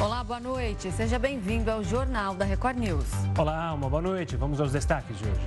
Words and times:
Olá, 0.00 0.22
boa 0.22 0.38
noite. 0.38 0.92
Seja 0.92 1.18
bem-vindo 1.18 1.72
ao 1.72 1.82
Jornal 1.82 2.32
da 2.32 2.44
Record 2.44 2.78
News. 2.78 3.06
Olá, 3.36 3.74
uma 3.74 3.90
boa 3.90 4.00
noite. 4.00 4.36
Vamos 4.36 4.60
aos 4.60 4.70
destaques 4.70 5.18
de 5.18 5.24
hoje. 5.24 5.40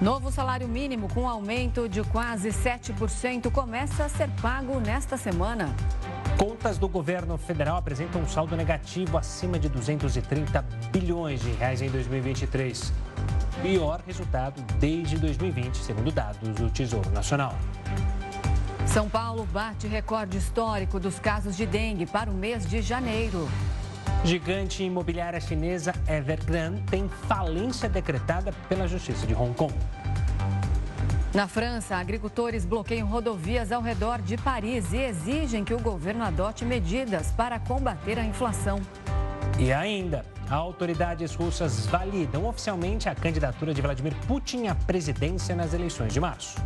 Novo 0.00 0.30
salário 0.30 0.68
mínimo 0.68 1.08
com 1.12 1.28
aumento 1.28 1.88
de 1.88 2.00
quase 2.04 2.50
7% 2.50 3.50
começa 3.50 4.04
a 4.04 4.08
ser 4.08 4.30
pago 4.40 4.78
nesta 4.78 5.16
semana. 5.16 5.74
Contas 6.38 6.78
do 6.78 6.86
governo 6.86 7.36
federal 7.36 7.76
apresentam 7.76 8.22
um 8.22 8.28
saldo 8.28 8.56
negativo 8.56 9.18
acima 9.18 9.58
de 9.58 9.68
230 9.68 10.62
bilhões 10.92 11.40
de 11.40 11.50
reais 11.50 11.82
em 11.82 11.90
2023. 11.90 12.92
Pior 13.62 14.00
resultado 14.06 14.62
desde 14.78 15.18
2020, 15.18 15.76
segundo 15.76 16.12
dados 16.12 16.48
do 16.50 16.70
Tesouro 16.70 17.10
Nacional. 17.10 17.56
São 18.86 19.08
Paulo 19.08 19.46
bate 19.52 19.86
recorde 19.86 20.36
histórico 20.36 20.98
dos 20.98 21.18
casos 21.18 21.56
de 21.56 21.64
dengue 21.64 22.06
para 22.06 22.30
o 22.30 22.34
mês 22.34 22.68
de 22.68 22.82
janeiro. 22.82 23.48
Gigante 24.24 24.82
imobiliária 24.82 25.40
chinesa 25.40 25.94
Evergrande 26.08 26.82
tem 26.82 27.08
falência 27.28 27.88
decretada 27.88 28.52
pela 28.68 28.86
Justiça 28.86 29.26
de 29.26 29.34
Hong 29.34 29.54
Kong. 29.54 29.74
Na 31.32 31.46
França, 31.46 31.96
agricultores 31.96 32.64
bloqueiam 32.64 33.06
rodovias 33.06 33.70
ao 33.70 33.80
redor 33.80 34.20
de 34.20 34.36
Paris 34.36 34.92
e 34.92 34.96
exigem 34.96 35.64
que 35.64 35.72
o 35.72 35.78
governo 35.78 36.24
adote 36.24 36.64
medidas 36.64 37.30
para 37.30 37.58
combater 37.60 38.18
a 38.18 38.24
inflação. 38.24 38.80
E 39.56 39.72
ainda, 39.72 40.24
autoridades 40.50 41.34
russas 41.34 41.86
validam 41.86 42.46
oficialmente 42.46 43.08
a 43.08 43.14
candidatura 43.14 43.72
de 43.72 43.80
Vladimir 43.80 44.14
Putin 44.26 44.66
à 44.66 44.74
presidência 44.74 45.54
nas 45.54 45.72
eleições 45.72 46.12
de 46.12 46.18
março. 46.18 46.56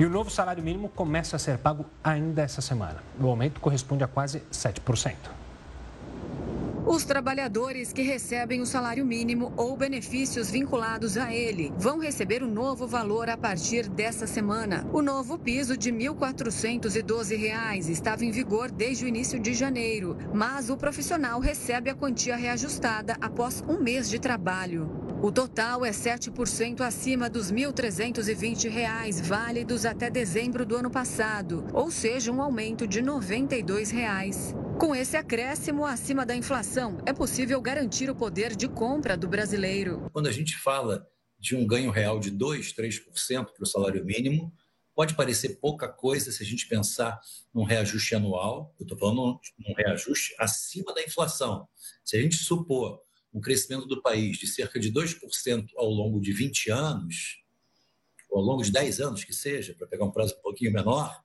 E 0.00 0.04
o 0.04 0.08
novo 0.08 0.30
salário 0.30 0.62
mínimo 0.62 0.88
começa 0.88 1.34
a 1.34 1.38
ser 1.40 1.58
pago 1.58 1.84
ainda 2.04 2.42
essa 2.42 2.60
semana. 2.60 3.02
O 3.20 3.26
aumento 3.26 3.60
corresponde 3.60 4.04
a 4.04 4.06
quase 4.06 4.40
7%. 4.52 5.37
Os 6.88 7.04
trabalhadores 7.04 7.92
que 7.92 8.00
recebem 8.00 8.62
o 8.62 8.66
salário 8.66 9.04
mínimo 9.04 9.52
ou 9.58 9.76
benefícios 9.76 10.50
vinculados 10.50 11.18
a 11.18 11.34
ele 11.34 11.70
vão 11.76 11.98
receber 11.98 12.42
o 12.42 12.46
um 12.46 12.50
novo 12.50 12.86
valor 12.86 13.28
a 13.28 13.36
partir 13.36 13.90
dessa 13.90 14.26
semana. 14.26 14.88
O 14.90 15.02
novo 15.02 15.38
piso 15.38 15.76
de 15.76 15.90
R$ 15.90 16.08
1.412 16.08 17.90
estava 17.90 18.24
em 18.24 18.30
vigor 18.30 18.70
desde 18.70 19.04
o 19.04 19.08
início 19.08 19.38
de 19.38 19.52
janeiro, 19.52 20.16
mas 20.32 20.70
o 20.70 20.78
profissional 20.78 21.40
recebe 21.40 21.90
a 21.90 21.94
quantia 21.94 22.36
reajustada 22.36 23.18
após 23.20 23.62
um 23.68 23.78
mês 23.78 24.08
de 24.08 24.18
trabalho. 24.18 24.90
O 25.20 25.30
total 25.30 25.84
é 25.84 25.90
7% 25.90 26.80
acima 26.80 27.28
dos 27.28 27.50
R$ 27.50 27.66
1.320 27.66 29.20
válidos 29.24 29.84
até 29.84 30.08
dezembro 30.08 30.64
do 30.64 30.76
ano 30.76 30.90
passado, 30.90 31.66
ou 31.74 31.90
seja, 31.90 32.32
um 32.32 32.40
aumento 32.40 32.86
de 32.86 33.02
92 33.02 33.90
reais. 33.90 34.54
Com 34.78 34.94
esse 34.94 35.16
acréscimo 35.16 35.84
acima 35.84 36.24
da 36.24 36.36
inflação, 36.36 37.02
é 37.04 37.12
possível 37.12 37.60
garantir 37.60 38.08
o 38.08 38.14
poder 38.14 38.54
de 38.54 38.68
compra 38.68 39.16
do 39.16 39.26
brasileiro. 39.26 40.08
Quando 40.12 40.28
a 40.28 40.32
gente 40.32 40.56
fala 40.56 41.04
de 41.36 41.56
um 41.56 41.66
ganho 41.66 41.90
real 41.90 42.20
de 42.20 42.30
2, 42.30 42.74
3% 42.74 43.46
para 43.46 43.62
o 43.64 43.66
salário 43.66 44.04
mínimo, 44.04 44.54
pode 44.94 45.16
parecer 45.16 45.58
pouca 45.60 45.88
coisa 45.88 46.30
se 46.30 46.44
a 46.44 46.46
gente 46.46 46.68
pensar 46.68 47.20
num 47.52 47.64
reajuste 47.64 48.14
anual. 48.14 48.72
Eu 48.78 48.84
estou 48.84 48.96
falando 48.96 49.40
num 49.58 49.74
reajuste 49.76 50.32
acima 50.38 50.94
da 50.94 51.02
inflação. 51.02 51.66
Se 52.04 52.16
a 52.16 52.22
gente 52.22 52.36
supor 52.36 53.00
um 53.34 53.40
crescimento 53.40 53.84
do 53.84 54.00
país 54.00 54.38
de 54.38 54.46
cerca 54.46 54.78
de 54.78 54.92
2% 54.92 55.70
ao 55.76 55.90
longo 55.90 56.20
de 56.20 56.32
20 56.32 56.70
anos, 56.70 57.42
ou 58.30 58.38
ao 58.38 58.44
longo 58.44 58.62
de 58.62 58.70
10 58.70 59.00
anos 59.00 59.24
que 59.24 59.32
seja, 59.32 59.74
para 59.74 59.88
pegar 59.88 60.04
um 60.04 60.12
prazo 60.12 60.36
um 60.38 60.42
pouquinho 60.42 60.72
menor, 60.72 61.20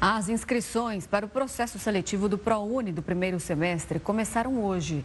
As 0.00 0.28
inscrições 0.28 1.06
para 1.06 1.24
o 1.24 1.28
processo 1.28 1.78
seletivo 1.78 2.28
do 2.28 2.36
ProUni 2.36 2.92
do 2.92 3.02
primeiro 3.02 3.40
semestre 3.40 3.98
começaram 3.98 4.62
hoje. 4.62 5.02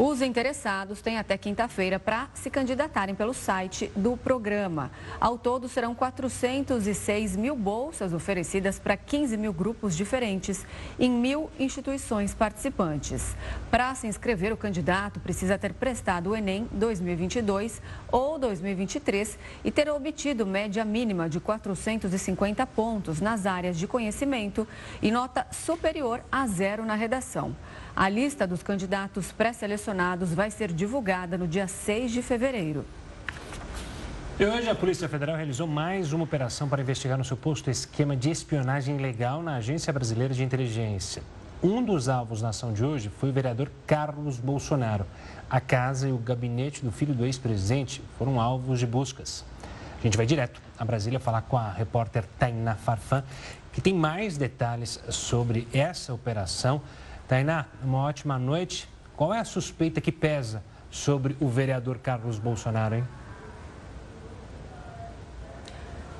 Os 0.00 0.22
interessados 0.22 1.02
têm 1.02 1.18
até 1.18 1.36
quinta-feira 1.36 1.98
para 1.98 2.28
se 2.32 2.48
candidatarem 2.48 3.16
pelo 3.16 3.34
site 3.34 3.90
do 3.96 4.16
programa. 4.16 4.92
Ao 5.20 5.36
todo, 5.36 5.68
serão 5.68 5.92
406 5.92 7.34
mil 7.34 7.56
bolsas 7.56 8.12
oferecidas 8.12 8.78
para 8.78 8.96
15 8.96 9.36
mil 9.36 9.52
grupos 9.52 9.96
diferentes 9.96 10.64
em 11.00 11.10
mil 11.10 11.50
instituições 11.58 12.32
participantes. 12.32 13.34
Para 13.72 13.92
se 13.96 14.06
inscrever, 14.06 14.52
o 14.52 14.56
candidato 14.56 15.18
precisa 15.18 15.58
ter 15.58 15.74
prestado 15.74 16.30
o 16.30 16.36
Enem 16.36 16.68
2022 16.70 17.82
ou 18.12 18.38
2023 18.38 19.36
e 19.64 19.72
ter 19.72 19.90
obtido 19.90 20.46
média 20.46 20.84
mínima 20.84 21.28
de 21.28 21.40
450 21.40 22.64
pontos 22.68 23.20
nas 23.20 23.46
áreas 23.46 23.76
de 23.76 23.88
conhecimento 23.88 24.64
e 25.02 25.10
nota 25.10 25.44
superior 25.50 26.22
a 26.30 26.46
zero 26.46 26.84
na 26.84 26.94
redação. 26.94 27.56
A 27.94 28.08
lista 28.08 28.46
dos 28.46 28.62
candidatos 28.62 29.32
pré-selecionados 29.32 30.32
vai 30.32 30.50
ser 30.50 30.72
divulgada 30.72 31.36
no 31.36 31.48
dia 31.48 31.66
6 31.66 32.12
de 32.12 32.22
fevereiro. 32.22 32.84
E 34.38 34.44
hoje 34.44 34.70
a 34.70 34.74
Polícia 34.74 35.08
Federal 35.08 35.34
realizou 35.34 35.66
mais 35.66 36.12
uma 36.12 36.22
operação 36.22 36.68
para 36.68 36.80
investigar 36.80 37.18
no 37.18 37.24
suposto 37.24 37.70
esquema 37.70 38.16
de 38.16 38.30
espionagem 38.30 38.96
ilegal 38.96 39.42
na 39.42 39.56
Agência 39.56 39.92
Brasileira 39.92 40.32
de 40.32 40.44
Inteligência. 40.44 41.22
Um 41.60 41.82
dos 41.82 42.08
alvos 42.08 42.40
na 42.40 42.50
ação 42.50 42.72
de 42.72 42.84
hoje 42.84 43.08
foi 43.08 43.30
o 43.30 43.32
vereador 43.32 43.68
Carlos 43.84 44.38
Bolsonaro. 44.38 45.04
A 45.50 45.60
casa 45.60 46.08
e 46.08 46.12
o 46.12 46.18
gabinete 46.18 46.84
do 46.84 46.92
filho 46.92 47.12
do 47.12 47.24
ex-presidente 47.26 48.00
foram 48.16 48.40
alvos 48.40 48.78
de 48.78 48.86
buscas. 48.86 49.44
A 49.98 50.02
gente 50.02 50.16
vai 50.16 50.24
direto 50.24 50.62
a 50.78 50.84
Brasília 50.84 51.18
falar 51.18 51.42
com 51.42 51.56
a 51.58 51.72
repórter 51.72 52.24
Tainá 52.38 52.76
Farfan, 52.76 53.24
que 53.72 53.80
tem 53.80 53.92
mais 53.92 54.38
detalhes 54.38 55.00
sobre 55.08 55.66
essa 55.72 56.14
operação. 56.14 56.80
Tainá, 57.28 57.66
uma 57.84 57.98
ótima 57.98 58.38
noite. 58.38 58.88
Qual 59.14 59.34
é 59.34 59.38
a 59.38 59.44
suspeita 59.44 60.00
que 60.00 60.10
pesa 60.10 60.62
sobre 60.90 61.36
o 61.38 61.46
vereador 61.46 61.98
Carlos 61.98 62.38
Bolsonaro, 62.38 62.94
hein? 62.94 63.04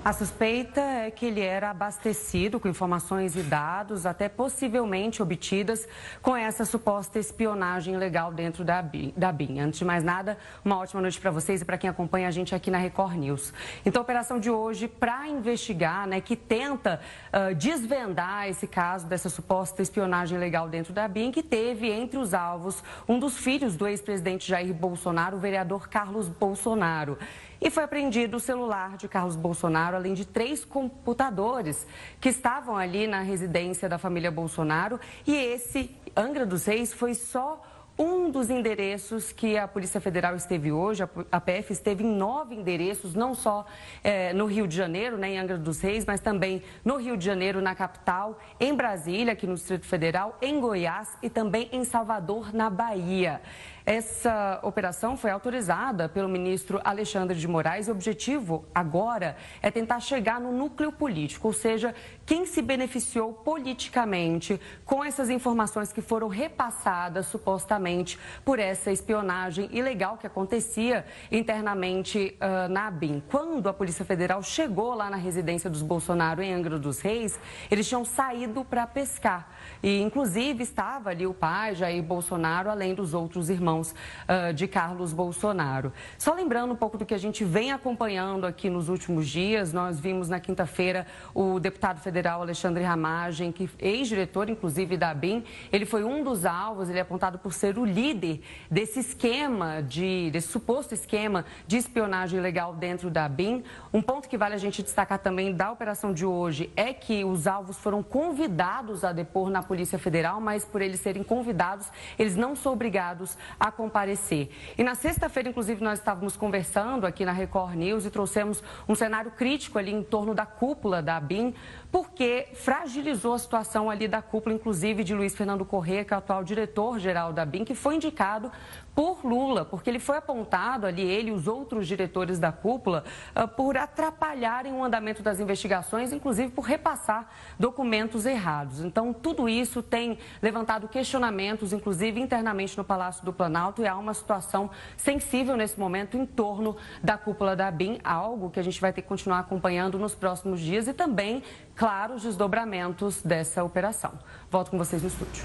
A 0.09 0.13
suspeita 0.15 0.81
é 0.81 1.11
que 1.11 1.27
ele 1.27 1.43
era 1.43 1.69
abastecido 1.69 2.59
com 2.59 2.67
informações 2.67 3.37
e 3.37 3.43
dados, 3.43 4.07
até 4.07 4.27
possivelmente 4.27 5.23
obtidas 5.23 5.87
com 6.23 6.35
essa 6.35 6.65
suposta 6.65 7.19
espionagem 7.19 7.95
legal 7.95 8.33
dentro 8.33 8.65
da 8.65 8.81
BIM. 8.81 9.61
Antes 9.61 9.81
de 9.81 9.85
mais 9.85 10.03
nada, 10.03 10.39
uma 10.65 10.79
ótima 10.79 11.03
noite 11.03 11.21
para 11.21 11.31
vocês 11.31 11.61
e 11.61 11.65
para 11.67 11.77
quem 11.77 11.91
acompanha 11.91 12.27
a 12.27 12.31
gente 12.31 12.55
aqui 12.55 12.71
na 12.71 12.79
Record 12.79 13.17
News. 13.17 13.53
Então, 13.85 14.01
a 14.01 14.03
operação 14.03 14.41
de 14.41 14.51
hoje, 14.51 14.89
para 14.89 15.29
investigar, 15.29 16.07
né, 16.07 16.23
que 16.23 16.37
tenta 16.37 17.03
uh, 17.27 17.55
desvendar 17.55 18.49
esse 18.49 18.67
caso 18.67 19.07
dessa 19.07 19.29
suposta 19.29 19.83
espionagem 19.83 20.39
legal 20.39 20.71
dentro 20.71 20.95
da 20.95 21.07
BIM, 21.07 21.31
que 21.31 21.43
teve 21.43 21.87
entre 21.87 22.19
os 22.19 22.33
alvos 22.33 22.83
um 23.07 23.19
dos 23.19 23.37
filhos 23.37 23.77
do 23.77 23.87
ex-presidente 23.87 24.49
Jair 24.49 24.73
Bolsonaro, 24.73 25.37
o 25.37 25.39
vereador 25.39 25.87
Carlos 25.87 26.31
Bolsonaro. 26.31 27.19
E 27.61 27.71
foi 27.71 27.83
apreendido 27.83 28.37
o 28.37 28.41
celular 28.41 28.97
de 28.97 29.09
Carlos 29.09 29.35
Bolsonaro, 29.35 29.97
além 29.97 30.15
de 30.15 30.25
três 30.25 30.65
computadores 30.65 31.87
que 32.21 32.29
estavam 32.29 32.77
ali 32.77 33.07
na 33.07 33.21
residência 33.21 33.89
da 33.89 33.99
família 33.99 34.31
Bolsonaro. 34.31 35.01
E 35.27 35.35
esse, 35.35 35.97
Angra 36.17 36.47
dos 36.47 36.65
Reis, 36.65 36.93
foi 36.93 37.15
só 37.15 37.61
um 37.99 38.31
dos 38.31 38.49
endereços 38.49 39.33
que 39.33 39.59
a 39.59 39.67
Polícia 39.67 40.01
Federal 40.01 40.37
esteve 40.37 40.71
hoje, 40.71 41.03
a 41.33 41.41
PF 41.41 41.73
esteve 41.73 42.05
em 42.05 42.07
nove 42.07 42.55
endereços, 42.55 43.13
não 43.13 43.35
só 43.35 43.67
é, 44.05 44.33
no 44.33 44.47
Rio 44.47 44.69
de 44.69 44.77
Janeiro, 44.77 45.19
né, 45.19 45.31
em 45.31 45.39
Angra 45.39 45.59
dos 45.59 45.81
Reis, 45.81 46.05
mas 46.05 46.21
também 46.21 46.63
no 46.85 46.97
Rio 46.97 47.17
de 47.17 47.25
Janeiro, 47.25 47.61
na 47.61 47.75
capital, 47.75 48.39
em 48.61 48.73
Brasília, 48.73 49.33
aqui 49.33 49.49
no 49.49 49.55
Distrito 49.55 49.85
Federal, 49.85 50.39
em 50.41 50.61
Goiás 50.61 51.09
e 51.21 51.29
também 51.29 51.69
em 51.73 51.85
Salvador, 51.85 52.55
na 52.55 52.71
Bahia. 52.71 53.41
Essa 53.89 54.61
operação 54.63 55.17
foi 55.17 55.31
autorizada 55.31 56.11
pelo 56.11 56.29
ministro 56.29 56.79
Alexandre 56.85 57.39
de 57.39 57.49
Moraes. 57.49 57.89
O 57.89 57.93
objetivo 57.93 58.67
agora 58.75 59.35
é 59.63 59.71
tentar 59.71 60.01
chegar 60.01 60.39
no 60.39 60.53
núcleo 60.53 60.93
político, 60.93 61.49
ou 61.49 61.55
seja, 61.55 61.95
quem 62.27 62.45
se 62.45 62.61
beneficiou 62.61 63.33
politicamente 63.33 64.61
com 64.85 65.03
essas 65.03 65.31
informações 65.31 65.91
que 65.91 66.03
foram 66.03 66.29
repassadas 66.29 67.29
supostamente 67.29 68.19
por 68.45 68.59
essa 68.59 68.93
espionagem 68.93 69.71
ilegal 69.73 70.19
que 70.19 70.27
acontecia 70.27 71.07
internamente 71.33 72.37
uh, 72.43 72.71
na 72.71 72.89
ABIN. 72.89 73.23
Quando 73.31 73.71
a 73.71 73.73
Polícia 73.73 74.05
Federal 74.05 74.43
chegou 74.43 74.93
lá 74.93 75.09
na 75.09 75.17
residência 75.17 75.71
dos 75.71 75.81
Bolsonaro 75.81 76.43
em 76.43 76.53
Angra 76.53 76.79
dos 76.79 77.01
Reis, 77.01 77.41
eles 77.71 77.89
tinham 77.89 78.05
saído 78.05 78.67
para 78.67 78.87
pescar. 78.87 79.51
E, 79.83 80.03
inclusive, 80.03 80.63
estava 80.63 81.09
ali 81.09 81.27
o 81.27 81.33
pai, 81.33 81.75
Jair 81.75 82.03
Bolsonaro, 82.03 82.69
além 82.69 82.95
dos 82.95 83.15
outros 83.15 83.49
irmãos 83.49 83.78
uh, 83.87 84.53
de 84.53 84.67
Carlos 84.67 85.13
Bolsonaro. 85.13 85.93
Só 86.19 86.35
lembrando 86.35 86.73
um 86.73 86.77
pouco 86.77 86.99
do 86.99 87.07
que 87.07 87.15
a 87.15 87.19
gente 87.19 87.45
vem 87.45 87.73
acompanhando 87.73 88.47
aqui 88.47 88.69
nos 88.69 88.89
últimos 88.89 89.29
dias, 89.29 89.73
nós 89.73 90.01
vimos 90.01 90.29
na 90.29 90.41
quinta-feira 90.41 91.07
o 91.35 91.59
deputado 91.61 92.01
federal 92.01 92.43
Alexandre 92.43 92.83
Ramagem, 92.83 93.53
que 93.53 93.69
ex-diretor, 93.79 94.49
inclusive, 94.51 94.97
da 94.97 95.15
BIM, 95.15 95.45
ele 95.73 95.87
foi 95.87 96.05
um 96.05 96.23
dos 96.23 96.45
alvos, 96.45 96.89
ele 96.89 96.99
é 96.99 97.03
apontado 97.03 97.39
por 97.39 97.53
ser 97.53 97.79
o 97.79 97.85
líder 97.85 98.41
desse 98.71 99.01
esquema, 99.01 99.83
de, 99.83 100.31
desse 100.31 100.49
suposto 100.49 100.95
esquema 100.95 101.45
de 101.67 101.77
espionagem 101.77 102.39
ilegal 102.39 102.75
dentro 102.75 103.11
da 103.11 103.29
BIM. 103.29 103.63
Um 103.93 104.03
ponto 104.03 104.29
que 104.29 104.37
vale 104.37 104.55
a 104.55 104.59
gente 104.59 104.83
destacar 104.83 105.19
também 105.19 105.55
da 105.55 105.71
operação 105.71 106.13
de 106.13 106.25
hoje 106.25 106.71
é 106.77 106.93
que 106.93 107.25
os 107.25 107.47
alvos 107.47 107.79
foram 107.79 108.03
convidados 108.03 109.05
a 109.05 109.13
depor 109.13 109.51
na 109.51 109.63
Polícia 109.63 109.99
Federal, 109.99 110.41
mas 110.41 110.65
por 110.65 110.83
eles 110.83 111.01
serem 111.01 111.23
convidados, 111.23 111.87
eles 112.19 112.37
não 112.37 112.55
são 112.55 112.73
obrigados 112.73 113.37
a 113.59 113.68
comparecer. 113.73 114.51
E 114.77 114.83
na 114.83 114.95
sexta-feira, 114.95 115.49
inclusive, 115.49 115.83
nós 115.83 115.99
estávamos 115.99 116.37
conversando 116.37 117.07
aqui 117.07 117.25
na 117.25 117.33
Record 117.33 117.75
News 117.75 118.05
e 118.05 118.11
trouxemos 118.11 118.63
um 118.89 118.95
cenário 118.95 119.31
crítico 119.31 119.79
ali 119.79 119.93
em 119.93 120.03
torno 120.03 120.35
da 120.35 120.47
cúpula 120.47 121.03
da 121.03 121.17
ABIN, 121.17 121.55
porque 121.91 122.49
fragilizou 122.55 123.35
a 123.35 123.39
situação 123.39 123.89
ali 123.89 124.07
da 124.07 124.21
cúpula, 124.21 124.55
inclusive 124.55 125.03
de 125.03 125.15
Luiz 125.15 125.35
Fernando 125.35 125.65
Corrêa, 125.65 126.05
que 126.05 126.13
é 126.13 126.17
o 126.17 126.19
atual 126.19 126.45
diretor-geral 126.45 127.33
da 127.33 127.45
BIM, 127.45 127.65
que 127.65 127.75
foi 127.75 127.95
indicado 127.97 128.53
por 128.99 129.25
Lula, 129.25 129.65
porque 129.65 129.89
ele 129.89 130.01
foi 130.01 130.17
apontado 130.17 130.85
ali, 130.85 131.03
ele 131.03 131.29
e 131.29 131.33
os 131.33 131.47
outros 131.47 131.87
diretores 131.87 132.41
da 132.41 132.51
cúpula, 132.51 133.05
ah, 133.33 133.47
por 133.47 133.77
atrapalharem 133.77 134.73
o 134.73 134.83
andamento 134.83 135.23
das 135.23 135.39
investigações, 135.39 136.13
inclusive 136.13 136.51
por 136.51 136.63
repassar 136.63 137.31
documentos 137.57 138.27
errados. 138.27 138.81
Então, 138.81 139.13
tudo 139.13 139.49
isso 139.49 139.85
tem 139.85 140.19
levantado 140.43 140.89
questionamentos, 140.89 141.73
inclusive 141.73 142.21
internamente 142.21 142.77
no 142.77 142.83
Palácio 142.83 143.25
do 143.25 143.33
Planalto, 143.33 143.83
e 143.83 143.87
há 143.87 143.97
uma 143.97 144.13
situação 144.13 144.69
sensível 144.97 145.57
nesse 145.57 145.79
momento 145.79 146.17
em 146.17 146.27
torno 146.27 146.77
da 147.01 147.17
cúpula 147.17 147.55
da 147.55 147.71
BIM, 147.71 148.01
algo 148.03 148.51
que 148.51 148.59
a 148.59 148.65
gente 148.65 148.81
vai 148.81 148.93
ter 148.93 149.03
que 149.03 149.09
continuar 149.09 149.39
acompanhando 149.39 149.97
nos 149.97 150.13
próximos 150.13 150.59
dias 150.59 150.89
e 150.89 150.93
também, 150.93 151.45
claro, 151.79 152.15
os 152.15 152.23
desdobramentos 152.25 153.23
dessa 153.23 153.63
operação. 153.63 154.13
Volto 154.51 154.71
com 154.71 154.77
vocês 154.77 155.01
no 155.01 155.09
estúdio. 155.09 155.45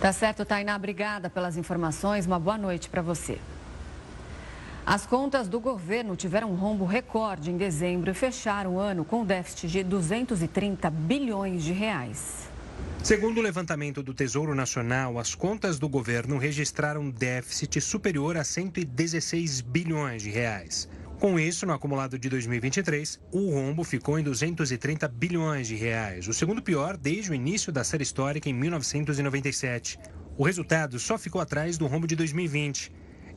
Tá 0.00 0.12
certo, 0.12 0.44
Tainá. 0.44 0.74
Obrigada 0.74 1.30
pelas 1.30 1.56
informações. 1.56 2.26
Uma 2.26 2.40
boa 2.40 2.58
noite 2.58 2.90
para 2.90 3.00
você. 3.00 3.38
As 4.84 5.06
contas 5.06 5.46
do 5.46 5.60
governo 5.60 6.16
tiveram 6.16 6.50
um 6.50 6.56
rombo 6.56 6.84
recorde 6.84 7.52
em 7.52 7.56
dezembro 7.56 8.10
e 8.10 8.14
fecharam 8.14 8.74
o 8.74 8.78
ano 8.80 9.04
com 9.04 9.20
um 9.20 9.24
déficit 9.24 9.68
de 9.68 9.84
230 9.84 10.90
bilhões 10.90 11.62
de 11.62 11.72
reais. 11.72 12.50
Segundo 13.00 13.38
o 13.38 13.42
levantamento 13.42 14.02
do 14.02 14.12
Tesouro 14.12 14.56
Nacional, 14.56 15.20
as 15.20 15.36
contas 15.36 15.78
do 15.78 15.88
governo 15.88 16.36
registraram 16.36 17.10
déficit 17.10 17.80
superior 17.80 18.36
a 18.36 18.42
116 18.42 19.60
bilhões 19.60 20.22
de 20.22 20.30
reais. 20.30 20.88
Com 21.22 21.38
isso, 21.38 21.64
no 21.64 21.72
acumulado 21.72 22.18
de 22.18 22.28
2023, 22.28 23.20
o 23.30 23.48
rombo 23.52 23.84
ficou 23.84 24.18
em 24.18 24.24
230 24.24 25.06
bilhões 25.06 25.68
de 25.68 25.76
reais, 25.76 26.26
o 26.26 26.34
segundo 26.34 26.60
pior 26.60 26.96
desde 26.96 27.30
o 27.30 27.34
início 27.34 27.70
da 27.70 27.84
série 27.84 28.02
histórica 28.02 28.48
em 28.48 28.52
1997. 28.52 30.00
O 30.36 30.42
resultado 30.42 30.98
só 30.98 31.16
ficou 31.16 31.40
atrás 31.40 31.78
do 31.78 31.86
rombo 31.86 32.08
de 32.08 32.16
2020, 32.16 32.90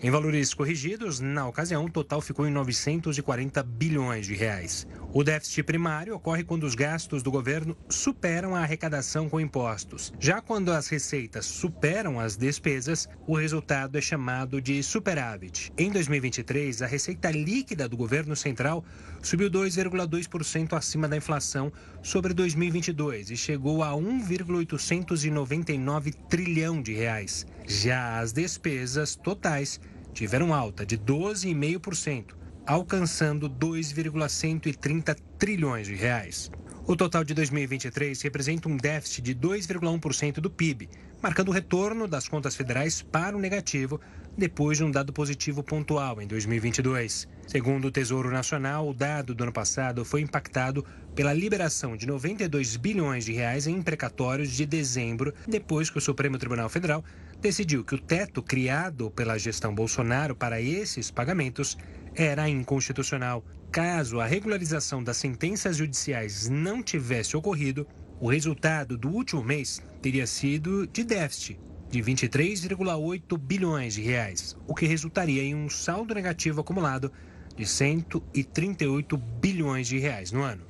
em 0.04 0.12
valores 0.12 0.54
corrigidos, 0.54 1.20
na 1.20 1.48
ocasião, 1.48 1.84
o 1.86 1.90
total 1.90 2.22
ficou 2.22 2.48
em 2.48 2.52
940 2.52 3.64
bilhões 3.64 4.28
de 4.28 4.36
reais. 4.36 4.86
O 5.14 5.24
déficit 5.24 5.64
primário 5.64 6.14
ocorre 6.14 6.44
quando 6.44 6.66
os 6.66 6.76
gastos 6.76 7.24
do 7.24 7.32
governo 7.32 7.78
superam 7.88 8.54
a 8.54 8.60
arrecadação 8.60 9.30
com 9.30 9.40
impostos. 9.40 10.12
Já 10.20 10.42
quando 10.42 10.74
as 10.74 10.90
receitas 10.90 11.46
superam 11.46 12.20
as 12.20 12.36
despesas, 12.36 13.08
o 13.26 13.34
resultado 13.36 13.98
é 13.98 14.02
chamado 14.02 14.62
de 14.62 14.84
superávit. 14.84 15.72
Em 15.78 15.90
2023, 15.90 16.82
a 16.82 16.86
receita 16.86 17.32
líquida 17.32 17.88
do 17.88 17.96
governo 17.96 18.36
central 18.36 18.84
subiu 19.22 19.50
2,2% 19.50 20.74
acima 20.74 21.08
da 21.08 21.16
inflação 21.16 21.72
sobre 22.04 22.34
2022 22.34 23.32
e 23.32 23.38
chegou 23.38 23.82
a 23.82 23.96
1,899 23.96 26.12
trilhão 26.30 26.82
de 26.82 26.94
reais. 26.94 27.46
Já 27.68 28.20
as 28.20 28.32
despesas 28.32 29.16
totais 29.16 29.80
tiveram 30.14 30.54
alta 30.54 30.86
de 30.86 30.98
12,5%, 30.98 32.36
alcançando 32.66 33.50
2,130 33.50 35.16
trilhões 35.38 35.88
de 35.88 35.96
reais. 35.96 36.52
O 36.88 36.96
total 36.96 37.24
de 37.24 37.34
2023 37.34 38.22
representa 38.22 38.70
um 38.70 38.78
déficit 38.78 39.24
de 39.24 39.36
2,1% 39.36 40.36
do 40.36 40.52
PIB, 40.52 40.88
marcando 41.22 41.50
o 41.50 41.52
retorno 41.52 42.08
das 42.08 42.28
contas 42.28 42.56
federais 42.56 43.02
para 43.02 43.36
o 43.36 43.40
negativo 43.40 44.00
depois 44.38 44.78
de 44.78 44.84
um 44.84 44.92
dado 44.92 45.12
positivo 45.12 45.64
pontual 45.64 46.22
em 46.22 46.28
2022. 46.28 47.28
Segundo 47.48 47.86
o 47.86 47.92
Tesouro 47.92 48.30
Nacional, 48.30 48.88
o 48.88 48.94
dado 48.94 49.34
do 49.34 49.44
ano 49.44 49.52
passado 49.52 50.06
foi 50.06 50.22
impactado 50.22 50.86
pela 51.16 51.34
liberação 51.34 51.98
de 51.98 52.06
92 52.06 52.76
bilhões 52.76 53.26
de 53.26 53.34
reais 53.34 53.66
em 53.66 53.82
precatórios 53.82 54.52
de 54.52 54.66
dezembro, 54.66 55.34
depois 55.48 55.90
que 55.90 55.98
o 55.98 56.02
Supremo 56.02 56.38
Tribunal 56.38 56.70
Federal 56.70 57.04
decidiu 57.46 57.86
que 57.86 57.94
o 57.94 58.00
teto 58.00 58.42
criado 58.42 59.12
pela 59.12 59.38
gestão 59.38 59.76
Bolsonaro 59.76 60.36
para 60.36 60.60
esses 60.60 61.12
pagamentos 61.12 61.78
era 62.16 62.50
inconstitucional. 62.50 63.46
Caso 63.72 64.20
a 64.20 64.26
regularização 64.26 65.04
das 65.04 65.18
sentenças 65.18 65.78
judiciais 65.78 66.50
não 66.50 66.82
tivesse 66.82 67.38
ocorrido, 67.38 67.88
o 68.20 68.32
resultado 68.32 68.98
do 68.98 69.10
último 69.10 69.44
mês 69.44 69.80
teria 70.02 70.26
sido 70.26 70.88
de 70.88 71.04
déficit 71.04 71.60
de 71.92 72.02
23,8 72.02 73.38
bilhões 73.38 73.94
de 73.94 74.02
reais, 74.02 74.58
o 74.68 74.74
que 74.74 74.88
resultaria 74.88 75.44
em 75.44 75.54
um 75.54 75.70
saldo 75.70 76.16
negativo 76.16 76.62
acumulado 76.62 77.12
de 77.56 77.68
138 77.68 79.16
bilhões 79.18 79.88
de 79.88 80.00
reais 80.00 80.32
no 80.32 80.42
ano. 80.42 80.64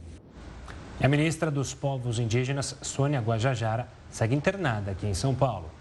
A 1.00 1.08
ministra 1.08 1.50
dos 1.50 1.74
Povos 1.74 2.20
Indígenas, 2.20 2.76
Sônia 2.82 3.22
Guajajara, 3.22 3.88
segue 4.10 4.36
internada 4.36 4.92
aqui 4.92 5.08
em 5.08 5.14
São 5.14 5.34
Paulo. 5.34 5.75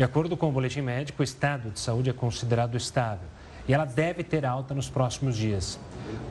De 0.00 0.04
acordo 0.04 0.34
com 0.34 0.48
o 0.48 0.50
boletim 0.50 0.80
médico, 0.80 1.20
o 1.20 1.22
estado 1.22 1.68
de 1.68 1.78
saúde 1.78 2.08
é 2.08 2.12
considerado 2.14 2.74
estável 2.74 3.28
e 3.68 3.74
ela 3.74 3.84
deve 3.84 4.24
ter 4.24 4.46
alta 4.46 4.72
nos 4.72 4.88
próximos 4.88 5.36
dias. 5.36 5.78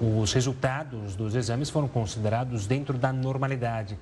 Os 0.01 0.33
resultados 0.33 1.15
dos 1.15 1.35
exames 1.35 1.69
foram 1.69 1.87
considerados 1.87 2.65
dentro 2.65 2.97
da 2.97 3.13
normalidade. 3.13 3.95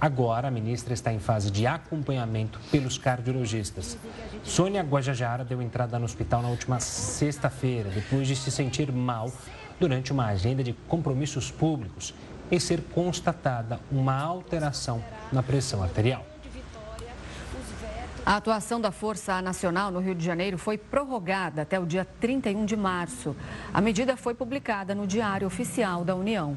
Agora, 0.00 0.48
a 0.48 0.50
ministra 0.50 0.94
está 0.94 1.12
em 1.12 1.18
fase 1.18 1.50
de 1.50 1.66
acompanhamento 1.66 2.58
pelos 2.70 2.96
cardiologistas. 2.96 3.98
Sônia 4.42 4.82
Guajajara 4.82 5.44
deu 5.44 5.60
entrada 5.60 5.98
no 5.98 6.06
hospital 6.06 6.40
na 6.40 6.48
última 6.48 6.80
sexta-feira, 6.80 7.90
depois 7.90 8.26
de 8.26 8.34
se 8.34 8.50
sentir 8.50 8.90
mal 8.90 9.30
durante 9.78 10.12
uma 10.12 10.28
agenda 10.28 10.64
de 10.64 10.72
compromissos 10.88 11.50
públicos 11.50 12.14
e 12.50 12.58
ser 12.58 12.80
constatada 12.94 13.80
uma 13.92 14.18
alteração 14.18 15.04
na 15.30 15.42
pressão 15.42 15.82
arterial. 15.82 16.29
A 18.24 18.36
atuação 18.36 18.80
da 18.80 18.92
Força 18.92 19.40
Nacional 19.40 19.90
no 19.90 19.98
Rio 19.98 20.14
de 20.14 20.24
Janeiro 20.24 20.58
foi 20.58 20.76
prorrogada 20.76 21.62
até 21.62 21.80
o 21.80 21.86
dia 21.86 22.06
31 22.20 22.66
de 22.66 22.76
março. 22.76 23.34
A 23.72 23.80
medida 23.80 24.16
foi 24.16 24.34
publicada 24.34 24.94
no 24.94 25.06
Diário 25.06 25.46
Oficial 25.46 26.04
da 26.04 26.14
União. 26.14 26.56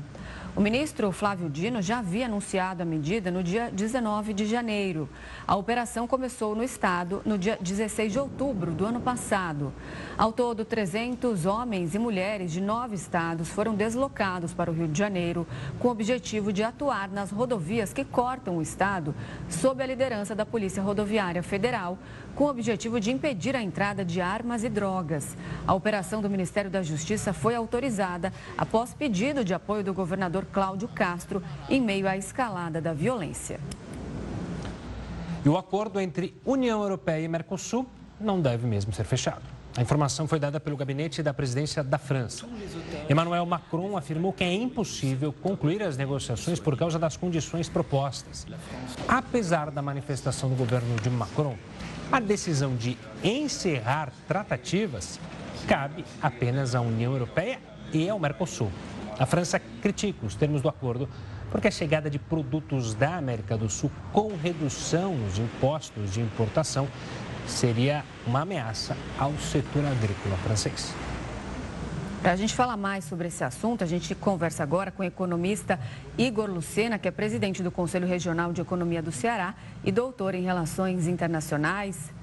O 0.55 0.61
ministro 0.61 1.11
Flávio 1.11 1.49
Dino 1.49 1.81
já 1.81 1.97
havia 1.97 2.27
anunciado 2.27 2.83
a 2.83 2.85
medida 2.85 3.31
no 3.31 3.41
dia 3.41 3.71
19 3.71 4.35
de 4.35 4.45
janeiro. 4.45 5.09
A 5.47 5.55
operação 5.55 6.05
começou 6.05 6.55
no 6.55 6.63
estado 6.63 7.23
no 7.25 7.39
dia 7.39 7.57
16 7.59 8.11
de 8.11 8.19
outubro 8.19 8.71
do 8.71 8.85
ano 8.85 9.01
passado. 9.01 9.73
Ao 10.15 10.31
todo, 10.31 10.63
300 10.63 11.47
homens 11.47 11.95
e 11.95 11.99
mulheres 11.99 12.51
de 12.51 12.61
nove 12.61 12.93
estados 12.93 13.49
foram 13.49 13.73
deslocados 13.73 14.53
para 14.53 14.69
o 14.69 14.73
Rio 14.75 14.87
de 14.87 14.99
Janeiro 14.99 15.47
com 15.79 15.87
o 15.87 15.91
objetivo 15.91 16.53
de 16.53 16.61
atuar 16.61 17.09
nas 17.09 17.31
rodovias 17.31 17.91
que 17.91 18.05
cortam 18.05 18.57
o 18.57 18.61
estado 18.61 19.15
sob 19.49 19.81
a 19.81 19.87
liderança 19.87 20.35
da 20.35 20.45
Polícia 20.45 20.83
Rodoviária 20.83 21.41
Federal, 21.41 21.97
com 22.35 22.43
o 22.43 22.49
objetivo 22.49 22.99
de 22.99 23.11
impedir 23.11 23.55
a 23.55 23.61
entrada 23.61 24.05
de 24.05 24.21
armas 24.21 24.63
e 24.63 24.69
drogas. 24.69 25.35
A 25.65 25.73
operação 25.73 26.21
do 26.21 26.29
Ministério 26.29 26.69
da 26.69 26.83
Justiça 26.83 27.33
foi 27.33 27.55
autorizada 27.55 28.31
após 28.55 28.93
pedido 28.93 29.43
de 29.43 29.55
apoio 29.55 29.83
do 29.83 29.95
governador 29.95 30.42
Cláudio 30.45 30.87
Castro 30.87 31.41
em 31.69 31.81
meio 31.81 32.07
à 32.07 32.17
escalada 32.17 32.81
da 32.81 32.93
violência. 32.93 33.59
E 35.45 35.49
o 35.49 35.57
acordo 35.57 35.99
entre 35.99 36.33
União 36.45 36.81
Europeia 36.81 37.23
e 37.23 37.27
Mercosul 37.27 37.85
não 38.19 38.41
deve 38.41 38.65
mesmo 38.65 38.93
ser 38.93 39.03
fechado. 39.03 39.43
A 39.75 39.81
informação 39.81 40.27
foi 40.27 40.39
dada 40.39 40.59
pelo 40.59 40.77
gabinete 40.77 41.23
da 41.23 41.33
presidência 41.33 41.83
da 41.83 41.97
França. 41.97 42.45
Emmanuel 43.09 43.43
Macron 43.45 43.97
afirmou 43.97 44.31
que 44.31 44.43
é 44.43 44.53
impossível 44.53 45.33
concluir 45.33 45.81
as 45.81 45.97
negociações 45.97 46.59
por 46.59 46.77
causa 46.77 46.99
das 46.99 47.17
condições 47.17 47.67
propostas. 47.67 48.45
Apesar 49.07 49.71
da 49.71 49.81
manifestação 49.81 50.47
do 50.47 50.55
governo 50.55 50.95
de 51.01 51.09
Macron, 51.09 51.57
a 52.11 52.19
decisão 52.19 52.75
de 52.75 52.95
encerrar 53.23 54.13
tratativas 54.27 55.19
cabe 55.67 56.05
apenas 56.21 56.75
à 56.75 56.81
União 56.81 57.11
Europeia 57.13 57.59
e 57.91 58.07
ao 58.07 58.19
Mercosul. 58.19 58.71
A 59.17 59.25
França 59.25 59.59
critica 59.83 60.25
os 60.25 60.33
termos 60.33 60.61
do 60.61 60.69
acordo 60.69 61.09
porque 61.51 61.67
a 61.67 61.71
chegada 61.71 62.09
de 62.09 62.17
produtos 62.17 62.93
da 62.93 63.17
América 63.17 63.57
do 63.57 63.69
Sul 63.69 63.91
com 64.13 64.33
redução 64.37 65.13
nos 65.13 65.37
impostos 65.37 66.13
de 66.13 66.21
importação 66.21 66.87
seria 67.45 68.05
uma 68.25 68.41
ameaça 68.41 68.95
ao 69.19 69.33
setor 69.33 69.85
agrícola 69.85 70.37
francês. 70.37 70.95
Para 72.21 72.31
a 72.31 72.35
gente 72.37 72.55
falar 72.55 72.77
mais 72.77 73.03
sobre 73.03 73.27
esse 73.27 73.43
assunto, 73.43 73.83
a 73.83 73.87
gente 73.87 74.15
conversa 74.15 74.63
agora 74.63 74.89
com 74.89 75.03
o 75.03 75.05
economista 75.05 75.77
Igor 76.17 76.49
Lucena, 76.49 76.97
que 76.97 77.09
é 77.09 77.11
presidente 77.11 77.61
do 77.61 77.69
Conselho 77.69 78.07
Regional 78.07 78.53
de 78.53 78.61
Economia 78.61 79.01
do 79.01 79.11
Ceará 79.11 79.53
e 79.83 79.91
doutor 79.91 80.33
em 80.33 80.43
Relações 80.43 81.05
Internacionais. 81.05 82.13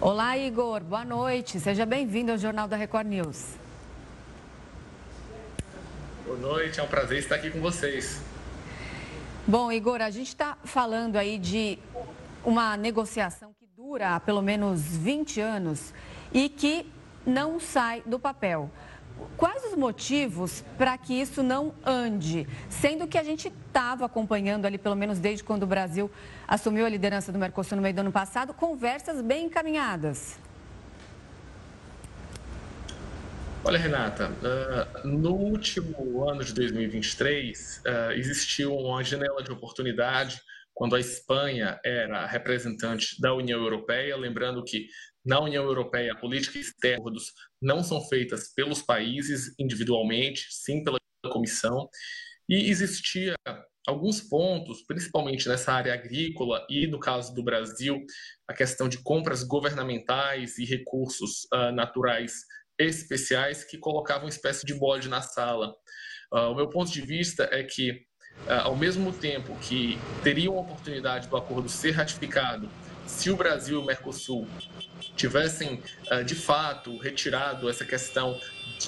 Olá, 0.00 0.38
Igor, 0.38 0.84
boa 0.84 1.04
noite. 1.04 1.58
Seja 1.58 1.84
bem-vindo 1.84 2.30
ao 2.30 2.38
Jornal 2.38 2.68
da 2.68 2.76
Record 2.76 3.08
News. 3.08 3.65
Boa 6.26 6.38
noite, 6.38 6.80
é 6.80 6.82
um 6.82 6.88
prazer 6.88 7.20
estar 7.20 7.36
aqui 7.36 7.52
com 7.52 7.60
vocês. 7.60 8.20
Bom, 9.46 9.70
Igor, 9.70 10.02
a 10.02 10.10
gente 10.10 10.26
está 10.26 10.58
falando 10.64 11.14
aí 11.14 11.38
de 11.38 11.78
uma 12.44 12.76
negociação 12.76 13.54
que 13.56 13.64
dura 13.76 14.16
há 14.16 14.18
pelo 14.18 14.42
menos 14.42 14.80
20 14.80 15.40
anos 15.40 15.94
e 16.32 16.48
que 16.48 16.92
não 17.24 17.60
sai 17.60 18.02
do 18.04 18.18
papel. 18.18 18.68
Quais 19.36 19.62
os 19.66 19.76
motivos 19.76 20.64
para 20.76 20.98
que 20.98 21.14
isso 21.14 21.44
não 21.44 21.72
ande? 21.84 22.44
Sendo 22.68 23.06
que 23.06 23.18
a 23.18 23.22
gente 23.22 23.46
estava 23.46 24.04
acompanhando 24.04 24.66
ali, 24.66 24.78
pelo 24.78 24.96
menos 24.96 25.20
desde 25.20 25.44
quando 25.44 25.62
o 25.62 25.66
Brasil 25.66 26.10
assumiu 26.48 26.86
a 26.86 26.88
liderança 26.88 27.30
do 27.30 27.38
Mercosul 27.38 27.76
no 27.76 27.82
meio 27.82 27.94
do 27.94 28.00
ano 28.00 28.10
passado, 28.10 28.52
conversas 28.52 29.22
bem 29.22 29.46
encaminhadas. 29.46 30.40
Olha, 33.66 33.80
Renata, 33.80 34.30
uh, 34.30 35.08
no 35.08 35.34
último 35.34 36.22
ano 36.30 36.44
de 36.44 36.54
2023, 36.54 37.82
uh, 37.84 38.12
existiu 38.12 38.72
uma 38.76 39.02
janela 39.02 39.42
de 39.42 39.50
oportunidade 39.50 40.40
quando 40.72 40.94
a 40.94 41.00
Espanha 41.00 41.76
era 41.84 42.26
representante 42.26 43.20
da 43.20 43.34
União 43.34 43.60
Europeia, 43.60 44.16
lembrando 44.16 44.62
que 44.62 44.86
na 45.24 45.40
União 45.40 45.64
Europeia, 45.64 46.12
a 46.12 46.16
política 46.16 46.60
externa 46.60 47.10
não 47.60 47.82
são 47.82 48.00
feitas 48.02 48.54
pelos 48.54 48.82
países 48.82 49.52
individualmente, 49.58 50.46
sim 50.48 50.84
pela 50.84 50.98
Comissão. 51.28 51.88
E 52.48 52.70
existia 52.70 53.34
alguns 53.84 54.20
pontos, 54.20 54.84
principalmente 54.86 55.48
nessa 55.48 55.72
área 55.72 55.92
agrícola 55.92 56.64
e 56.70 56.86
no 56.86 57.00
caso 57.00 57.34
do 57.34 57.42
Brasil, 57.42 58.00
a 58.46 58.54
questão 58.54 58.88
de 58.88 59.02
compras 59.02 59.42
governamentais 59.42 60.56
e 60.56 60.64
recursos 60.64 61.48
uh, 61.52 61.72
naturais 61.72 62.32
especiais 62.78 63.64
que 63.64 63.78
colocavam 63.78 64.24
uma 64.24 64.30
espécie 64.30 64.66
de 64.66 64.74
bode 64.74 65.08
na 65.08 65.22
sala. 65.22 65.74
Uh, 66.32 66.50
o 66.50 66.54
meu 66.54 66.68
ponto 66.68 66.90
de 66.90 67.00
vista 67.00 67.48
é 67.52 67.62
que, 67.62 67.92
uh, 68.46 68.64
ao 68.64 68.76
mesmo 68.76 69.12
tempo 69.12 69.56
que 69.60 69.98
teriam 70.22 70.56
a 70.56 70.60
oportunidade 70.60 71.28
do 71.28 71.36
acordo 71.36 71.68
ser 71.68 71.92
ratificado 71.92 72.68
se 73.06 73.30
o 73.30 73.36
Brasil 73.36 73.78
e 73.78 73.82
o 73.82 73.84
Mercosul 73.84 74.46
tivessem, 75.16 75.80
ah, 76.10 76.22
de 76.22 76.34
fato, 76.34 76.96
retirado 76.98 77.68
essa 77.68 77.84
questão 77.84 78.38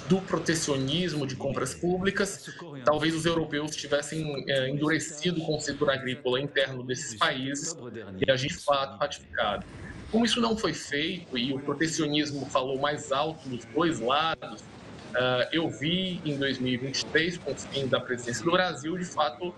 do 0.09 0.21
protecionismo 0.21 1.26
de 1.26 1.35
compras 1.35 1.75
públicas, 1.75 2.54
talvez 2.85 3.14
os 3.14 3.25
europeus 3.25 3.75
tivessem 3.75 4.45
eh, 4.47 4.68
endurecido 4.68 5.40
o 5.42 5.61
setor 5.61 5.90
agrícola 5.90 6.38
interno 6.40 6.85
desses 6.85 7.16
países 7.16 7.75
e 8.21 8.30
a 8.30 8.37
gente, 8.37 8.59
de 8.59 8.64
fato, 8.64 8.99
ratificado. 8.99 9.64
Como 10.10 10.24
isso 10.24 10.40
não 10.40 10.56
foi 10.56 10.72
feito 10.72 11.36
e 11.36 11.52
o 11.52 11.60
protecionismo 11.60 12.48
falou 12.50 12.80
mais 12.80 13.12
alto 13.12 13.46
dos 13.48 13.64
dois 13.66 14.00
lados, 14.00 14.62
ah, 15.14 15.48
eu 15.52 15.68
vi 15.68 16.20
em 16.24 16.38
2023, 16.38 17.38
com 17.38 17.52
o 17.52 17.56
fim 17.56 17.86
da 17.88 18.00
presidência 18.00 18.44
do 18.44 18.52
Brasil, 18.52 18.96
de 18.96 19.04
fato, 19.04 19.54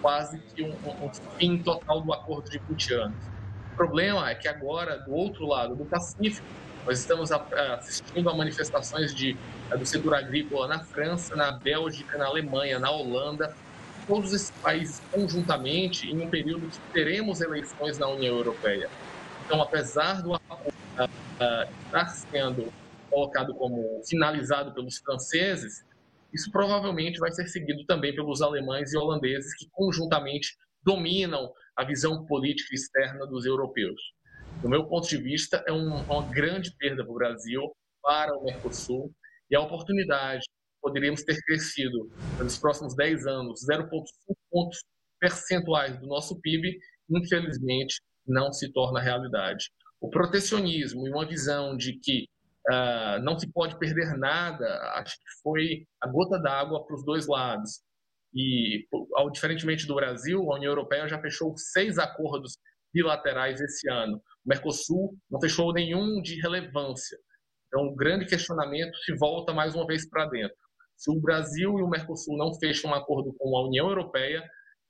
quase 0.00 0.42
que 0.54 0.62
um, 0.62 0.72
um 0.84 1.10
fim 1.38 1.62
total 1.62 2.02
do 2.02 2.12
acordo 2.12 2.50
de 2.50 2.58
20 2.68 2.94
anos. 2.94 3.24
O 3.72 3.76
problema 3.76 4.30
é 4.30 4.34
que 4.34 4.48
agora, 4.48 4.98
do 4.98 5.12
outro 5.12 5.46
lado 5.46 5.76
do 5.76 5.84
Pacífico, 5.84 6.46
nós 6.84 7.00
estamos 7.00 7.30
assistindo 7.32 8.28
a 8.30 8.36
manifestações 8.36 9.14
de, 9.14 9.36
do 9.76 9.84
setor 9.84 10.14
agrícola 10.14 10.68
na 10.68 10.80
França, 10.84 11.34
na 11.36 11.52
Bélgica, 11.52 12.16
na 12.16 12.26
Alemanha, 12.26 12.78
na 12.78 12.90
Holanda, 12.90 13.54
todos 14.06 14.32
esses 14.32 14.52
países 14.62 15.00
conjuntamente 15.10 16.08
em 16.08 16.20
um 16.20 16.30
período 16.30 16.68
que 16.68 16.78
teremos 16.92 17.40
eleições 17.40 17.98
na 17.98 18.08
União 18.08 18.36
Europeia. 18.36 18.88
Então, 19.46 19.62
apesar 19.62 20.22
do 20.22 20.34
acordo 20.34 20.74
uh, 20.98 21.86
estar 21.86 22.08
sendo 22.08 22.72
colocado 23.08 23.54
como 23.54 24.02
finalizado 24.04 24.74
pelos 24.74 24.98
franceses, 24.98 25.86
isso 26.34 26.50
provavelmente 26.50 27.20
vai 27.20 27.30
ser 27.30 27.46
seguido 27.46 27.86
também 27.86 28.12
pelos 28.12 28.42
alemães 28.42 28.92
e 28.92 28.98
holandeses 28.98 29.56
que 29.56 29.68
conjuntamente 29.70 30.48
dominam 30.82 31.52
a 31.76 31.84
visão 31.84 32.26
política 32.26 32.74
externa 32.74 33.24
dos 33.24 33.46
europeus. 33.46 34.00
Do 34.60 34.68
meu 34.68 34.84
ponto 34.84 35.08
de 35.08 35.16
vista, 35.16 35.62
é 35.64 35.72
um, 35.72 36.02
uma 36.02 36.28
grande 36.28 36.76
perda 36.76 37.04
para 37.04 37.12
o 37.12 37.14
Brasil, 37.14 37.62
para 38.02 38.36
o 38.36 38.42
Mercosul, 38.42 39.12
e 39.48 39.54
a 39.54 39.60
oportunidade 39.60 40.42
poderíamos 40.82 41.22
ter 41.22 41.40
crescido 41.42 42.10
nos 42.36 42.58
próximos 42.58 42.96
10 42.96 43.26
anos 43.28 43.60
0,5 43.64 44.08
pontos 44.50 44.80
percentuais 45.20 45.96
do 46.00 46.06
nosso 46.08 46.40
PIB, 46.40 46.80
infelizmente 47.08 48.00
não 48.26 48.52
se 48.52 48.72
torna 48.72 49.00
realidade. 49.00 49.70
O 50.00 50.10
protecionismo 50.10 51.06
e 51.06 51.10
uma 51.10 51.26
visão 51.26 51.76
de 51.76 51.98
que 51.98 52.26
uh, 52.68 53.22
não 53.22 53.38
se 53.38 53.50
pode 53.50 53.78
perder 53.78 54.16
nada, 54.16 54.66
acho 54.94 55.14
que 55.14 55.42
foi 55.42 55.86
a 56.00 56.08
gota 56.08 56.38
d'água 56.38 56.84
para 56.86 56.96
os 56.96 57.04
dois 57.04 57.26
lados. 57.26 57.80
E, 58.34 58.86
ao, 59.14 59.30
diferentemente 59.30 59.86
do 59.86 59.94
Brasil, 59.94 60.40
a 60.50 60.56
União 60.56 60.70
Europeia 60.70 61.08
já 61.08 61.20
fechou 61.20 61.56
seis 61.56 61.98
acordos 61.98 62.58
bilaterais 62.92 63.60
esse 63.60 63.88
ano. 63.90 64.16
O 64.16 64.48
Mercosul 64.48 65.16
não 65.30 65.40
fechou 65.40 65.72
nenhum 65.72 66.20
de 66.20 66.40
relevância. 66.40 67.18
Então, 67.68 67.86
o 67.86 67.96
grande 67.96 68.26
questionamento 68.26 68.96
se 68.98 69.14
volta 69.16 69.52
mais 69.52 69.74
uma 69.74 69.86
vez 69.86 70.08
para 70.08 70.26
dentro. 70.26 70.56
Se 70.96 71.10
o 71.10 71.20
Brasil 71.20 71.78
e 71.78 71.82
o 71.82 71.88
Mercosul 71.88 72.36
não 72.36 72.54
fecham 72.54 72.90
um 72.90 72.94
acordo 72.94 73.34
com 73.38 73.56
a 73.56 73.66
União 73.66 73.88
Europeia, 73.88 74.42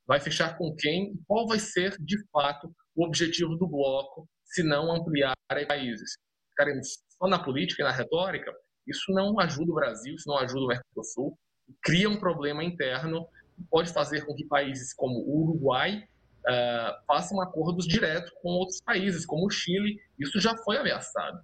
vai 0.06 0.20
fechar 0.20 0.56
com 0.56 0.74
quem? 0.76 1.14
Qual 1.26 1.46
vai 1.46 1.58
ser, 1.58 1.96
de 1.98 2.16
fato, 2.30 2.70
o 2.96 3.04
objetivo 3.04 3.56
do 3.56 3.68
bloco, 3.68 4.28
se 4.44 4.62
não 4.62 4.90
ampliar 4.90 5.34
países? 5.68 6.16
Ficaremos 6.50 6.98
só 7.18 7.28
na 7.28 7.38
política 7.38 7.82
e 7.82 7.84
na 7.84 7.92
retórica? 7.92 8.52
Isso 8.86 9.12
não 9.12 9.38
ajuda 9.38 9.70
o 9.70 9.74
Brasil, 9.74 10.14
isso 10.14 10.28
não 10.28 10.38
ajuda 10.38 10.60
o 10.60 10.68
Mercosul, 10.68 11.38
cria 11.82 12.08
um 12.08 12.18
problema 12.18 12.64
interno 12.64 13.28
pode 13.70 13.92
fazer 13.92 14.24
com 14.24 14.34
que 14.34 14.44
países 14.46 14.92
como 14.94 15.18
o 15.20 15.42
Uruguai 15.42 16.02
uh, 16.46 17.06
façam 17.06 17.40
acordos 17.40 17.86
diretos 17.86 18.32
com 18.42 18.50
outros 18.50 18.80
países, 18.80 19.24
como 19.24 19.46
o 19.46 19.50
Chile. 19.50 19.98
Isso 20.18 20.40
já 20.40 20.56
foi 20.58 20.76
ameaçado. 20.76 21.40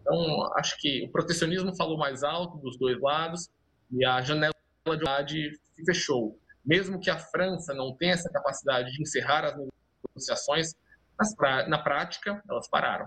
Então, 0.00 0.52
acho 0.56 0.76
que 0.78 1.04
o 1.04 1.12
protecionismo 1.12 1.74
falou 1.76 1.98
mais 1.98 2.22
alto 2.22 2.58
dos 2.58 2.78
dois 2.78 3.00
lados 3.00 3.48
e 3.90 4.04
a 4.04 4.20
janela 4.20 4.54
de 4.84 4.90
unidade 4.90 5.52
se 5.74 5.84
fechou. 5.84 6.38
Mesmo 6.64 7.00
que 7.00 7.10
a 7.10 7.18
França 7.18 7.72
não 7.74 7.96
tenha 7.96 8.14
essa 8.14 8.30
capacidade 8.30 8.92
de 8.92 9.02
encerrar 9.02 9.44
as 9.44 9.54
negociações, 10.08 10.74
na 11.68 11.78
prática, 11.78 12.42
elas 12.48 12.68
pararam. 12.68 13.06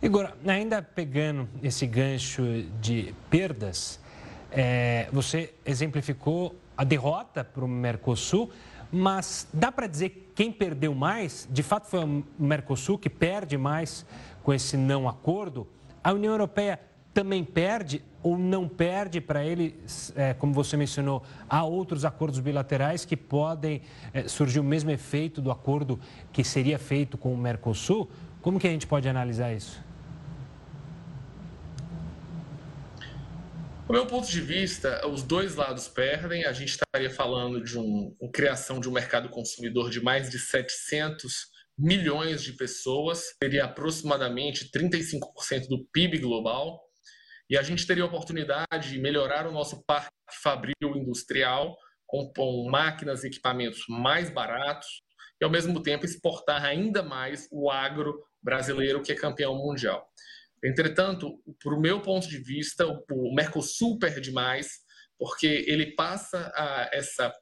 Igor, 0.00 0.32
ainda 0.46 0.80
pegando 0.80 1.48
esse 1.62 1.86
gancho 1.86 2.62
de 2.80 3.14
perdas, 3.28 4.00
é, 4.50 5.08
você 5.12 5.54
exemplificou 5.66 6.54
a 6.76 6.84
derrota 6.84 7.42
para 7.42 7.64
o 7.64 7.68
Mercosul, 7.68 8.52
mas 8.92 9.48
dá 9.52 9.72
para 9.72 9.86
dizer 9.86 10.32
quem 10.34 10.52
perdeu 10.52 10.94
mais? 10.94 11.48
De 11.50 11.62
fato, 11.62 11.88
foi 11.88 12.04
o 12.04 12.24
Mercosul 12.38 12.96
que 12.96 13.10
perde 13.10 13.58
mais 13.58 14.06
com 14.42 14.54
esse 14.54 14.76
não 14.76 15.08
acordo? 15.08 15.66
A 16.02 16.12
União 16.12 16.32
Europeia 16.32 16.80
também 17.18 17.42
perde 17.42 18.00
ou 18.22 18.38
não 18.38 18.68
perde 18.68 19.20
para 19.20 19.44
ele, 19.44 19.74
é, 20.14 20.34
como 20.34 20.54
você 20.54 20.76
mencionou, 20.76 21.20
há 21.48 21.64
outros 21.64 22.04
acordos 22.04 22.38
bilaterais 22.38 23.04
que 23.04 23.16
podem 23.16 23.82
é, 24.14 24.28
surgir 24.28 24.60
o 24.60 24.62
mesmo 24.62 24.92
efeito 24.92 25.40
do 25.40 25.50
acordo 25.50 25.98
que 26.32 26.44
seria 26.44 26.78
feito 26.78 27.18
com 27.18 27.34
o 27.34 27.36
Mercosul? 27.36 28.08
Como 28.40 28.60
que 28.60 28.68
a 28.68 28.70
gente 28.70 28.86
pode 28.86 29.08
analisar 29.08 29.52
isso? 29.52 29.82
Do 33.88 33.94
meu 33.94 34.06
ponto 34.06 34.30
de 34.30 34.40
vista, 34.40 35.04
os 35.08 35.24
dois 35.24 35.56
lados 35.56 35.88
perdem. 35.88 36.44
A 36.44 36.52
gente 36.52 36.68
estaria 36.68 37.10
falando 37.10 37.64
de 37.64 37.76
um, 37.76 38.14
uma 38.20 38.30
criação 38.30 38.78
de 38.78 38.88
um 38.88 38.92
mercado 38.92 39.28
consumidor 39.28 39.90
de 39.90 40.00
mais 40.00 40.30
de 40.30 40.38
700 40.38 41.48
milhões 41.76 42.44
de 42.44 42.52
pessoas, 42.52 43.24
seria 43.42 43.64
aproximadamente 43.64 44.70
35% 44.70 45.68
do 45.68 45.84
PIB 45.92 46.18
global 46.18 46.87
e 47.48 47.56
a 47.56 47.62
gente 47.62 47.86
teria 47.86 48.04
a 48.04 48.06
oportunidade 48.06 48.90
de 48.90 48.98
melhorar 48.98 49.46
o 49.46 49.52
nosso 49.52 49.82
parque 49.86 50.10
fabril 50.42 50.96
industrial 50.96 51.76
com, 52.06 52.30
com 52.32 52.68
máquinas 52.70 53.24
e 53.24 53.28
equipamentos 53.28 53.84
mais 53.88 54.30
baratos 54.30 54.86
e, 55.40 55.44
ao 55.44 55.50
mesmo 55.50 55.82
tempo, 55.82 56.04
exportar 56.04 56.64
ainda 56.64 57.02
mais 57.02 57.48
o 57.50 57.70
agro 57.70 58.22
brasileiro, 58.42 59.02
que 59.02 59.12
é 59.12 59.14
campeão 59.14 59.54
mundial. 59.54 60.06
Entretanto, 60.64 61.40
por 61.62 61.74
o 61.74 61.80
meu 61.80 62.00
ponto 62.00 62.28
de 62.28 62.38
vista, 62.38 62.86
o 62.86 63.34
Mercosul 63.34 63.98
perde 63.98 64.32
mais, 64.32 64.68
porque 65.18 65.64
ele 65.66 65.94
passa 65.94 66.52
a 66.54 66.90
essa 66.92 67.32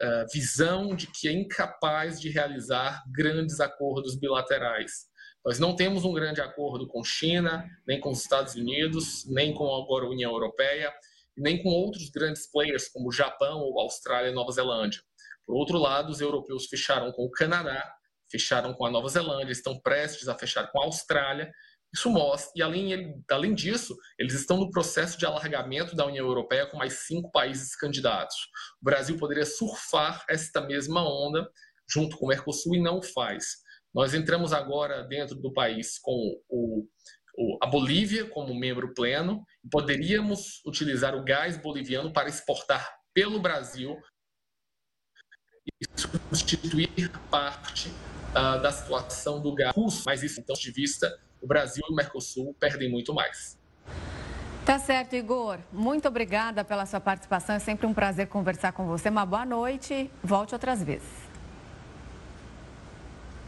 a 0.00 0.26
visão 0.30 0.94
de 0.94 1.06
que 1.06 1.26
é 1.26 1.32
incapaz 1.32 2.20
de 2.20 2.28
realizar 2.28 3.02
grandes 3.10 3.60
acordos 3.60 4.18
bilaterais. 4.18 5.06
Nós 5.46 5.60
não 5.60 5.76
temos 5.76 6.04
um 6.04 6.12
grande 6.12 6.40
acordo 6.40 6.88
com 6.88 7.04
China, 7.04 7.64
nem 7.86 8.00
com 8.00 8.10
os 8.10 8.20
Estados 8.20 8.56
Unidos, 8.56 9.24
nem 9.28 9.54
com 9.54 9.72
agora 9.76 10.04
a 10.04 10.08
União 10.08 10.32
Europeia, 10.32 10.92
nem 11.36 11.62
com 11.62 11.68
outros 11.68 12.10
grandes 12.10 12.50
players 12.50 12.88
como 12.88 13.12
Japão, 13.12 13.60
Austrália 13.78 14.30
e 14.30 14.34
Nova 14.34 14.50
Zelândia. 14.50 15.00
Por 15.46 15.54
outro 15.54 15.78
lado, 15.78 16.10
os 16.10 16.20
europeus 16.20 16.66
fecharam 16.66 17.12
com 17.12 17.24
o 17.24 17.30
Canadá, 17.30 17.94
fecharam 18.28 18.74
com 18.74 18.86
a 18.86 18.90
Nova 18.90 19.08
Zelândia, 19.08 19.52
estão 19.52 19.78
prestes 19.78 20.26
a 20.26 20.36
fechar 20.36 20.66
com 20.72 20.80
a 20.80 20.86
Austrália. 20.86 21.48
Isso 21.94 22.10
mostra, 22.10 22.50
e 22.56 22.60
além, 22.60 23.22
além 23.30 23.54
disso, 23.54 23.96
eles 24.18 24.34
estão 24.34 24.56
no 24.56 24.72
processo 24.72 25.16
de 25.16 25.26
alargamento 25.26 25.94
da 25.94 26.06
União 26.06 26.26
Europeia 26.26 26.66
com 26.66 26.76
mais 26.76 27.06
cinco 27.06 27.30
países 27.30 27.76
candidatos. 27.76 28.36
O 28.82 28.84
Brasil 28.84 29.16
poderia 29.16 29.46
surfar 29.46 30.24
esta 30.28 30.60
mesma 30.60 31.08
onda 31.08 31.48
junto 31.88 32.16
com 32.16 32.24
o 32.24 32.28
Mercosul 32.28 32.74
e 32.74 32.82
não 32.82 32.98
o 32.98 33.02
faz. 33.02 33.64
Nós 33.96 34.12
entramos 34.12 34.52
agora 34.52 35.02
dentro 35.04 35.36
do 35.36 35.50
país 35.50 35.98
com 35.98 36.38
o, 36.50 36.86
o, 37.34 37.58
a 37.62 37.66
Bolívia 37.66 38.28
como 38.28 38.54
membro 38.54 38.92
pleno 38.92 39.42
e 39.64 39.70
poderíamos 39.70 40.62
utilizar 40.66 41.14
o 41.14 41.24
gás 41.24 41.56
boliviano 41.56 42.12
para 42.12 42.28
exportar 42.28 42.94
pelo 43.14 43.40
Brasil 43.40 43.96
e 45.80 45.86
substituir 45.98 47.10
parte 47.30 47.88
uh, 47.88 48.60
da 48.60 48.70
situação 48.70 49.40
do 49.40 49.54
gás 49.54 49.74
russo. 49.74 50.02
Mas 50.04 50.22
isso, 50.22 50.40
então, 50.40 50.54
de 50.54 50.70
vista, 50.70 51.18
o 51.40 51.46
Brasil 51.46 51.82
e 51.88 51.90
o 51.90 51.96
Mercosul 51.96 52.54
perdem 52.60 52.90
muito 52.90 53.14
mais. 53.14 53.58
Tá 54.66 54.78
certo, 54.78 55.16
Igor. 55.16 55.58
Muito 55.72 56.06
obrigada 56.06 56.62
pela 56.62 56.84
sua 56.84 57.00
participação. 57.00 57.56
É 57.56 57.60
sempre 57.60 57.86
um 57.86 57.94
prazer 57.94 58.26
conversar 58.26 58.72
com 58.72 58.86
você. 58.86 59.08
Uma 59.08 59.24
boa 59.24 59.46
noite. 59.46 60.10
Volte 60.22 60.52
outras 60.52 60.82
vezes. 60.82 61.35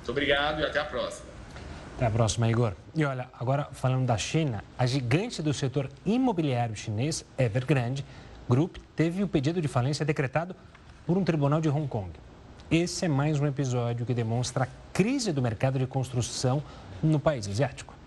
Muito 0.09 0.17
obrigado 0.17 0.63
e 0.63 0.65
até 0.65 0.81
a 0.81 0.87
próxima. 0.87 1.27
Até 1.97 2.07
a 2.07 2.11
próxima, 2.11 2.49
Igor. 2.49 2.73
E 2.95 3.05
olha, 3.05 3.29
agora 3.39 3.69
falando 3.73 4.07
da 4.07 4.17
China, 4.17 4.65
a 4.79 4.87
gigante 4.87 5.43
do 5.43 5.53
setor 5.53 5.91
imobiliário 6.07 6.75
chinês, 6.75 7.27
Evergrande 7.37 8.03
Group, 8.49 8.77
teve 8.97 9.23
o 9.23 9.29
pedido 9.29 9.61
de 9.61 9.69
falência 9.69 10.07
decretado 10.07 10.57
por 11.07 11.19
um 11.19 11.25
tribunal 11.25 11.61
de 11.61 11.69
Hong 11.69 11.87
Kong. 11.87 12.11
Esse 12.71 13.05
é 13.05 13.09
mais 13.09 13.39
um 13.39 13.47
episódio 13.47 14.07
que 14.07 14.15
demonstra 14.15 14.65
a 14.65 14.69
crise 14.95 15.31
do 15.31 15.43
mercado 15.43 15.79
de 15.79 15.87
construção 15.87 16.63
no 17.03 17.21
país 17.21 17.47
asiático. 17.47 17.98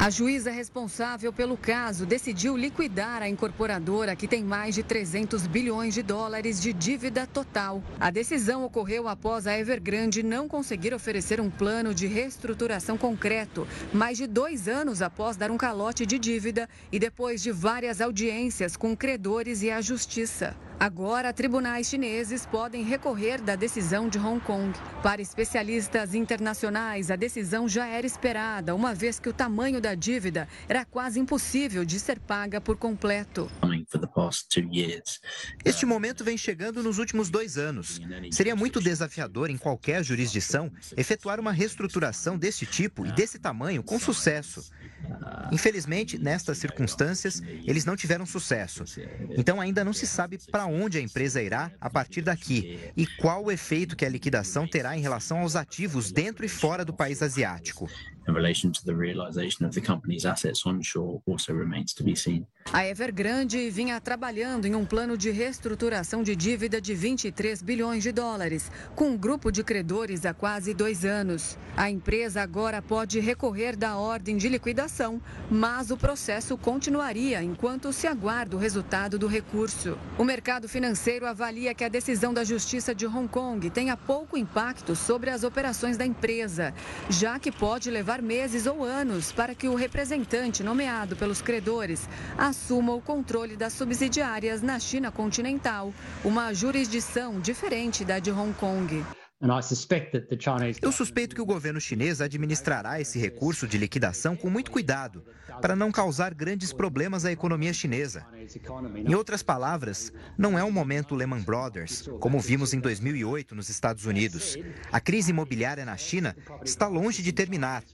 A 0.00 0.10
juíza 0.10 0.52
responsável 0.52 1.32
pelo 1.32 1.56
caso 1.56 2.06
decidiu 2.06 2.56
liquidar 2.56 3.20
a 3.20 3.28
incorporadora 3.28 4.14
que 4.14 4.28
tem 4.28 4.44
mais 4.44 4.76
de 4.76 4.84
300 4.84 5.48
bilhões 5.48 5.92
de 5.92 6.04
dólares 6.04 6.62
de 6.62 6.72
dívida 6.72 7.26
total. 7.26 7.82
A 7.98 8.08
decisão 8.08 8.62
ocorreu 8.62 9.08
após 9.08 9.44
a 9.48 9.58
Evergrande 9.58 10.22
não 10.22 10.46
conseguir 10.46 10.94
oferecer 10.94 11.40
um 11.40 11.50
plano 11.50 11.92
de 11.92 12.06
reestruturação 12.06 12.96
concreto, 12.96 13.66
mais 13.92 14.16
de 14.16 14.28
dois 14.28 14.68
anos 14.68 15.02
após 15.02 15.36
dar 15.36 15.50
um 15.50 15.56
calote 15.56 16.06
de 16.06 16.16
dívida 16.16 16.68
e 16.92 16.98
depois 17.00 17.42
de 17.42 17.50
várias 17.50 18.00
audiências 18.00 18.76
com 18.76 18.96
credores 18.96 19.62
e 19.62 19.70
a 19.72 19.80
justiça. 19.80 20.56
Agora, 20.80 21.32
tribunais 21.32 21.88
chineses 21.88 22.46
podem 22.46 22.84
recorrer 22.84 23.42
da 23.42 23.56
decisão 23.56 24.08
de 24.08 24.16
Hong 24.16 24.38
Kong. 24.38 24.72
Para 25.02 25.20
especialistas 25.20 26.14
internacionais, 26.14 27.10
a 27.10 27.16
decisão 27.16 27.68
já 27.68 27.88
era 27.88 28.06
esperada, 28.06 28.76
uma 28.76 28.94
vez 28.94 29.18
que 29.18 29.28
o 29.28 29.32
tamanho 29.32 29.80
da 29.80 29.96
dívida 29.96 30.46
era 30.68 30.84
quase 30.84 31.18
impossível 31.18 31.84
de 31.84 31.98
ser 31.98 32.20
paga 32.20 32.60
por 32.60 32.76
completo. 32.76 33.50
Este 35.64 35.84
momento 35.84 36.22
vem 36.22 36.38
chegando 36.38 36.80
nos 36.80 36.98
últimos 36.98 37.28
dois 37.28 37.58
anos. 37.58 38.00
Seria 38.30 38.54
muito 38.54 38.80
desafiador 38.80 39.50
em 39.50 39.58
qualquer 39.58 40.04
jurisdição 40.04 40.70
efetuar 40.96 41.40
uma 41.40 41.50
reestruturação 41.50 42.38
desse 42.38 42.64
tipo 42.64 43.04
e 43.04 43.10
desse 43.10 43.40
tamanho 43.40 43.82
com 43.82 43.98
sucesso. 43.98 44.70
Infelizmente, 45.50 46.18
nestas 46.18 46.58
circunstâncias, 46.58 47.42
eles 47.66 47.84
não 47.84 47.96
tiveram 47.96 48.26
sucesso. 48.26 48.84
Então, 49.36 49.60
ainda 49.60 49.84
não 49.84 49.92
se 49.92 50.06
sabe 50.06 50.38
para 50.50 50.66
onde 50.66 50.98
a 50.98 51.00
empresa 51.00 51.42
irá 51.42 51.70
a 51.80 51.88
partir 51.88 52.22
daqui 52.22 52.78
e 52.96 53.06
qual 53.06 53.44
o 53.44 53.50
efeito 53.50 53.96
que 53.96 54.04
a 54.04 54.08
liquidação 54.08 54.66
terá 54.66 54.96
em 54.96 55.00
relação 55.00 55.38
aos 55.38 55.56
ativos 55.56 56.12
dentro 56.12 56.44
e 56.44 56.48
fora 56.48 56.84
do 56.84 56.92
país 56.92 57.22
asiático 57.22 57.88
assets 60.26 60.66
onshore 60.66 61.20
remains 61.48 61.94
to 61.94 62.04
be 62.04 62.14
seen. 62.14 62.46
A 62.70 62.86
Evergrande 62.86 63.70
vinha 63.70 63.98
trabalhando 63.98 64.66
em 64.66 64.74
um 64.74 64.84
plano 64.84 65.16
de 65.16 65.30
reestruturação 65.30 66.22
de 66.22 66.36
dívida 66.36 66.82
de 66.82 66.94
23 66.94 67.62
bilhões 67.62 68.02
de 68.02 68.12
dólares, 68.12 68.70
com 68.94 69.12
um 69.12 69.16
grupo 69.16 69.50
de 69.50 69.64
credores 69.64 70.26
há 70.26 70.34
quase 70.34 70.74
dois 70.74 71.02
anos. 71.02 71.56
A 71.74 71.88
empresa 71.88 72.42
agora 72.42 72.82
pode 72.82 73.20
recorrer 73.20 73.74
da 73.74 73.96
ordem 73.96 74.36
de 74.36 74.50
liquidação, 74.50 75.18
mas 75.50 75.90
o 75.90 75.96
processo 75.96 76.58
continuaria 76.58 77.42
enquanto 77.42 77.90
se 77.90 78.06
aguarda 78.06 78.54
o 78.54 78.58
resultado 78.58 79.18
do 79.18 79.26
recurso. 79.26 79.96
O 80.18 80.24
mercado 80.24 80.68
financeiro 80.68 81.26
avalia 81.26 81.72
que 81.72 81.84
a 81.84 81.88
decisão 81.88 82.34
da 82.34 82.44
Justiça 82.44 82.94
de 82.94 83.06
Hong 83.06 83.28
Kong 83.28 83.70
tenha 83.70 83.96
pouco 83.96 84.36
impacto 84.36 84.94
sobre 84.94 85.30
as 85.30 85.42
operações 85.42 85.96
da 85.96 86.04
empresa, 86.04 86.74
já 87.08 87.38
que 87.38 87.50
pode 87.50 87.90
levar 87.90 88.20
meses 88.20 88.66
ou 88.66 88.84
anos 88.84 89.32
para 89.32 89.54
que 89.54 89.68
o 89.68 89.74
representante 89.74 90.62
nomeado 90.62 91.16
pelos 91.16 91.40
credores 91.40 92.06
assuma 92.58 92.92
o 92.92 93.00
controle 93.00 93.56
das 93.56 93.72
subsidiárias 93.72 94.60
na 94.62 94.80
China 94.80 95.12
continental, 95.12 95.94
uma 96.24 96.52
jurisdição 96.52 97.38
diferente 97.38 98.04
da 98.04 98.18
de 98.18 98.32
Hong 98.32 98.52
Kong. 98.54 99.17
Eu 100.82 100.90
suspeito 100.90 101.32
que 101.36 101.40
o 101.40 101.46
governo 101.46 101.80
chinês 101.80 102.20
administrará 102.20 103.00
esse 103.00 103.20
recurso 103.20 103.68
de 103.68 103.78
liquidação 103.78 104.34
com 104.34 104.50
muito 104.50 104.72
cuidado, 104.72 105.24
para 105.62 105.76
não 105.76 105.92
causar 105.92 106.34
grandes 106.34 106.72
problemas 106.72 107.24
à 107.24 107.30
economia 107.30 107.72
chinesa. 107.72 108.26
Em 108.96 109.14
outras 109.14 109.40
palavras, 109.40 110.12
não 110.36 110.58
é 110.58 110.64
um 110.64 110.72
momento 110.72 111.14
Lehman 111.14 111.40
Brothers, 111.42 112.08
como 112.18 112.40
vimos 112.40 112.74
em 112.74 112.80
2008 112.80 113.54
nos 113.54 113.68
Estados 113.68 114.06
Unidos. 114.06 114.56
A 114.90 115.00
crise 115.00 115.30
imobiliária 115.30 115.84
na 115.84 115.96
China 115.96 116.36
está 116.64 116.88
longe 116.88 117.22
de 117.22 117.32
terminar. 117.32 117.84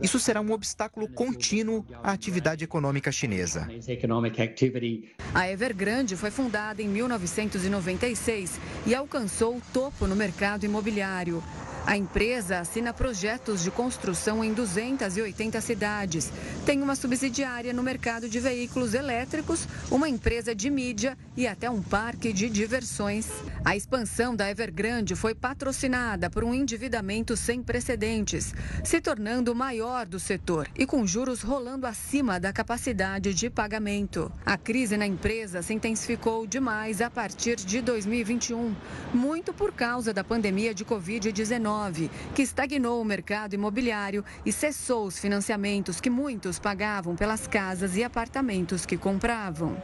Isso 0.00 0.18
será 0.18 0.40
um 0.40 0.50
obstáculo 0.50 1.06
contínuo 1.08 1.86
à 2.02 2.10
atividade 2.10 2.64
econômica 2.64 3.12
chinesa. 3.12 3.68
A 5.32 5.48
Evergrande 5.48 6.16
foi 6.16 6.32
fundada 6.32 6.82
em 6.82 6.88
1996 6.88 8.58
e 8.84 8.94
alcançou 8.96 9.58
o 9.58 9.62
topo 9.72 10.08
no 10.08 10.16
mercado 10.16 10.64
imobiliário 10.64 10.71
imobiliário. 10.72 11.42
A 11.84 11.96
empresa 11.96 12.60
assina 12.60 12.94
projetos 12.94 13.62
de 13.62 13.70
construção 13.70 14.44
em 14.44 14.52
280 14.52 15.60
cidades. 15.60 16.32
Tem 16.64 16.80
uma 16.80 16.94
subsidiária 16.94 17.72
no 17.72 17.82
mercado 17.82 18.28
de 18.28 18.38
veículos 18.38 18.94
elétricos, 18.94 19.66
uma 19.90 20.08
empresa 20.08 20.54
de 20.54 20.70
mídia 20.70 21.18
e 21.36 21.44
até 21.44 21.68
um 21.68 21.82
parque 21.82 22.32
de 22.32 22.48
diversões. 22.48 23.28
A 23.64 23.74
expansão 23.76 24.36
da 24.36 24.48
Evergrande 24.48 25.16
foi 25.16 25.34
patrocinada 25.34 26.30
por 26.30 26.44
um 26.44 26.54
endividamento 26.54 27.36
sem 27.36 27.60
precedentes, 27.62 28.54
se 28.84 29.00
tornando 29.00 29.50
o 29.50 29.56
maior 29.56 30.06
do 30.06 30.20
setor 30.20 30.68
e 30.78 30.86
com 30.86 31.04
juros 31.04 31.42
rolando 31.42 31.86
acima 31.86 32.38
da 32.38 32.52
capacidade 32.52 33.34
de 33.34 33.50
pagamento. 33.50 34.30
A 34.46 34.56
crise 34.56 34.96
na 34.96 35.06
empresa 35.06 35.62
se 35.62 35.74
intensificou 35.74 36.46
demais 36.46 37.00
a 37.00 37.10
partir 37.10 37.56
de 37.56 37.80
2021, 37.80 38.72
muito 39.12 39.52
por 39.52 39.72
causa 39.72 40.12
da 40.12 40.22
pandemia 40.22 40.72
de 40.72 40.84
Covid-19, 40.84 41.71
que 42.34 42.42
estagnou 42.42 43.00
o 43.00 43.04
mercado 43.04 43.54
imobiliário 43.54 44.24
e 44.44 44.52
cessou 44.52 45.06
os 45.06 45.18
financiamentos 45.18 46.00
que 46.00 46.10
muitos 46.10 46.58
pagavam 46.58 47.16
pelas 47.16 47.46
casas 47.46 47.96
e 47.96 48.04
apartamentos 48.04 48.84
que 48.84 48.96
compravam. 48.96 49.76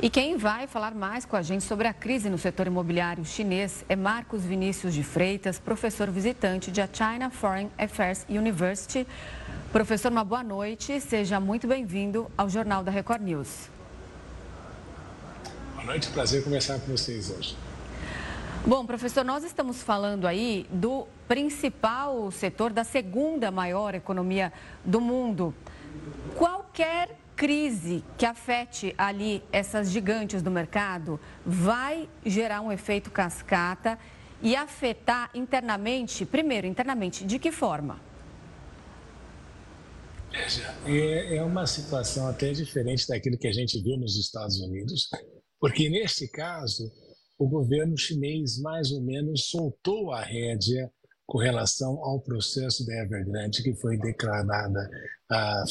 E 0.00 0.08
quem 0.08 0.36
vai 0.36 0.68
falar 0.68 0.94
mais 0.94 1.24
com 1.24 1.34
a 1.34 1.42
gente 1.42 1.64
sobre 1.64 1.88
a 1.88 1.92
crise 1.92 2.30
no 2.30 2.38
setor 2.38 2.68
imobiliário 2.68 3.24
chinês 3.24 3.84
é 3.88 3.96
Marcos 3.96 4.44
Vinícius 4.44 4.94
de 4.94 5.02
Freitas, 5.02 5.58
professor 5.58 6.08
visitante 6.08 6.70
da 6.70 6.86
China 6.86 7.30
Foreign 7.30 7.68
Affairs 7.76 8.24
University. 8.28 9.04
Professor, 9.72 10.12
uma 10.12 10.22
boa 10.22 10.44
noite. 10.44 11.00
Seja 11.00 11.40
muito 11.40 11.66
bem-vindo 11.66 12.30
ao 12.38 12.48
Jornal 12.48 12.84
da 12.84 12.92
Record 12.92 13.22
News. 13.22 13.68
Boa 15.74 15.84
noite, 15.84 16.08
prazer 16.10 16.44
conversar 16.44 16.78
com 16.78 16.92
vocês 16.92 17.30
hoje. 17.30 17.56
Bom, 18.68 18.84
professor, 18.84 19.24
nós 19.24 19.44
estamos 19.44 19.82
falando 19.82 20.26
aí 20.26 20.66
do 20.70 21.06
principal 21.26 22.30
setor 22.30 22.70
da 22.70 22.84
segunda 22.84 23.50
maior 23.50 23.94
economia 23.94 24.52
do 24.84 25.00
mundo. 25.00 25.54
Qualquer 26.36 27.16
crise 27.34 28.04
que 28.18 28.26
afete 28.26 28.94
ali 28.98 29.42
essas 29.50 29.90
gigantes 29.90 30.42
do 30.42 30.50
mercado 30.50 31.18
vai 31.46 32.10
gerar 32.26 32.60
um 32.60 32.70
efeito 32.70 33.10
cascata 33.10 33.98
e 34.42 34.54
afetar 34.54 35.30
internamente, 35.34 36.26
primeiro, 36.26 36.66
internamente, 36.66 37.24
de 37.24 37.38
que 37.38 37.50
forma? 37.50 37.98
É, 40.84 41.36
é 41.36 41.42
uma 41.42 41.66
situação 41.66 42.28
até 42.28 42.52
diferente 42.52 43.08
daquilo 43.08 43.38
que 43.38 43.48
a 43.48 43.52
gente 43.52 43.82
viu 43.82 43.96
nos 43.96 44.18
Estados 44.18 44.60
Unidos, 44.60 45.08
porque 45.58 45.88
neste 45.88 46.28
caso 46.28 46.92
o 47.38 47.48
governo 47.48 47.96
chinês 47.96 48.58
mais 48.58 48.90
ou 48.90 49.00
menos 49.00 49.46
soltou 49.46 50.10
a 50.12 50.20
rédea 50.20 50.90
com 51.26 51.38
relação 51.38 52.02
ao 52.02 52.20
processo 52.20 52.84
da 52.86 53.02
Evergrande, 53.02 53.62
que 53.62 53.74
foi 53.74 53.98
declarada 53.98 54.90
a, 55.30 55.64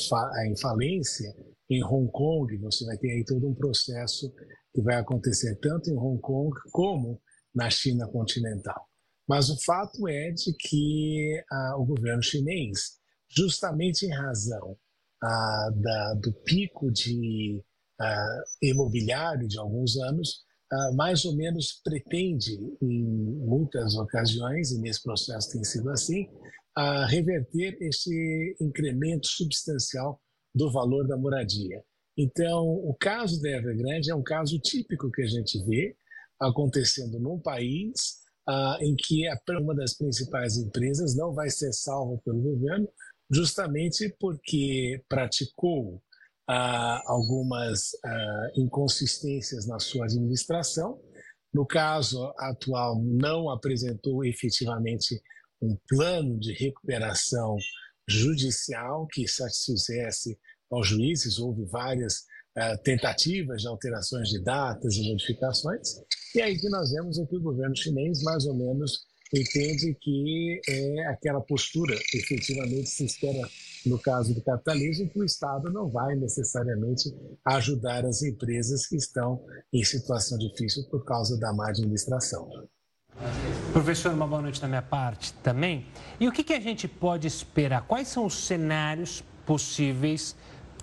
em 0.46 0.56
falência 0.56 1.36
em 1.70 1.84
Hong 1.84 2.10
Kong, 2.12 2.56
você 2.58 2.86
vai 2.86 2.98
ter 2.98 3.12
aí 3.12 3.26
todo 3.26 3.48
um 3.48 3.54
processo 3.54 4.32
que 4.74 4.82
vai 4.82 4.96
acontecer 4.96 5.56
tanto 5.60 5.90
em 5.90 5.98
Hong 5.98 6.22
Kong 6.22 6.52
como 6.72 7.20
na 7.54 7.70
China 7.70 8.08
continental. 8.08 8.88
Mas 9.28 9.50
o 9.50 9.62
fato 9.64 10.08
é 10.08 10.32
de 10.32 10.54
que 10.54 11.44
ah, 11.52 11.76
o 11.78 11.86
governo 11.86 12.24
chinês, 12.24 13.00
justamente 13.28 14.06
em 14.06 14.14
razão 14.14 14.78
ah, 15.22 15.70
da, 15.76 16.14
do 16.14 16.32
pico 16.46 16.90
de 16.92 17.62
ah, 18.00 18.44
imobiliário 18.62 19.48
de 19.48 19.60
alguns 19.60 19.98
anos, 19.98 20.46
ah, 20.72 20.92
mais 20.94 21.24
ou 21.26 21.36
menos 21.36 21.82
pretende, 21.84 22.58
em 22.82 23.04
muitas 23.04 23.96
ocasiões, 23.96 24.72
e 24.72 24.80
nesse 24.80 25.02
processo 25.02 25.52
tem 25.52 25.64
sido 25.64 25.90
assim, 25.90 26.28
reverter 27.08 27.76
esse 27.82 28.56
incremento 28.62 29.28
substancial 29.28 30.22
do 30.54 30.72
valor 30.72 31.08
da 31.08 31.18
moradia. 31.18 31.84
Então, 32.18 32.66
o 32.68 32.96
caso 33.00 33.42
da 33.42 33.50
Evergrande 33.50 34.12
é 34.12 34.16
um 34.16 34.24
caso 34.24 34.60
típico 34.60 35.12
que 35.12 35.22
a 35.22 35.28
gente 35.28 35.64
vê 35.66 35.96
acontecendo 36.40 37.20
num 37.20 37.40
país 37.40 38.18
ah, 38.48 38.78
em 38.82 38.96
que 38.96 39.24
uma 39.60 39.76
das 39.76 39.96
principais 39.96 40.58
empresas 40.58 41.16
não 41.16 41.34
vai 41.34 41.50
ser 41.50 41.72
salva 41.74 42.20
pelo 42.24 42.42
governo, 42.42 42.88
justamente 43.30 44.16
porque 44.20 45.04
praticou 45.10 46.02
ah, 46.48 47.02
algumas 47.06 47.92
ah, 48.06 48.52
inconsistências 48.56 49.68
na 49.68 49.80
sua 49.80 50.06
administração. 50.06 51.00
No 51.54 51.66
caso 51.66 52.34
atual, 52.38 53.02
não 53.04 53.50
apresentou 53.50 54.24
efetivamente 54.24 55.22
um 55.62 55.78
plano 55.88 56.40
de 56.40 56.54
recuperação 56.54 57.58
judicial 58.08 59.08
que 59.08 59.28
satisfizesse 59.28 60.38
aos 60.72 60.88
juízes, 60.88 61.40
houve 61.40 61.66
várias 61.66 62.20
uh, 62.58 62.78
tentativas 62.84 63.62
de 63.62 63.68
alterações 63.68 64.30
de 64.30 64.44
datas 64.44 64.96
e 64.96 65.10
modificações, 65.10 65.96
e 66.36 66.42
aí 66.42 66.58
que 66.58 66.70
nós 66.70 66.92
vemos 66.92 67.18
é 67.20 67.26
que 67.26 67.36
o 67.36 67.42
governo 67.42 67.76
chinês 67.76 68.22
mais 68.24 68.46
ou 68.46 68.54
menos 68.54 69.06
entende 69.34 69.96
que 70.02 70.62
é 70.68 71.08
aquela 71.08 71.42
postura, 71.42 71.96
efetivamente 72.14 72.90
se 72.90 73.06
espera 73.06 73.48
no 73.88 74.00
caso 74.00 74.34
do 74.34 74.42
capitalismo, 74.42 75.10
que 75.10 75.20
o 75.20 75.24
Estado 75.24 75.72
não 75.72 75.88
vai 75.90 76.16
necessariamente 76.16 77.14
ajudar 77.46 78.06
as 78.06 78.22
empresas 78.22 78.88
que 78.88 78.96
estão 78.96 79.44
em 79.74 79.84
situação 79.84 80.38
difícil 80.38 80.84
por 80.90 81.04
causa 81.06 81.40
da 81.40 81.54
má 81.54 81.70
administração. 81.70 82.50
Professor, 83.74 84.14
uma 84.14 84.28
boa 84.28 84.42
noite 84.42 84.62
da 84.62 84.68
minha 84.68 84.82
parte 84.82 85.34
também. 85.36 85.86
E 86.20 86.28
o 86.28 86.32
que, 86.32 86.44
que 86.44 86.54
a 86.54 86.60
gente 86.60 86.88
pode 86.88 87.28
esperar? 87.28 87.88
Quais 87.88 88.08
são 88.08 88.26
os 88.26 88.46
cenários 88.46 89.24
possíveis 89.46 90.36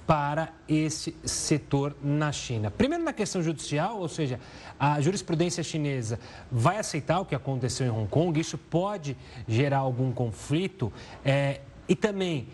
para 0.07 0.53
esse 0.69 1.15
setor 1.25 1.97
na 2.03 2.31
China. 2.31 2.71
Primeiro, 2.71 3.03
na 3.03 3.13
questão 3.13 3.43
judicial, 3.43 3.99
ou 3.99 4.09
seja, 4.09 4.39
a 4.79 5.01
jurisprudência 5.01 5.63
chinesa 5.63 6.19
vai 6.51 6.79
aceitar 6.79 7.21
o 7.21 7.25
que 7.25 7.35
aconteceu 7.35 7.87
em 7.87 7.91
Hong 7.91 8.09
Kong, 8.09 8.39
isso 8.39 8.59
pode 8.59 9.17
gerar 9.49 9.79
algum 9.79 10.13
conflito. 10.13 10.93
É, 11.25 11.61
e 11.89 11.95
também, 11.95 12.49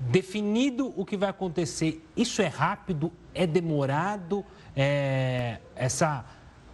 definido 0.00 0.92
o 0.96 1.04
que 1.04 1.16
vai 1.16 1.28
acontecer, 1.28 2.04
isso 2.16 2.40
é 2.42 2.46
rápido, 2.46 3.12
é 3.34 3.46
demorado, 3.46 4.44
é, 4.74 5.58
essa, 5.76 6.24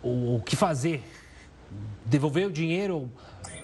o, 0.03 0.37
o 0.37 0.43
que 0.43 0.57
fazer? 0.57 1.03
Devolver 2.05 2.47
o 2.47 2.53
dinheiro, 2.53 3.11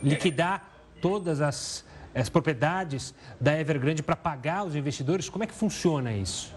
liquidar 0.03 0.69
todas 1.01 1.41
as 1.41 1.85
as 2.15 2.29
propriedades 2.29 3.15
da 3.41 3.59
Evergrande 3.59 4.03
para 4.03 4.17
pagar 4.17 4.65
os 4.65 4.77
investidores? 4.77 5.29
Como 5.29 5.45
é 5.45 5.47
que 5.47 5.55
funciona 5.55 6.15
isso? 6.15 6.55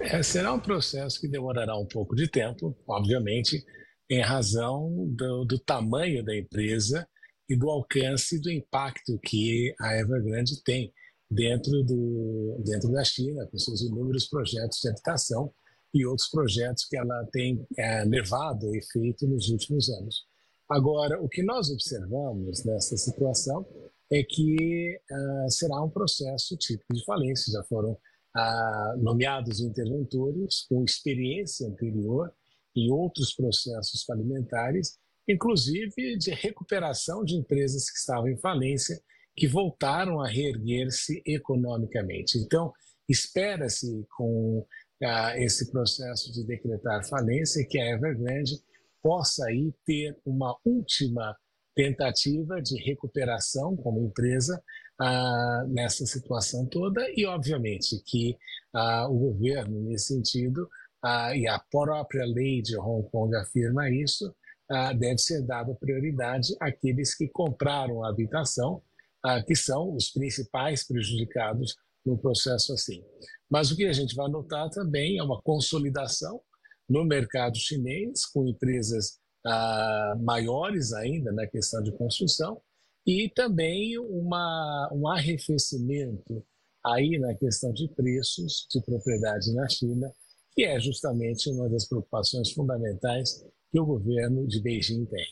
É, 0.00 0.22
será 0.22 0.52
um 0.52 0.60
processo 0.60 1.20
que 1.20 1.28
demorará 1.28 1.76
um 1.76 1.86
pouco 1.86 2.16
de 2.16 2.28
tempo, 2.28 2.76
obviamente, 2.86 3.64
em 4.08 4.20
razão 4.20 4.90
do, 5.08 5.44
do 5.44 5.58
tamanho 5.58 6.24
da 6.24 6.36
empresa 6.36 7.06
e 7.48 7.56
do 7.56 7.68
alcance 7.68 8.40
do 8.40 8.50
impacto 8.50 9.18
que 9.22 9.74
a 9.78 9.96
Evergrande 9.96 10.62
tem 10.64 10.92
dentro, 11.30 11.82
do, 11.84 12.60
dentro 12.64 12.90
da 12.90 13.04
China, 13.04 13.46
com 13.46 13.58
seus 13.58 13.82
inúmeros 13.82 14.28
projetos 14.28 14.80
de 14.80 14.88
habitação 14.88 15.52
e 15.94 16.04
outros 16.04 16.28
projetos 16.28 16.84
que 16.84 16.96
ela 16.96 17.26
tem 17.32 17.64
é, 17.76 18.04
levado 18.04 18.70
a 18.70 18.76
efeito 18.76 19.26
nos 19.26 19.48
últimos 19.48 19.88
anos. 19.90 20.24
Agora, 20.68 21.20
o 21.20 21.28
que 21.28 21.42
nós 21.42 21.70
observamos 21.70 22.64
nessa 22.64 22.96
situação 22.96 23.66
é 24.10 24.22
que 24.22 25.00
uh, 25.10 25.50
será 25.50 25.82
um 25.82 25.90
processo 25.90 26.56
típico 26.56 26.94
de 26.94 27.04
falência. 27.04 27.52
Já 27.52 27.62
foram 27.64 27.92
uh, 27.92 28.98
nomeados 28.98 29.60
interventores 29.60 30.66
com 30.68 30.84
experiência 30.84 31.66
anterior 31.66 32.32
em 32.76 32.90
outros 32.90 33.34
processos 33.34 34.04
falimentares, 34.04 34.98
inclusive 35.28 36.16
de 36.16 36.30
recuperação 36.30 37.24
de 37.24 37.34
empresas 37.34 37.90
que 37.90 37.98
estavam 37.98 38.28
em 38.28 38.36
falência, 38.36 39.00
que 39.40 39.48
voltaram 39.48 40.20
a 40.20 40.28
reerguer-se 40.28 41.22
economicamente. 41.26 42.36
Então, 42.36 42.70
espera-se 43.08 44.06
com 44.14 44.58
uh, 44.58 45.36
esse 45.38 45.70
processo 45.70 46.30
de 46.30 46.44
decretar 46.44 47.08
falência 47.08 47.66
que 47.66 47.78
a 47.80 47.94
Evergrande 47.94 48.60
possa 49.02 49.46
aí 49.46 49.72
ter 49.86 50.14
uma 50.26 50.54
última 50.62 51.34
tentativa 51.74 52.60
de 52.60 52.76
recuperação 52.82 53.74
como 53.76 54.04
empresa 54.04 54.62
ah, 55.00 55.64
nessa 55.68 56.04
situação 56.04 56.66
toda 56.66 57.00
e, 57.16 57.24
obviamente, 57.24 58.02
que 58.04 58.36
ah, 58.74 59.08
o 59.08 59.32
governo, 59.32 59.80
nesse 59.84 60.08
sentido, 60.08 60.68
ah, 61.02 61.34
e 61.34 61.48
a 61.48 61.58
própria 61.70 62.26
lei 62.26 62.60
de 62.60 62.76
Hong 62.76 63.08
Kong 63.10 63.34
afirma 63.34 63.88
isso, 63.88 64.34
ah, 64.70 64.92
deve 64.92 65.16
ser 65.16 65.42
dada 65.46 65.74
prioridade 65.74 66.54
àqueles 66.60 67.14
que 67.14 67.28
compraram 67.28 68.04
a 68.04 68.10
habitação, 68.10 68.82
ah, 69.24 69.42
que 69.42 69.54
são 69.54 69.94
os 69.94 70.10
principais 70.10 70.86
prejudicados 70.86 71.76
no 72.04 72.18
processo 72.18 72.72
assim. 72.72 73.02
Mas 73.50 73.70
o 73.70 73.76
que 73.76 73.84
a 73.84 73.92
gente 73.92 74.14
vai 74.14 74.28
notar 74.30 74.70
também 74.70 75.18
é 75.18 75.22
uma 75.22 75.40
consolidação 75.42 76.40
no 76.88 77.04
mercado 77.04 77.56
chinês, 77.56 78.26
com 78.26 78.46
empresas 78.46 79.18
ah, 79.44 80.14
maiores 80.20 80.92
ainda 80.92 81.32
na 81.32 81.46
questão 81.46 81.82
de 81.82 81.92
construção 81.92 82.60
e 83.06 83.30
também 83.34 83.98
uma, 83.98 84.90
um 84.92 85.08
arrefecimento 85.08 86.44
aí 86.84 87.18
na 87.18 87.34
questão 87.34 87.72
de 87.72 87.88
preços 87.88 88.66
de 88.70 88.80
propriedade 88.82 89.52
na 89.54 89.68
China, 89.68 90.12
que 90.52 90.64
é 90.64 90.78
justamente 90.80 91.50
uma 91.50 91.68
das 91.68 91.86
preocupações 91.86 92.52
fundamentais 92.52 93.44
que 93.70 93.80
o 93.80 93.86
governo 93.86 94.46
de 94.46 94.60
Beijing 94.60 95.04
tem. 95.06 95.26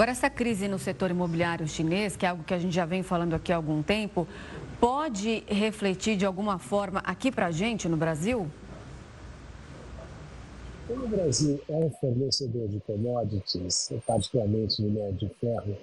Agora, 0.00 0.12
essa 0.12 0.30
crise 0.30 0.66
no 0.66 0.78
setor 0.78 1.10
imobiliário 1.10 1.68
chinês, 1.68 2.16
que 2.16 2.24
é 2.24 2.30
algo 2.30 2.42
que 2.42 2.54
a 2.54 2.58
gente 2.58 2.74
já 2.74 2.86
vem 2.86 3.02
falando 3.02 3.34
aqui 3.34 3.52
há 3.52 3.56
algum 3.56 3.82
tempo, 3.82 4.26
pode 4.80 5.44
refletir 5.46 6.16
de 6.16 6.24
alguma 6.24 6.58
forma 6.58 7.00
aqui 7.00 7.30
para 7.30 7.48
a 7.48 7.50
gente 7.50 7.86
no 7.86 7.98
Brasil? 7.98 8.50
Como 10.88 11.04
o 11.04 11.08
Brasil 11.08 11.62
é 11.68 11.76
um 11.76 11.90
fornecedor 11.90 12.66
de 12.68 12.80
commodities, 12.80 13.90
particularmente 14.06 14.80
minério 14.80 15.12
de 15.18 15.28
ferro, 15.38 15.76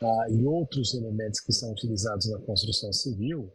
uh, 0.00 0.32
e 0.32 0.46
outros 0.46 0.94
elementos 0.94 1.40
que 1.40 1.52
são 1.52 1.72
utilizados 1.72 2.30
na 2.30 2.38
construção 2.38 2.92
civil, 2.92 3.50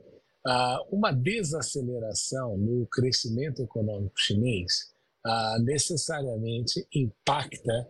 uh, 0.46 0.86
uma 0.92 1.14
desaceleração 1.14 2.58
no 2.58 2.86
crescimento 2.88 3.62
econômico 3.62 4.20
chinês 4.20 4.92
uh, 5.26 5.64
necessariamente 5.64 6.86
impacta 6.94 7.88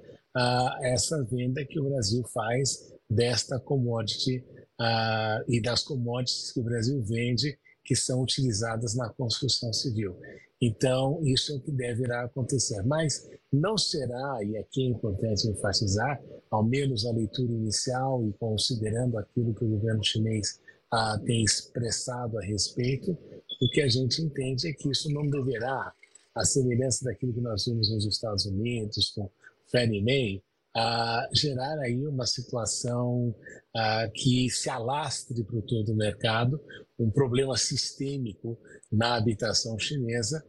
essa 0.82 1.24
venda 1.24 1.66
que 1.66 1.80
o 1.80 1.90
Brasil 1.90 2.24
faz 2.34 2.94
desta 3.10 3.60
commodity 3.60 4.44
e 5.48 5.62
das 5.62 5.84
commodities 5.84 6.52
que 6.52 6.60
o 6.60 6.64
Brasil 6.64 7.02
vende 7.04 7.58
que 7.84 7.96
são 7.96 8.22
utilizadas 8.22 8.96
na 8.96 9.10
construção 9.10 9.74
civil. 9.74 10.16
Então, 10.62 11.20
isso 11.24 11.52
é 11.52 11.56
o 11.56 11.60
que 11.60 11.72
deverá 11.72 12.24
acontecer. 12.24 12.84
Mas 12.84 13.28
não 13.52 13.78
será, 13.78 14.44
e 14.44 14.58
aqui 14.58 14.84
é 14.84 14.90
importante 14.90 15.48
enfatizar, 15.48 16.22
ao 16.52 16.64
menos 16.64 17.06
a 17.06 17.12
leitura 17.12 17.52
inicial 17.52 18.24
e 18.28 18.34
considerando 18.34 19.18
aquilo 19.18 19.56
que 19.56 19.64
o 19.64 19.70
governo 19.70 20.04
chinês 20.04 20.60
ah, 20.92 21.20
tem 21.26 21.44
expressado 21.44 22.38
a 22.38 22.44
respeito, 22.44 23.18
o 23.62 23.70
que 23.70 23.82
a 23.82 23.88
gente 23.88 24.22
entende 24.22 24.68
é 24.68 24.74
que 24.74 24.90
isso 24.90 25.10
não 25.12 25.28
deverá, 25.28 25.94
a 26.36 26.46
semelhança 26.46 27.06
daquilo 27.06 27.34
que 27.34 27.42
nós 27.42 27.66
vimos 27.66 27.90
nos 27.92 28.06
Estados 28.06 28.46
Unidos 28.46 29.12
com 29.12 29.30
Fannie 29.72 30.04
Mae, 30.04 30.44
ah, 30.76 31.28
gerar 31.34 31.80
aí 31.80 32.06
uma 32.08 32.26
situação 32.26 33.36
ah, 33.76 34.08
que 34.14 34.50
se 34.50 34.70
alastre 34.70 35.44
para 35.44 35.62
todo 35.62 35.92
o 35.92 35.96
mercado, 35.96 36.62
um 36.98 37.10
problema 37.10 37.58
sistêmico 37.58 38.58
na 38.92 39.16
habitação 39.16 39.78
chinesa, 39.80 40.44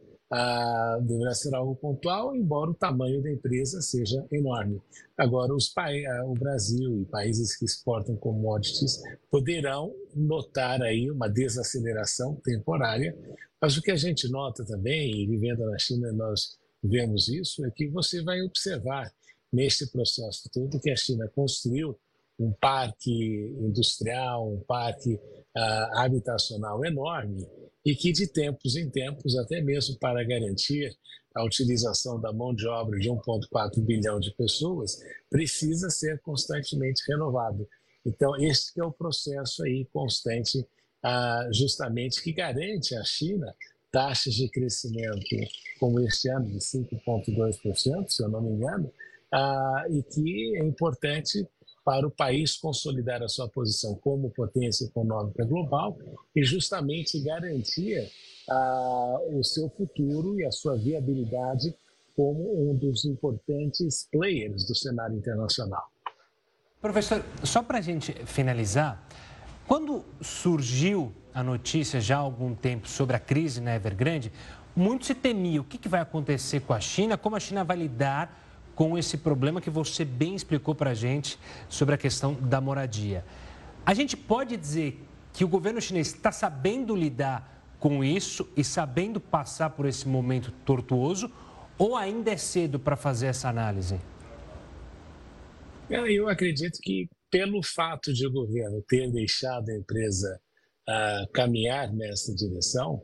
deverá 1.03 1.35
ser 1.35 1.53
algo 1.57 1.75
pontual, 1.75 2.37
embora 2.37 2.71
o 2.71 2.75
tamanho 2.75 3.21
da 3.21 3.33
empresa 3.33 3.81
seja 3.81 4.25
enorme. 4.31 4.81
Agora, 5.19 5.53
o 5.53 6.35
Brasil 6.35 7.01
e 7.01 7.05
países 7.05 7.57
que 7.57 7.65
exportam 7.65 8.15
commodities 8.17 9.01
poderão 9.29 9.93
notar 10.15 10.81
aí 10.83 11.11
uma 11.11 11.29
desaceleração 11.29 12.37
temporária, 12.45 13.17
mas 13.61 13.77
o 13.77 13.83
que 13.83 13.91
a 13.91 13.97
gente 13.97 14.31
nota 14.31 14.65
também, 14.65 15.21
e 15.21 15.27
vivendo 15.27 15.69
na 15.69 15.79
China 15.79 16.13
nós 16.13 16.61
vemos 16.83 17.29
isso, 17.29 17.65
é 17.65 17.71
que 17.71 17.89
você 17.89 18.23
vai 18.23 18.41
observar 18.43 19.13
neste 19.53 19.87
processo 19.87 20.49
todo 20.53 20.81
que 20.81 20.91
a 20.91 20.97
China 20.97 21.29
construiu 21.35 21.99
um 22.39 22.53
parque 22.53 23.55
industrial, 23.61 24.51
um 24.51 24.61
parque 24.61 25.15
uh, 25.15 25.99
habitacional 25.99 26.83
enorme 26.85 27.47
e 27.85 27.95
que 27.95 28.13
de 28.13 28.27
tempos 28.27 28.77
em 28.77 28.89
tempos, 28.89 29.37
até 29.37 29.61
mesmo 29.61 29.99
para 29.99 30.25
garantir 30.25 30.97
a 31.35 31.45
utilização 31.45 32.21
da 32.21 32.33
mão 32.33 32.55
de 32.55 32.67
obra 32.67 32.99
de 32.99 33.09
1,4 33.09 33.81
bilhão 33.85 34.19
de 34.19 34.35
pessoas, 34.35 34.99
precisa 35.29 35.91
ser 35.91 36.21
constantemente 36.21 37.03
renovado. 37.07 37.69
Então, 38.05 38.35
este 38.37 38.81
é 38.81 38.85
o 38.85 38.93
processo 38.93 39.63
aí 39.63 39.87
constante, 39.93 40.59
uh, 40.59 41.53
justamente 41.53 42.23
que 42.23 42.33
garante 42.33 42.95
à 42.97 43.05
China 43.05 43.55
taxas 43.93 44.35
de 44.35 44.49
crescimento 44.49 45.37
como 45.79 46.01
este 46.01 46.29
ano 46.31 46.47
de 46.47 46.59
5,2%, 46.59 48.09
se 48.09 48.23
eu 48.23 48.29
não 48.29 48.41
me 48.43 48.51
engano, 48.51 48.93
uh, 49.35 49.93
e 49.93 50.03
que 50.03 50.57
é 50.57 50.65
importante 50.65 51.47
para 51.85 52.07
o 52.07 52.11
país 52.11 52.57
consolidar 52.57 53.23
a 53.23 53.29
sua 53.29 53.49
posição 53.49 53.95
como 53.97 54.31
potência 54.31 54.85
econômica 54.85 55.45
global 55.45 55.99
e 56.37 56.45
justamente 56.45 57.21
garantir 57.21 58.11
ah, 58.49 59.19
o 59.33 59.43
seu 59.43 59.69
futuro 59.71 60.39
e 60.39 60.45
a 60.45 60.51
sua 60.51 60.77
viabilidade 60.77 61.75
como 62.15 62.71
um 62.71 62.77
dos 62.77 63.05
importantes 63.05 64.07
players 64.13 64.67
do 64.67 64.75
cenário 64.75 65.17
internacional. 65.17 65.91
Professor, 66.81 67.25
só 67.45 67.63
para 67.63 67.79
a 67.79 67.81
gente 67.81 68.13
finalizar, 68.27 69.07
quando 69.67 70.05
surgiu 70.21 71.13
a 71.35 71.43
notícia 71.43 72.01
já 72.01 72.17
há 72.17 72.21
algum 72.21 72.55
tempo 72.55 72.89
sobre 72.89 73.17
a 73.17 73.19
crise 73.19 73.61
na 73.61 73.75
Evergrande, 73.75 74.33
muito 74.75 75.07
se 75.07 75.15
temia 75.15 75.61
o 75.61 75.65
que, 75.65 75.79
que 75.79 75.89
vai 75.89 76.01
acontecer 76.01 76.61
com 76.61 76.73
a 76.73 76.81
China, 76.81 77.17
como 77.17 77.37
a 77.37 77.41
China 77.41 77.65
vai 77.65 77.77
lidar 77.77 78.39
com 78.75 78.97
esse 78.97 79.19
problema 79.19 79.61
que 79.61 79.69
você 79.69 80.05
bem 80.05 80.35
explicou 80.35 80.75
para 80.75 80.91
a 80.91 80.95
gente 80.95 81.39
sobre 81.69 81.95
a 81.95 81.99
questão 81.99 82.35
da 82.35 82.61
moradia. 82.61 83.25
A 83.85 83.93
gente 83.95 84.17
pode 84.17 84.57
dizer 84.57 85.05
que 85.33 85.45
o 85.45 85.49
governo 85.49 85.81
chinês 85.81 86.09
está 86.09 86.33
sabendo 86.33 86.95
lidar 86.97 87.61
com 87.79 88.05
isso 88.05 88.49
e 88.57 88.63
sabendo 88.63 89.21
passar 89.21 89.71
por 89.71 89.87
esse 89.87 90.07
momento 90.07 90.51
tortuoso 90.65 91.31
ou 91.79 91.97
ainda 91.97 92.31
é 92.31 92.37
cedo 92.37 92.79
para 92.79 92.95
fazer 92.95 93.27
essa 93.27 93.49
análise? 93.49 93.99
Eu 95.89 96.29
acredito 96.29 96.79
que 96.83 97.09
pelo 97.31 97.63
fato 97.63 98.13
de 98.13 98.27
o 98.27 98.31
governo 98.31 98.83
ter 98.87 99.11
deixado 99.11 99.71
a 99.71 99.77
empresa 99.77 100.41
uh, 100.89 101.31
caminhar 101.33 101.93
nessa 101.93 102.35
direção, 102.35 103.03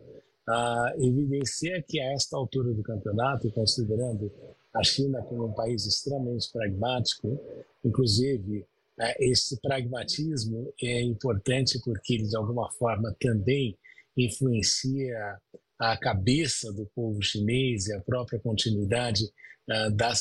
uh, 0.48 1.02
evidencia 1.02 1.82
que 1.86 2.00
a 2.00 2.12
esta 2.12 2.36
altura 2.36 2.72
do 2.72 2.82
campeonato, 2.82 3.50
considerando 3.52 4.30
a 4.74 4.82
China 4.82 5.22
como 5.22 5.46
um 5.46 5.52
país 5.52 5.86
extremamente 5.86 6.50
pragmático, 6.52 7.40
inclusive 7.84 8.66
é, 8.98 9.30
esse 9.30 9.60
pragmatismo 9.60 10.72
é 10.82 11.02
importante 11.02 11.78
porque 11.84 12.14
ele 12.14 12.28
de 12.28 12.36
alguma 12.36 12.70
forma 12.72 13.14
também 13.20 13.76
influencia 14.16 15.38
a 15.78 15.96
cabeça 15.96 16.72
do 16.72 16.86
povo 16.94 17.20
chinês 17.22 17.86
e 17.86 17.94
a 17.94 18.00
própria 18.00 18.38
continuidade 18.40 19.24
uh, 19.24 19.90
da, 19.94 20.12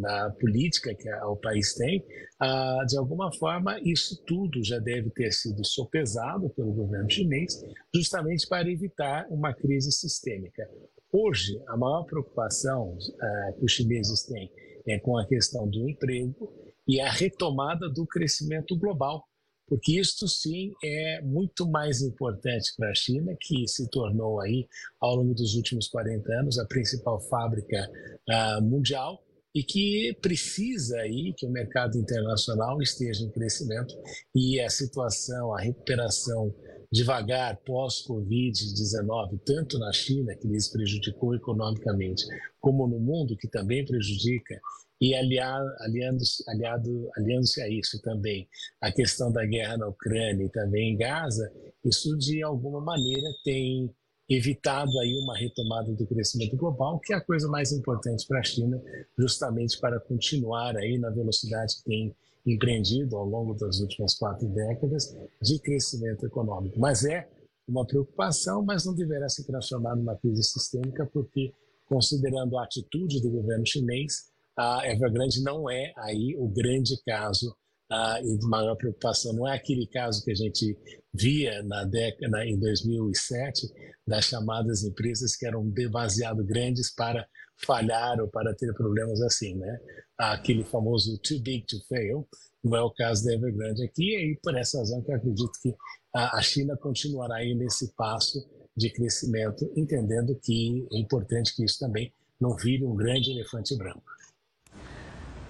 da, 0.00 0.30
política 0.32 0.94
que 0.94 1.08
o 1.24 1.36
país 1.36 1.74
tem, 1.74 2.04
uh, 2.42 2.84
de 2.86 2.96
alguma 2.96 3.32
forma, 3.32 3.78
isso 3.84 4.22
tudo 4.26 4.64
já 4.64 4.78
deve 4.78 5.10
ter 5.10 5.32
sido 5.32 5.64
sopesado 5.64 6.50
pelo 6.50 6.72
governo 6.72 7.10
chinês, 7.10 7.62
justamente 7.94 8.48
para 8.48 8.70
evitar 8.70 9.26
uma 9.30 9.54
crise 9.54 9.92
sistêmica. 9.92 10.68
Hoje, 11.12 11.60
a 11.68 11.76
maior 11.76 12.04
preocupação 12.04 12.96
uh, 12.96 13.58
que 13.58 13.64
os 13.64 13.72
chineses 13.72 14.22
têm 14.24 14.50
é 14.86 14.98
com 14.98 15.18
a 15.18 15.26
questão 15.26 15.68
do 15.68 15.88
emprego 15.88 16.52
e 16.86 17.00
a 17.00 17.10
retomada 17.10 17.88
do 17.88 18.06
crescimento 18.06 18.76
global, 18.76 19.24
porque 19.70 20.00
isto 20.00 20.26
sim 20.26 20.74
é 20.82 21.22
muito 21.22 21.64
mais 21.64 22.02
importante 22.02 22.74
para 22.76 22.90
a 22.90 22.94
China, 22.94 23.36
que 23.40 23.68
se 23.68 23.88
tornou 23.88 24.40
aí, 24.40 24.66
ao 25.00 25.14
longo 25.14 25.32
dos 25.32 25.54
últimos 25.54 25.86
40 25.86 26.28
anos, 26.40 26.58
a 26.58 26.66
principal 26.66 27.20
fábrica 27.20 27.88
uh, 28.28 28.60
mundial 28.60 29.24
e 29.54 29.62
que 29.62 30.16
precisa 30.20 30.98
aí 30.98 31.32
que 31.36 31.46
o 31.46 31.50
mercado 31.50 31.96
internacional 31.96 32.82
esteja 32.82 33.24
em 33.24 33.30
crescimento 33.30 33.94
e 34.34 34.60
a 34.60 34.68
situação, 34.68 35.54
a 35.54 35.60
recuperação 35.60 36.52
devagar 36.92 37.56
pós-Covid-19, 37.64 39.40
tanto 39.44 39.78
na 39.78 39.92
China, 39.92 40.34
que 40.34 40.48
lhes 40.48 40.68
prejudicou 40.68 41.34
economicamente, 41.34 42.24
como 42.60 42.88
no 42.88 42.98
mundo, 42.98 43.36
que 43.36 43.48
também 43.48 43.84
prejudica, 43.84 44.60
e 45.00 45.14
aliando-se 45.14 46.44
aliando 46.46 47.48
a 47.62 47.68
isso 47.68 48.02
também 48.02 48.46
a 48.82 48.92
questão 48.92 49.32
da 49.32 49.46
guerra 49.46 49.78
na 49.78 49.88
Ucrânia 49.88 50.44
e 50.44 50.50
também 50.50 50.92
em 50.92 50.96
Gaza, 50.96 51.50
isso 51.84 52.18
de 52.18 52.42
alguma 52.42 52.80
maneira 52.82 53.26
tem 53.42 53.90
evitado 54.28 54.96
aí 55.00 55.18
uma 55.24 55.36
retomada 55.36 55.92
do 55.92 56.06
crescimento 56.06 56.56
global, 56.56 57.00
que 57.00 57.12
é 57.12 57.16
a 57.16 57.24
coisa 57.24 57.48
mais 57.48 57.72
importante 57.72 58.26
para 58.28 58.40
a 58.40 58.44
China, 58.44 58.80
justamente 59.18 59.80
para 59.80 59.98
continuar 59.98 60.76
aí 60.76 60.98
na 60.98 61.10
velocidade 61.10 61.76
que 61.76 61.84
tem 61.84 62.14
empreendido 62.54 63.16
ao 63.16 63.24
longo 63.24 63.54
das 63.54 63.80
últimas 63.80 64.14
quatro 64.14 64.48
décadas 64.48 65.16
de 65.42 65.58
crescimento 65.58 66.26
econômico. 66.26 66.78
Mas 66.78 67.04
é 67.04 67.28
uma 67.68 67.86
preocupação, 67.86 68.64
mas 68.64 68.84
não 68.84 68.94
deverá 68.94 69.28
se 69.28 69.46
transformar 69.46 69.96
numa 69.96 70.16
crise 70.16 70.42
sistêmica, 70.42 71.08
porque, 71.12 71.52
considerando 71.86 72.58
a 72.58 72.64
atitude 72.64 73.20
do 73.22 73.30
governo 73.30 73.66
chinês, 73.66 74.30
a 74.56 74.86
Evergrande 74.86 75.42
não 75.42 75.70
é 75.70 75.92
aí 75.96 76.36
o 76.36 76.48
grande 76.48 77.00
caso 77.04 77.54
ah, 77.90 78.20
e 78.22 78.36
de 78.36 78.46
maior 78.46 78.76
preocupação. 78.76 79.32
Não 79.32 79.48
é 79.48 79.56
aquele 79.56 79.86
caso 79.86 80.24
que 80.24 80.30
a 80.30 80.34
gente 80.34 80.76
via 81.12 81.62
na 81.62 81.84
década 81.84 82.44
em 82.46 82.58
2007 82.58 83.68
das 84.06 84.26
chamadas 84.26 84.84
empresas 84.84 85.36
que 85.36 85.46
eram 85.46 85.68
demasiado 85.68 86.44
grandes 86.44 86.94
para 86.94 87.26
falhar 87.64 88.20
ou 88.20 88.28
para 88.28 88.54
ter 88.54 88.72
problemas 88.74 89.20
assim, 89.22 89.54
né? 89.56 89.80
Aquele 90.18 90.64
famoso 90.64 91.18
too 91.18 91.40
big 91.40 91.64
to 91.66 91.76
fail, 91.88 92.26
não 92.62 92.76
é 92.76 92.82
o 92.82 92.90
caso 92.90 93.24
da 93.24 93.34
Evergrande 93.34 93.84
aqui, 93.84 94.16
e 94.16 94.38
por 94.42 94.54
essa 94.56 94.78
razão 94.78 95.02
que 95.02 95.10
eu 95.10 95.16
acredito 95.16 95.52
que 95.62 95.74
a 96.14 96.40
China 96.42 96.76
continuará 96.76 97.36
aí 97.36 97.54
nesse 97.54 97.92
passo 97.94 98.44
de 98.76 98.90
crescimento, 98.90 99.70
entendendo 99.76 100.38
que 100.42 100.86
é 100.92 100.98
importante 100.98 101.54
que 101.54 101.64
isso 101.64 101.78
também 101.78 102.12
não 102.40 102.56
vire 102.56 102.84
um 102.84 102.94
grande 102.94 103.30
elefante 103.30 103.76
branco. 103.76 104.02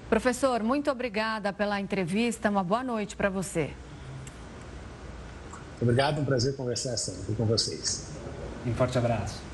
Professor, 0.08 0.62
muito 0.62 0.90
obrigada 0.90 1.52
pela 1.52 1.80
entrevista. 1.80 2.50
Uma 2.50 2.64
boa 2.64 2.82
noite 2.82 3.14
para 3.14 3.30
você. 3.30 3.70
Obrigado, 5.80 6.20
um 6.20 6.24
prazer 6.24 6.56
conversar 6.56 6.96
sempre 6.96 7.34
com 7.36 7.46
vocês. 7.46 8.10
Um 8.66 8.74
forte 8.74 8.98
abraço. 8.98 9.49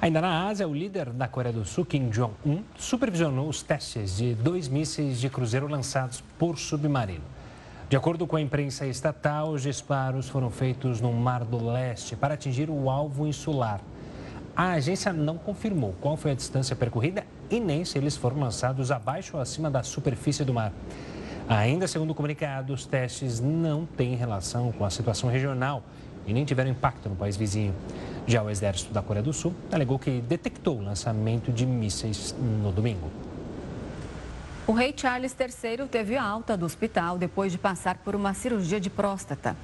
Ainda 0.00 0.20
na 0.20 0.48
Ásia, 0.48 0.68
o 0.68 0.74
líder 0.74 1.10
da 1.10 1.26
Coreia 1.26 1.52
do 1.52 1.64
Sul, 1.64 1.84
Kim 1.84 2.10
Jong-un, 2.10 2.62
supervisionou 2.76 3.48
os 3.48 3.62
testes 3.62 4.16
de 4.16 4.34
dois 4.34 4.68
mísseis 4.68 5.18
de 5.18 5.30
cruzeiro 5.30 5.66
lançados 5.66 6.22
por 6.38 6.58
submarino. 6.58 7.24
De 7.88 7.96
acordo 7.96 8.26
com 8.26 8.36
a 8.36 8.40
imprensa 8.40 8.86
estatal, 8.86 9.50
os 9.50 9.62
disparos 9.62 10.28
foram 10.28 10.50
feitos 10.50 11.00
no 11.00 11.12
Mar 11.12 11.44
do 11.44 11.64
Leste 11.64 12.16
para 12.16 12.34
atingir 12.34 12.68
o 12.68 12.90
alvo 12.90 13.26
insular. 13.26 13.80
A 14.56 14.72
agência 14.72 15.12
não 15.12 15.38
confirmou 15.38 15.94
qual 16.00 16.16
foi 16.16 16.32
a 16.32 16.34
distância 16.34 16.76
percorrida 16.76 17.24
e 17.50 17.58
nem 17.58 17.84
se 17.84 17.96
eles 17.96 18.16
foram 18.16 18.38
lançados 18.38 18.90
abaixo 18.90 19.36
ou 19.36 19.42
acima 19.42 19.70
da 19.70 19.82
superfície 19.82 20.44
do 20.44 20.52
mar. 20.52 20.72
Ainda 21.48 21.86
segundo 21.86 22.10
o 22.10 22.14
comunicado, 22.14 22.72
os 22.72 22.86
testes 22.86 23.40
não 23.40 23.84
têm 23.84 24.14
relação 24.16 24.72
com 24.72 24.84
a 24.84 24.90
situação 24.90 25.28
regional 25.28 25.82
e 26.26 26.32
nem 26.32 26.44
tiveram 26.44 26.70
impacto 26.70 27.08
no 27.08 27.16
país 27.16 27.36
vizinho. 27.36 27.74
Já 28.26 28.42
o 28.42 28.50
exército 28.50 28.92
da 28.92 29.02
Coreia 29.02 29.22
do 29.22 29.32
Sul 29.32 29.54
alegou 29.70 29.98
que 29.98 30.20
detectou 30.20 30.78
o 30.78 30.82
lançamento 30.82 31.52
de 31.52 31.66
mísseis 31.66 32.34
no 32.62 32.72
domingo. 32.72 33.10
O 34.66 34.72
rei 34.72 34.94
Charles 34.96 35.36
III 35.38 35.86
teve 35.86 36.16
alta 36.16 36.56
do 36.56 36.64
hospital 36.64 37.18
depois 37.18 37.52
de 37.52 37.58
passar 37.58 37.98
por 37.98 38.16
uma 38.16 38.32
cirurgia 38.32 38.80
de 38.80 38.88
próstata. 38.88 39.54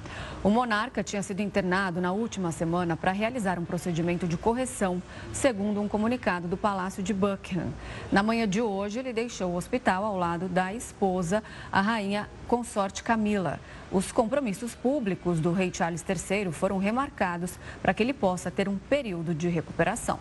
O 0.43 0.49
monarca 0.51 1.03
tinha 1.03 1.23
sido 1.23 1.39
internado 1.39 1.99
na 1.99 2.11
última 2.11 2.51
semana 2.51 2.95
para 2.95 3.11
realizar 3.11 3.57
um 3.57 3.65
procedimento 3.65 4.27
de 4.27 4.37
correção, 4.37 5.01
segundo 5.33 5.81
um 5.81 5.87
comunicado 5.87 6.47
do 6.47 6.55
Palácio 6.55 7.01
de 7.01 7.15
Buckingham. 7.15 7.73
Na 8.11 8.21
manhã 8.21 8.47
de 8.47 8.61
hoje, 8.61 8.99
ele 8.99 9.11
deixou 9.11 9.53
o 9.53 9.55
hospital 9.55 10.05
ao 10.05 10.19
lado 10.19 10.47
da 10.47 10.71
esposa, 10.71 11.43
a 11.71 11.81
rainha 11.81 12.29
consorte 12.47 13.01
Camila. 13.01 13.59
Os 13.91 14.11
compromissos 14.11 14.75
públicos 14.75 15.39
do 15.39 15.51
rei 15.51 15.71
Charles 15.73 16.05
III 16.07 16.51
foram 16.51 16.77
remarcados 16.77 17.57
para 17.81 17.91
que 17.91 18.03
ele 18.03 18.13
possa 18.13 18.51
ter 18.51 18.69
um 18.69 18.77
período 18.77 19.33
de 19.33 19.49
recuperação. 19.49 20.19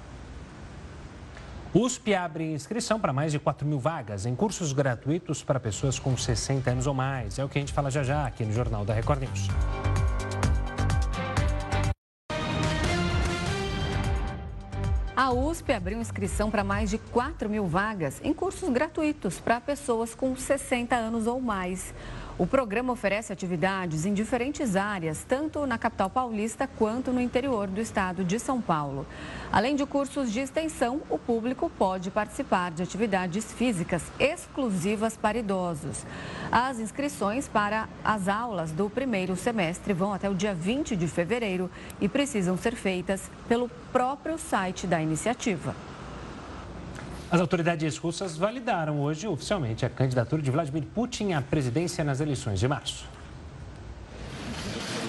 USP 1.72 2.16
abre 2.16 2.52
inscrição 2.52 2.98
para 2.98 3.12
mais 3.12 3.30
de 3.30 3.38
4 3.38 3.64
mil 3.64 3.78
vagas 3.78 4.26
em 4.26 4.35
cursos 4.35 4.72
gratuitos 4.72 5.44
para 5.44 5.61
pessoas 5.61 6.00
com 6.00 6.16
60 6.16 6.68
anos 6.68 6.88
ou 6.88 6.94
mais. 6.94 7.38
É 7.38 7.44
o 7.44 7.48
que 7.48 7.59
a 7.59 7.62
gente 7.62 7.72
fala 7.72 7.88
já 7.92 8.02
já 8.02 8.26
aqui 8.26 8.44
no 8.44 8.52
Jornal 8.52 8.85
da 8.85 8.92
Record 8.92 9.20
News. 9.20 9.46
A 15.14 15.33
USP 15.33 15.72
abriu 15.72 16.00
inscrição 16.00 16.50
para 16.50 16.64
mais 16.64 16.90
de 16.90 16.98
4 16.98 17.48
mil 17.48 17.68
vagas 17.68 18.20
em 18.24 18.35
cursos 18.35 18.68
gratuitos 18.68 19.38
para 19.38 19.61
pessoas 19.61 20.12
com 20.12 20.35
60 20.35 20.96
anos 20.96 21.28
ou 21.28 21.40
mais. 21.40 21.94
O 22.40 22.46
programa 22.46 22.90
oferece 22.90 23.35
atividades 23.35 24.07
em 24.07 24.14
diferentes 24.14 24.74
áreas, 24.74 25.22
tanto 25.29 25.66
na 25.66 25.76
capital 25.76 26.09
paulista 26.09 26.66
quanto 26.66 27.12
no 27.12 27.20
interior 27.20 27.68
do 27.68 27.83
estado 27.83 28.24
de 28.24 28.38
São 28.38 28.62
Paulo. 28.62 29.07
Além 29.53 29.76
de 29.76 29.85
cursos 29.85 30.33
de 30.33 30.40
extensão, 30.40 31.03
o 31.11 31.18
público 31.18 31.70
pode 31.76 32.11
participar 32.11 32.70
de 32.70 32.83
atividades 32.83 33.53
físicas 33.53 34.03
exclusivas 34.18 35.18
para 35.18 35.37
idosos. 35.37 36.07
As 36.50 36.79
inscrições 36.79 37.46
para 37.46 37.87
as 38.03 38.26
aulas 38.26 38.72
do 38.72 38.88
primeiro 38.88 39.37
semestre 39.37 39.92
vão 39.92 40.14
até 40.14 40.26
o 40.31 40.35
dia 40.35 40.55
20 40.55 40.96
de 40.96 41.09
fevereiro 41.09 41.70
e 42.00 42.09
precisam 42.09 42.57
ser 42.57 42.74
feitas 42.74 43.31
pelo 43.50 43.68
próprio 43.92 44.38
site 44.38 44.87
da 44.87 45.03
iniciativa. 45.03 45.89
As 47.33 47.40
autoridades 47.40 47.97
russas 47.97 48.37
validaram 48.37 49.01
hoje 49.01 49.29
oficialmente 49.29 49.87
a 49.87 49.88
candidatura 49.88 50.43
de 50.43 50.51
Vladimir 50.51 50.83
Putin 50.93 51.33
à 51.33 51.40
presidência 51.40 52.03
nas 52.03 52.21
eleições 52.21 52.59
de 52.59 52.66
março. 52.66 53.09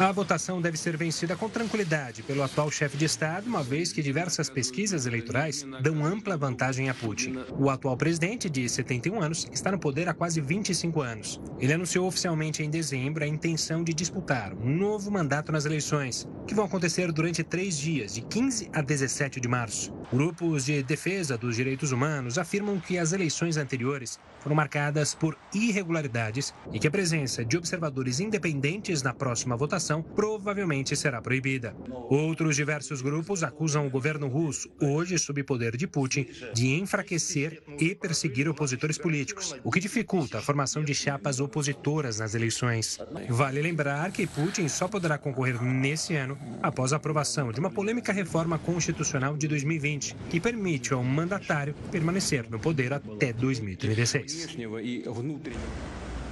A 0.02 0.12
votação 0.12 0.60
deve 0.60 0.78
ser 0.78 0.98
vencida 0.98 1.36
com 1.36 1.48
tranquilidade 1.48 2.24
pelo 2.24 2.42
atual 2.42 2.72
chefe 2.72 2.98
de 2.98 3.06
Estado, 3.06 3.46
uma 3.46 3.62
vez 3.62 3.94
que 3.94 4.02
diversas 4.02 4.50
pesquisas 4.50 5.06
eleitorais 5.06 5.64
dão 5.80 6.04
ampla 6.04 6.36
vantagem 6.36 6.90
a 6.90 6.94
Putin. 6.96 7.36
O 7.52 7.70
atual 7.70 7.96
presidente, 7.96 8.50
de 8.50 8.68
71 8.68 9.22
anos, 9.22 9.48
está 9.52 9.72
no 9.72 9.78
poder 9.78 10.10
há 10.10 10.14
quase 10.16 10.42
25 10.42 11.02
anos. 11.02 11.40
Ele 11.60 11.74
anunciou 11.74 12.08
oficialmente 12.08 12.64
em 12.64 12.70
dezembro 12.72 13.24
a 13.24 13.28
intenção 13.28 13.84
de 13.84 13.94
disputar 13.94 14.56
um 14.56 14.76
novo 14.76 15.12
mandato 15.12 15.52
nas 15.52 15.66
eleições, 15.66 16.28
que 16.48 16.56
vão 16.56 16.66
acontecer 16.66 17.12
durante 17.12 17.44
três 17.44 17.78
dias, 17.78 18.16
de 18.16 18.22
15 18.22 18.72
a 18.74 18.82
17 18.82 19.40
de 19.40 19.48
março. 19.48 19.94
Grupos 20.12 20.66
de 20.66 20.82
defesa 20.82 21.38
dos 21.38 21.56
direitos 21.56 21.92
humanos 21.92 22.40
afirmam 22.40 22.80
que 22.80 22.98
as 22.98 23.14
eleições 23.14 23.56
anteriores 23.56 24.20
foram 24.40 24.56
marcadas 24.56 25.14
por 25.14 25.38
irregularidades 25.54 26.54
e 26.74 26.80
que 26.80 26.88
a 26.88 26.92
presença 26.92 27.46
de 27.46 27.56
observadores 27.56 28.20
independentes 28.20 29.04
na 29.04 29.14
próxima 29.14 29.56
votação 29.56 29.91
provavelmente 30.00 30.96
será 30.96 31.20
proibida. 31.20 31.76
Outros 32.08 32.56
diversos 32.56 33.02
grupos 33.02 33.42
acusam 33.42 33.88
o 33.88 33.90
governo 33.90 34.28
russo, 34.28 34.70
hoje 34.80 35.18
sob 35.18 35.42
poder 35.44 35.76
de 35.76 35.88
Putin, 35.88 36.28
de 36.54 36.76
enfraquecer 36.76 37.64
e 37.80 37.96
perseguir 37.96 38.48
opositores 38.48 39.00
políticos, 39.00 39.56
o 39.64 39.72
que 39.72 39.80
dificulta 39.80 40.38
a 40.38 40.42
formação 40.42 40.84
de 40.84 40.94
chapas 40.94 41.40
opositoras 41.40 42.20
nas 42.20 42.36
eleições. 42.36 43.00
Vale 43.28 43.60
lembrar 43.60 44.12
que 44.12 44.28
Putin 44.28 44.68
só 44.68 44.88
poderá 44.88 45.18
concorrer 45.18 45.60
nesse 45.64 46.16
ano 46.16 46.38
após 46.62 46.94
a 46.94 46.98
aprovação 46.98 47.52
de 47.52 47.60
uma 47.60 47.72
polêmica 47.72 48.14
reforma 48.14 48.60
constitucional 48.60 49.36
de 49.36 49.48
2020, 49.48 50.16
que 50.30 50.40
permite 50.40 50.94
ao 50.94 51.04
mandatário 51.04 51.74
permanecer 51.92 52.46
no 52.52 52.60
poder 52.60 52.94
até 52.94 53.34
2036. 53.34 54.58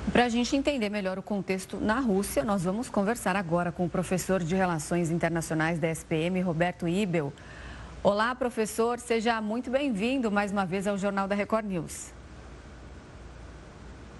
Para 0.08 0.26
a 0.26 0.30
gente 0.30 0.56
entender 0.56 0.90
melhor 0.90 1.20
o 1.20 1.22
contexto 1.22 1.78
na 1.78 2.00
Rússia, 2.00 2.44
nós 2.44 2.64
vamos 2.64 2.90
conversar 2.90 3.36
agora 3.36 3.72
com 3.72 3.86
o 3.86 3.90
professor 3.90 4.44
de 4.44 4.56
Relações 4.56 5.12
Internacionais 5.12 5.78
da 5.78 5.88
SPM, 5.88 6.42
Roberto 6.42 6.88
Ibel. 6.88 7.32
Olá, 8.02 8.34
professor, 8.34 9.00
seja 9.00 9.40
muito 9.40 9.70
bem-vindo 9.70 10.32
mais 10.32 10.52
uma 10.52 10.66
vez 10.66 10.88
ao 10.88 10.98
Jornal 10.98 11.28
da 11.28 11.36
Record 11.36 11.66
News. 11.66 12.12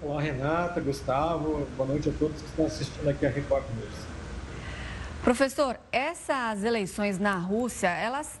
Olá, 0.00 0.20
Renata, 0.20 0.80
Gustavo, 0.80 1.66
boa 1.76 1.88
noite 1.88 2.08
a 2.08 2.12
todos 2.12 2.40
que 2.40 2.48
estão 2.48 2.66
assistindo 2.66 3.08
aqui 3.08 3.26
a 3.26 3.30
Record 3.30 3.64
News. 3.74 4.10
Professor, 5.24 5.78
essas 5.90 6.62
eleições 6.62 7.18
na 7.18 7.36
Rússia, 7.36 7.88
elas 7.88 8.39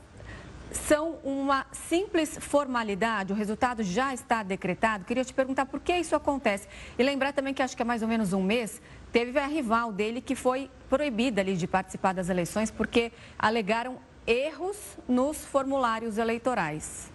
são 0.72 1.18
uma 1.24 1.66
simples 1.72 2.38
formalidade, 2.38 3.32
o 3.32 3.36
resultado 3.36 3.82
já 3.82 4.14
está 4.14 4.42
decretado. 4.42 5.04
Queria 5.04 5.24
te 5.24 5.34
perguntar 5.34 5.66
por 5.66 5.80
que 5.80 5.92
isso 5.96 6.14
acontece. 6.14 6.68
E 6.98 7.02
lembrar 7.02 7.32
também 7.32 7.52
que 7.52 7.62
acho 7.62 7.76
que 7.76 7.82
há 7.82 7.84
mais 7.84 8.02
ou 8.02 8.08
menos 8.08 8.32
um 8.32 8.42
mês 8.42 8.80
teve 9.12 9.38
a 9.38 9.46
rival 9.46 9.92
dele 9.92 10.20
que 10.20 10.34
foi 10.34 10.70
proibida 10.88 11.40
ali 11.40 11.56
de 11.56 11.66
participar 11.66 12.14
das 12.14 12.28
eleições 12.28 12.70
porque 12.70 13.12
alegaram 13.38 13.98
erros 14.26 14.96
nos 15.08 15.44
formulários 15.44 16.18
eleitorais. 16.18 17.10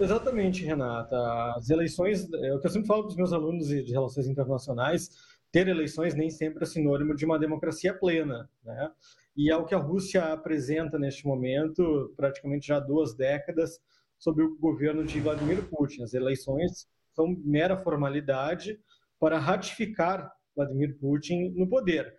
Exatamente, 0.00 0.64
Renata. 0.64 1.16
As 1.56 1.68
eleições, 1.68 2.26
é 2.32 2.54
o 2.54 2.58
que 2.58 2.66
eu 2.66 2.70
sempre 2.70 2.88
falo 2.88 3.02
para 3.02 3.10
os 3.10 3.16
meus 3.16 3.32
alunos 3.32 3.68
de 3.68 3.92
relações 3.92 4.26
internacionais, 4.26 5.10
ter 5.52 5.68
eleições 5.68 6.14
nem 6.14 6.30
sempre 6.30 6.64
é 6.64 6.66
sinônimo 6.66 7.14
de 7.14 7.24
uma 7.24 7.38
democracia 7.38 7.92
plena, 7.92 8.48
né? 8.64 8.90
E 9.36 9.50
é 9.50 9.56
o 9.56 9.64
que 9.64 9.74
a 9.74 9.78
Rússia 9.78 10.32
apresenta 10.32 10.98
neste 10.98 11.26
momento, 11.26 12.12
praticamente 12.16 12.66
já 12.66 12.78
duas 12.78 13.14
décadas, 13.14 13.80
sob 14.18 14.42
o 14.42 14.56
governo 14.58 15.04
de 15.04 15.20
Vladimir 15.20 15.62
Putin. 15.68 16.02
As 16.02 16.14
eleições 16.14 16.86
são 17.12 17.36
mera 17.44 17.76
formalidade 17.76 18.78
para 19.18 19.38
ratificar 19.38 20.32
Vladimir 20.54 20.96
Putin 20.98 21.50
no 21.56 21.68
poder. 21.68 22.14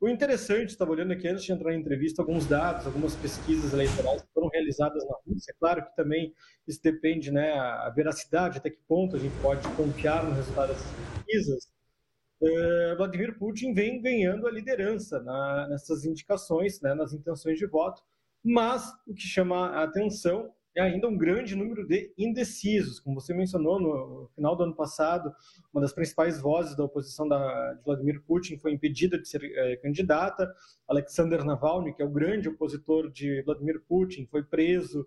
O 0.00 0.08
interessante, 0.08 0.70
estava 0.70 0.92
olhando 0.92 1.12
aqui 1.12 1.26
antes 1.26 1.42
de 1.42 1.52
entrar 1.52 1.72
na 1.72 1.76
entrevista, 1.76 2.22
alguns 2.22 2.46
dados, 2.46 2.86
algumas 2.86 3.16
pesquisas 3.16 3.72
eleitorais 3.72 4.22
que 4.22 4.28
foram 4.32 4.48
realizadas 4.48 5.04
na 5.04 5.16
Rússia. 5.26 5.52
Claro 5.58 5.84
que 5.84 5.96
também 5.96 6.32
isso 6.68 6.80
depende, 6.80 7.32
né, 7.32 7.52
a 7.52 7.90
veracidade, 7.90 8.58
até 8.58 8.70
que 8.70 8.78
ponto 8.86 9.16
a 9.16 9.18
gente 9.18 9.34
pode 9.42 9.66
confiar 9.70 10.24
no 10.24 10.32
resultado 10.34 10.68
dessas 10.68 10.92
pesquisas. 10.92 11.77
Eh, 12.40 12.94
Vladimir 12.96 13.36
Putin 13.38 13.72
vem 13.72 14.00
ganhando 14.00 14.46
a 14.46 14.50
liderança 14.50 15.20
na, 15.20 15.68
nessas 15.68 16.04
indicações, 16.04 16.80
né, 16.80 16.94
nas 16.94 17.12
intenções 17.12 17.58
de 17.58 17.66
voto, 17.66 18.02
mas 18.44 18.92
o 19.06 19.14
que 19.14 19.22
chama 19.22 19.70
a 19.70 19.84
atenção 19.84 20.52
é 20.76 20.80
ainda 20.80 21.08
um 21.08 21.18
grande 21.18 21.56
número 21.56 21.84
de 21.86 22.12
indecisos. 22.16 23.00
Como 23.00 23.20
você 23.20 23.34
mencionou, 23.34 23.80
no 23.80 24.30
final 24.36 24.54
do 24.54 24.62
ano 24.62 24.76
passado, 24.76 25.34
uma 25.72 25.80
das 25.80 25.92
principais 25.92 26.40
vozes 26.40 26.76
da 26.76 26.84
oposição 26.84 27.26
da, 27.26 27.74
de 27.74 27.82
Vladimir 27.82 28.22
Putin 28.22 28.58
foi 28.58 28.72
impedida 28.72 29.18
de 29.18 29.28
ser 29.28 29.42
é, 29.42 29.76
candidata. 29.76 30.54
Alexander 30.86 31.44
Navalny, 31.44 31.92
que 31.92 32.02
é 32.02 32.04
o 32.04 32.10
grande 32.10 32.48
opositor 32.48 33.10
de 33.10 33.42
Vladimir 33.42 33.82
Putin, 33.88 34.26
foi 34.26 34.44
preso 34.44 35.04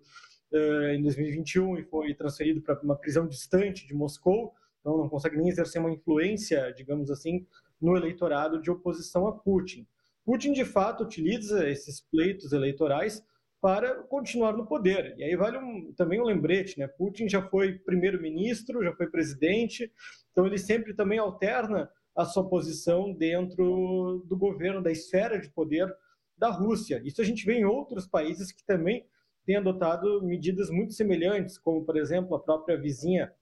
é, 0.52 0.94
em 0.94 1.02
2021 1.02 1.78
e 1.78 1.84
foi 1.84 2.14
transferido 2.14 2.60
para 2.60 2.78
uma 2.82 2.96
prisão 2.96 3.26
distante 3.26 3.86
de 3.86 3.94
Moscou. 3.94 4.52
Então, 4.82 4.98
não 4.98 5.08
consegue 5.08 5.38
nem 5.38 5.48
exercer 5.48 5.80
uma 5.80 5.90
influência, 5.90 6.70
digamos 6.76 7.10
assim, 7.10 7.46
no 7.80 7.96
eleitorado 7.96 8.60
de 8.60 8.70
oposição 8.70 9.26
a 9.26 9.32
Putin. 9.32 9.86
Putin, 10.24 10.52
de 10.52 10.64
fato, 10.64 11.04
utiliza 11.04 11.68
esses 11.68 12.00
pleitos 12.00 12.52
eleitorais 12.52 13.24
para 13.60 14.02
continuar 14.02 14.56
no 14.56 14.66
poder. 14.66 15.14
E 15.16 15.22
aí 15.22 15.36
vale 15.36 15.56
um, 15.56 15.92
também 15.96 16.20
um 16.20 16.24
lembrete, 16.24 16.78
né? 16.80 16.88
Putin 16.88 17.28
já 17.28 17.40
foi 17.48 17.78
primeiro-ministro, 17.78 18.82
já 18.82 18.92
foi 18.92 19.06
presidente, 19.06 19.90
então 20.32 20.44
ele 20.44 20.58
sempre 20.58 20.94
também 20.94 21.20
alterna 21.20 21.88
a 22.14 22.24
sua 22.24 22.48
posição 22.48 23.12
dentro 23.12 24.24
do 24.26 24.36
governo, 24.36 24.82
da 24.82 24.90
esfera 24.90 25.40
de 25.40 25.48
poder 25.48 25.88
da 26.36 26.50
Rússia. 26.50 27.00
Isso 27.04 27.22
a 27.22 27.24
gente 27.24 27.46
vê 27.46 27.54
em 27.54 27.64
outros 27.64 28.06
países 28.06 28.50
que 28.50 28.66
também 28.66 29.06
têm 29.46 29.56
adotado 29.56 30.20
medidas 30.22 30.68
muito 30.68 30.92
semelhantes, 30.92 31.56
como, 31.56 31.84
por 31.84 31.96
exemplo, 31.96 32.34
a 32.34 32.42
própria 32.42 32.76
vizinha 32.76 33.32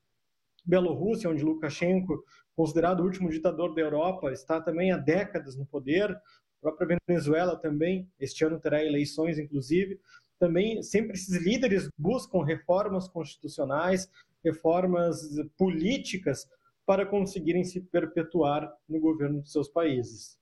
Bielorrússia, 0.67 1.31
onde 1.31 1.45
Lukashenko, 1.45 2.25
considerado 2.55 3.01
o 3.01 3.05
último 3.05 3.31
ditador 3.31 3.75
da 3.75 3.81
Europa, 3.81 4.33
está 4.33 4.61
também 4.61 4.93
há 4.93 4.97
décadas 4.97 5.57
no 5.57 5.67
poder. 5.67 6.11
A 6.11 6.61
própria 6.61 6.99
Venezuela 7.07 7.57
também, 7.57 8.09
este 8.19 8.45
ano 8.45 8.59
terá 8.59 8.85
eleições, 8.85 9.39
inclusive. 9.39 10.01
Também 10.39 10.83
sempre 10.83 11.15
esses 11.15 11.43
líderes 11.43 11.89
buscam 11.99 12.43
reformas 12.43 13.09
constitucionais, 13.09 14.11
reformas 14.43 15.21
políticas 15.57 16.49
para 16.87 17.05
conseguirem 17.07 17.63
se 17.63 17.81
perpetuar 17.81 18.73
no 18.89 18.99
governo 18.99 19.43
de 19.43 19.51
seus 19.51 19.69
países. 19.69 20.40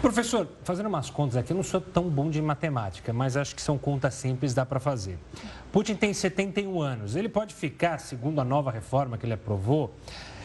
Professor, 0.00 0.46
fazendo 0.62 0.86
umas 0.86 1.10
contas 1.10 1.36
aqui, 1.36 1.52
eu 1.52 1.56
não 1.56 1.64
sou 1.64 1.80
tão 1.80 2.08
bom 2.08 2.30
de 2.30 2.40
matemática, 2.40 3.12
mas 3.12 3.36
acho 3.36 3.54
que 3.56 3.60
são 3.60 3.76
contas 3.76 4.14
simples, 4.14 4.54
dá 4.54 4.64
para 4.64 4.78
fazer. 4.78 5.18
Putin 5.72 5.96
tem 5.96 6.14
71 6.14 6.80
anos, 6.80 7.16
ele 7.16 7.28
pode 7.28 7.52
ficar, 7.52 7.98
segundo 7.98 8.40
a 8.40 8.44
nova 8.44 8.70
reforma 8.70 9.18
que 9.18 9.26
ele 9.26 9.32
aprovou, 9.32 9.92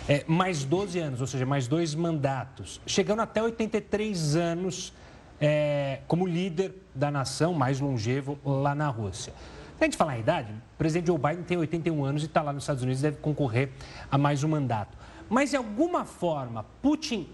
é, 0.09 0.23
mais 0.27 0.63
12 0.63 0.97
anos, 0.97 1.21
ou 1.21 1.27
seja, 1.27 1.45
mais 1.45 1.67
dois 1.67 1.93
mandatos, 1.93 2.81
chegando 2.87 3.21
até 3.21 3.43
83 3.43 4.35
anos 4.35 4.91
é, 5.39 5.99
como 6.07 6.25
líder 6.25 6.73
da 6.95 7.11
nação 7.11 7.53
mais 7.53 7.79
longevo 7.79 8.39
lá 8.43 8.73
na 8.73 8.89
Rússia. 8.89 9.33
A 9.79 9.83
gente 9.83 9.97
falar 9.97 10.17
em 10.17 10.21
idade, 10.21 10.51
o 10.51 10.77
presidente 10.79 11.07
Joe 11.07 11.17
Biden 11.17 11.43
tem 11.43 11.57
81 11.57 12.03
anos 12.03 12.23
e 12.23 12.25
está 12.25 12.41
lá 12.41 12.51
nos 12.51 12.63
Estados 12.63 12.81
Unidos 12.81 13.01
deve 13.01 13.17
concorrer 13.17 13.69
a 14.09 14.17
mais 14.17 14.43
um 14.43 14.47
mandato. 14.47 14.97
Mas, 15.29 15.51
de 15.51 15.57
alguma 15.57 16.05
forma, 16.05 16.65
Putin 16.81 17.29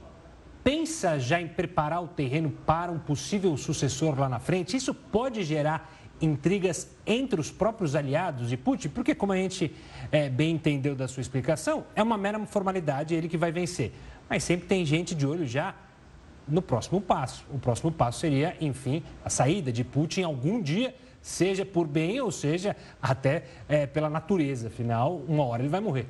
pensa 0.70 1.18
já 1.18 1.42
em 1.42 1.48
preparar 1.48 2.04
o 2.04 2.08
terreno 2.08 2.52
para 2.52 2.92
um 2.92 3.00
possível 3.00 3.58
sucessor 3.58 4.20
lá 4.20 4.30
na 4.30 4.38
frente? 4.38 4.78
Isso 4.78 4.94
pode 4.94 5.44
gerar 5.44 5.92
intrigas 6.22 6.96
entre 7.08 7.42
os 7.42 7.50
próprios 7.50 7.96
aliados 7.96 8.50
de 8.50 8.56
Putin, 8.56 8.90
porque, 8.90 9.16
como 9.16 9.34
a 9.34 9.36
gente 9.36 9.76
é, 10.12 10.30
bem 10.30 10.52
entendeu 10.52 10.94
da 10.94 11.08
sua 11.08 11.22
explicação, 11.22 11.86
é 11.96 12.04
uma 12.04 12.20
mera 12.20 12.38
formalidade 12.46 13.16
ele 13.16 13.28
que 13.28 13.36
vai 13.36 13.52
vencer. 13.52 13.92
Mas 14.30 14.44
sempre 14.44 14.68
tem 14.68 14.86
gente 14.86 15.16
de 15.16 15.26
olho 15.26 15.48
já 15.48 15.74
no 16.48 16.62
próximo 16.62 17.02
passo. 17.02 17.44
O 17.52 17.58
próximo 17.58 17.92
passo 17.92 18.20
seria, 18.20 18.56
enfim, 18.62 19.02
a 19.26 19.30
saída 19.32 19.72
de 19.72 19.84
Putin 19.84 20.22
algum 20.22 20.62
dia, 20.62 20.94
seja 21.20 21.66
por 21.66 21.88
bem 21.88 22.22
ou 22.22 22.30
seja 22.30 22.76
até 23.02 23.44
é, 23.68 23.88
pela 23.88 24.08
natureza. 24.08 24.68
Afinal, 24.68 25.16
uma 25.28 25.46
hora 25.46 25.64
ele 25.64 25.70
vai 25.70 25.82
morrer. 25.82 26.06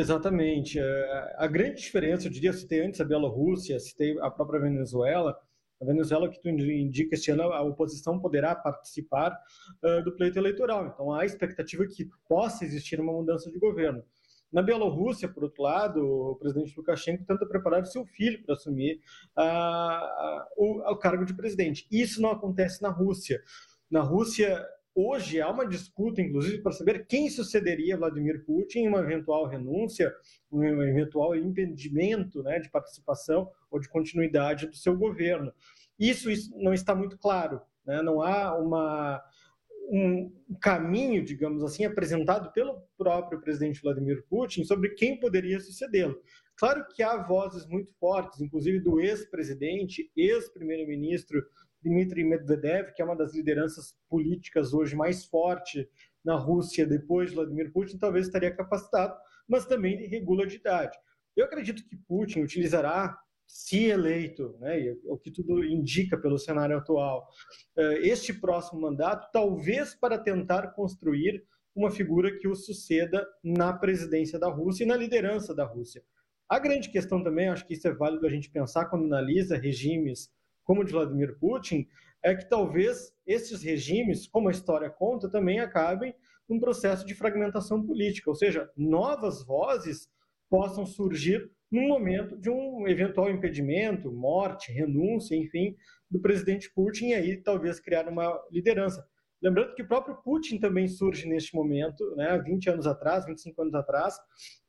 Exatamente. 0.00 0.78
É, 0.78 1.34
a 1.36 1.46
grande 1.46 1.82
diferença, 1.82 2.26
eu 2.26 2.32
diria, 2.32 2.54
citei 2.54 2.80
antes 2.80 3.00
a 3.02 3.04
Bielorrússia, 3.04 3.78
citei 3.78 4.18
a 4.20 4.30
própria 4.30 4.58
Venezuela, 4.58 5.38
a 5.78 5.84
Venezuela, 5.84 6.30
que 6.30 6.40
tu 6.40 6.48
indica 6.48 7.14
este 7.14 7.30
ano, 7.30 7.42
a 7.42 7.62
oposição 7.62 8.18
poderá 8.18 8.54
participar 8.54 9.38
uh, 9.82 10.02
do 10.02 10.12
pleito 10.16 10.38
eleitoral. 10.38 10.86
Então, 10.86 11.12
há 11.12 11.26
expectativa 11.26 11.86
que 11.86 12.08
possa 12.26 12.64
existir 12.64 12.98
uma 12.98 13.12
mudança 13.12 13.50
de 13.50 13.58
governo. 13.58 14.02
Na 14.50 14.62
Bielorrússia, 14.62 15.28
por 15.28 15.44
outro 15.44 15.62
lado, 15.62 16.02
o 16.02 16.36
presidente 16.36 16.74
Lukashenko 16.76 17.24
tenta 17.24 17.46
preparar 17.46 17.84
seu 17.84 18.04
filho 18.06 18.42
para 18.44 18.54
assumir 18.54 19.00
uh, 19.38 20.44
o, 20.56 20.92
o 20.92 20.96
cargo 20.96 21.26
de 21.26 21.34
presidente. 21.34 21.86
Isso 21.90 22.22
não 22.22 22.30
acontece 22.30 22.82
na 22.82 22.88
Rússia. 22.88 23.42
Na 23.90 24.00
Rússia, 24.00 24.66
hoje 24.94 25.40
há 25.40 25.50
uma 25.50 25.66
disputa, 25.66 26.20
inclusive, 26.20 26.62
para 26.62 26.72
saber 26.72 27.06
quem 27.06 27.28
sucederia 27.28 27.96
Vladimir 27.96 28.44
Putin 28.44 28.80
em 28.80 28.88
uma 28.88 29.00
eventual 29.00 29.46
renúncia, 29.46 30.12
um 30.50 30.62
eventual 30.64 31.34
impedimento 31.36 32.42
né, 32.42 32.58
de 32.58 32.70
participação 32.70 33.50
ou 33.70 33.80
de 33.80 33.88
continuidade 33.88 34.66
do 34.66 34.76
seu 34.76 34.96
governo. 34.96 35.52
Isso, 35.98 36.30
isso 36.30 36.50
não 36.56 36.72
está 36.72 36.94
muito 36.94 37.18
claro. 37.18 37.60
Né? 37.86 38.02
Não 38.02 38.22
há 38.22 38.56
uma, 38.56 39.22
um 39.90 40.32
caminho, 40.60 41.24
digamos 41.24 41.64
assim, 41.64 41.84
apresentado 41.84 42.52
pelo 42.52 42.82
próprio 42.96 43.40
presidente 43.40 43.82
Vladimir 43.82 44.24
Putin 44.28 44.64
sobre 44.64 44.90
quem 44.90 45.18
poderia 45.18 45.58
sucedê-lo. 45.58 46.20
Claro 46.56 46.86
que 46.94 47.02
há 47.02 47.16
vozes 47.16 47.66
muito 47.66 47.92
fortes, 47.94 48.40
inclusive 48.40 48.80
do 48.80 49.00
ex-presidente, 49.00 50.10
ex-primeiro-ministro 50.16 51.42
Dmitry 51.82 52.24
Medvedev, 52.24 52.92
que 52.92 53.02
é 53.02 53.04
uma 53.04 53.16
das 53.16 53.34
lideranças 53.34 53.94
políticas 54.08 54.72
hoje 54.72 54.94
mais 54.94 55.24
forte 55.24 55.88
na 56.24 56.36
Rússia 56.36 56.86
depois 56.86 57.30
de 57.30 57.36
Vladimir 57.36 57.72
Putin, 57.72 57.98
talvez 57.98 58.26
estaria 58.26 58.54
capacitado, 58.54 59.14
mas 59.48 59.66
também 59.66 60.06
regula 60.06 60.46
de 60.46 60.56
idade. 60.56 60.96
Eu 61.36 61.44
acredito 61.46 61.86
que 61.88 61.96
Putin 61.96 62.42
utilizará, 62.42 63.18
se 63.46 63.86
eleito, 63.86 64.56
né, 64.60 64.94
o 65.04 65.18
que 65.18 65.30
tudo 65.30 65.64
indica 65.64 66.16
pelo 66.16 66.38
cenário 66.38 66.76
atual, 66.76 67.26
eh, 67.76 68.00
este 68.02 68.32
próximo 68.32 68.80
mandato, 68.80 69.28
talvez 69.32 69.94
para 69.94 70.18
tentar 70.18 70.68
construir 70.68 71.44
uma 71.74 71.90
figura 71.90 72.36
que 72.36 72.46
o 72.46 72.54
suceda 72.54 73.26
na 73.42 73.72
presidência 73.72 74.38
da 74.38 74.48
Rússia 74.48 74.84
e 74.84 74.86
na 74.86 74.96
liderança 74.96 75.54
da 75.54 75.64
Rússia. 75.64 76.02
A 76.48 76.58
grande 76.58 76.90
questão 76.90 77.22
também, 77.22 77.48
acho 77.48 77.66
que 77.66 77.74
isso 77.74 77.86
é 77.86 77.92
válido 77.92 78.26
a 78.26 78.30
gente 78.30 78.50
pensar 78.50 78.86
quando 78.86 79.06
analisa 79.06 79.56
regimes 79.56 80.30
como 80.70 80.84
de 80.84 80.92
Vladimir 80.92 81.36
Putin, 81.36 81.88
é 82.22 82.32
que 82.32 82.48
talvez 82.48 83.12
esses 83.26 83.60
regimes, 83.60 84.28
como 84.28 84.46
a 84.46 84.52
história 84.52 84.88
conta, 84.88 85.28
também 85.28 85.58
acabem 85.58 86.14
num 86.48 86.60
processo 86.60 87.04
de 87.04 87.12
fragmentação 87.12 87.84
política, 87.84 88.30
ou 88.30 88.36
seja, 88.36 88.70
novas 88.76 89.44
vozes 89.44 90.08
possam 90.48 90.86
surgir 90.86 91.50
no 91.72 91.82
momento 91.88 92.36
de 92.36 92.48
um 92.48 92.86
eventual 92.86 93.28
impedimento, 93.28 94.12
morte, 94.12 94.70
renúncia, 94.70 95.34
enfim, 95.34 95.74
do 96.08 96.20
presidente 96.20 96.72
Putin 96.72 97.08
e 97.08 97.14
aí 97.14 97.36
talvez 97.42 97.80
criar 97.80 98.08
uma 98.08 98.40
liderança. 98.48 99.04
Lembrando 99.42 99.74
que 99.74 99.82
o 99.82 99.88
próprio 99.88 100.22
Putin 100.22 100.60
também 100.60 100.86
surge 100.86 101.26
neste 101.26 101.52
momento, 101.52 102.14
né, 102.14 102.38
20 102.38 102.70
anos 102.70 102.86
atrás, 102.86 103.26
25 103.26 103.60
anos 103.62 103.74
atrás, 103.74 104.14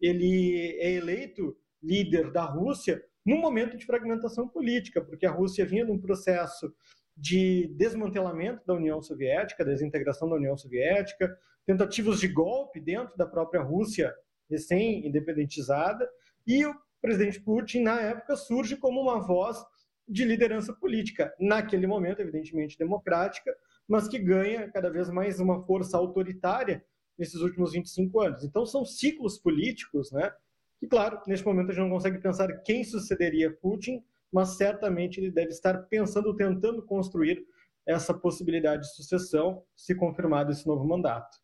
ele 0.01 0.75
é 0.79 0.93
eleito 0.93 1.55
líder 1.79 2.31
da 2.31 2.43
Rússia 2.43 3.03
num 3.25 3.39
momento 3.39 3.77
de 3.77 3.85
fragmentação 3.85 4.47
política, 4.47 5.01
porque 5.01 5.25
a 5.25 5.31
Rússia 5.31 5.65
vinha 5.65 5.85
num 5.85 5.99
processo 5.99 6.73
de 7.15 7.67
desmantelamento 7.77 8.65
da 8.65 8.73
União 8.73 9.01
Soviética, 9.01 9.65
desintegração 9.65 10.29
da 10.29 10.35
União 10.35 10.57
Soviética, 10.57 11.37
tentativas 11.65 12.19
de 12.19 12.27
golpe 12.27 12.79
dentro 12.79 13.15
da 13.17 13.25
própria 13.25 13.61
Rússia 13.61 14.13
recém-independentizada, 14.49 16.09
e 16.45 16.65
o 16.65 16.75
presidente 17.01 17.39
Putin, 17.39 17.81
na 17.81 17.99
época, 17.99 18.35
surge 18.35 18.75
como 18.75 19.01
uma 19.01 19.19
voz 19.19 19.63
de 20.07 20.25
liderança 20.25 20.73
política, 20.73 21.33
naquele 21.39 21.87
momento, 21.87 22.21
evidentemente, 22.21 22.77
democrática, 22.77 23.55
mas 23.87 24.07
que 24.07 24.19
ganha 24.19 24.69
cada 24.69 24.89
vez 24.89 25.09
mais 25.09 25.39
uma 25.39 25.63
força 25.65 25.97
autoritária 25.97 26.83
nesses 27.17 27.41
últimos 27.41 27.71
25 27.71 28.19
anos. 28.19 28.43
Então, 28.43 28.65
são 28.65 28.83
ciclos 28.83 29.37
políticos 29.37 30.11
né, 30.11 30.31
e 30.81 30.87
claro, 30.87 31.19
neste 31.27 31.45
momento 31.45 31.69
a 31.69 31.73
gente 31.73 31.83
não 31.83 31.91
consegue 31.91 32.17
pensar 32.17 32.47
quem 32.63 32.83
sucederia 32.83 33.55
Putin, 33.61 34.03
mas 34.31 34.57
certamente 34.57 35.19
ele 35.19 35.29
deve 35.29 35.49
estar 35.49 35.77
pensando, 35.83 36.35
tentando 36.35 36.83
construir 36.83 37.45
essa 37.85 38.13
possibilidade 38.13 38.83
de 38.83 38.95
sucessão, 38.95 39.63
se 39.75 39.93
confirmado 39.93 40.51
esse 40.51 40.65
novo 40.65 40.85
mandato. 40.85 41.37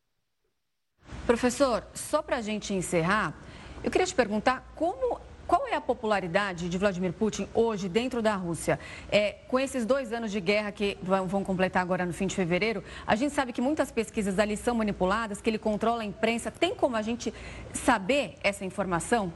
Professor, 1.25 1.85
só 1.93 2.21
para 2.21 2.37
a 2.37 2.41
gente 2.41 2.73
encerrar, 2.73 3.37
eu 3.83 3.91
queria 3.91 4.07
te 4.07 4.15
perguntar 4.15 4.71
como 4.75 5.19
qual 5.47 5.65
é 5.65 5.75
a 5.75 5.81
popularidade 5.81 6.67
de 6.67 6.77
Vladimir 6.77 7.13
Putin 7.13 7.47
hoje 7.53 7.87
dentro 7.87 8.21
da 8.21 8.35
Rússia? 8.35 8.77
É, 9.09 9.31
com 9.47 9.57
esses 9.57 9.85
dois 9.85 10.11
anos 10.11 10.31
de 10.31 10.41
guerra 10.41 10.71
que 10.71 10.97
vão 11.01 11.43
completar 11.43 11.81
agora 11.81 12.05
no 12.05 12.11
fim 12.11 12.27
de 12.27 12.35
fevereiro, 12.35 12.83
a 13.05 13.15
gente 13.15 13.33
sabe 13.33 13.53
que 13.53 13.61
muitas 13.61 13.89
pesquisas 13.89 14.37
ali 14.37 14.57
são 14.57 14.75
manipuladas, 14.75 15.39
que 15.39 15.49
ele 15.49 15.57
controla 15.57 16.01
a 16.01 16.05
imprensa. 16.05 16.51
Tem 16.51 16.75
como 16.75 16.97
a 16.97 17.01
gente 17.01 17.33
saber 17.73 18.35
essa 18.43 18.65
informação? 18.65 19.31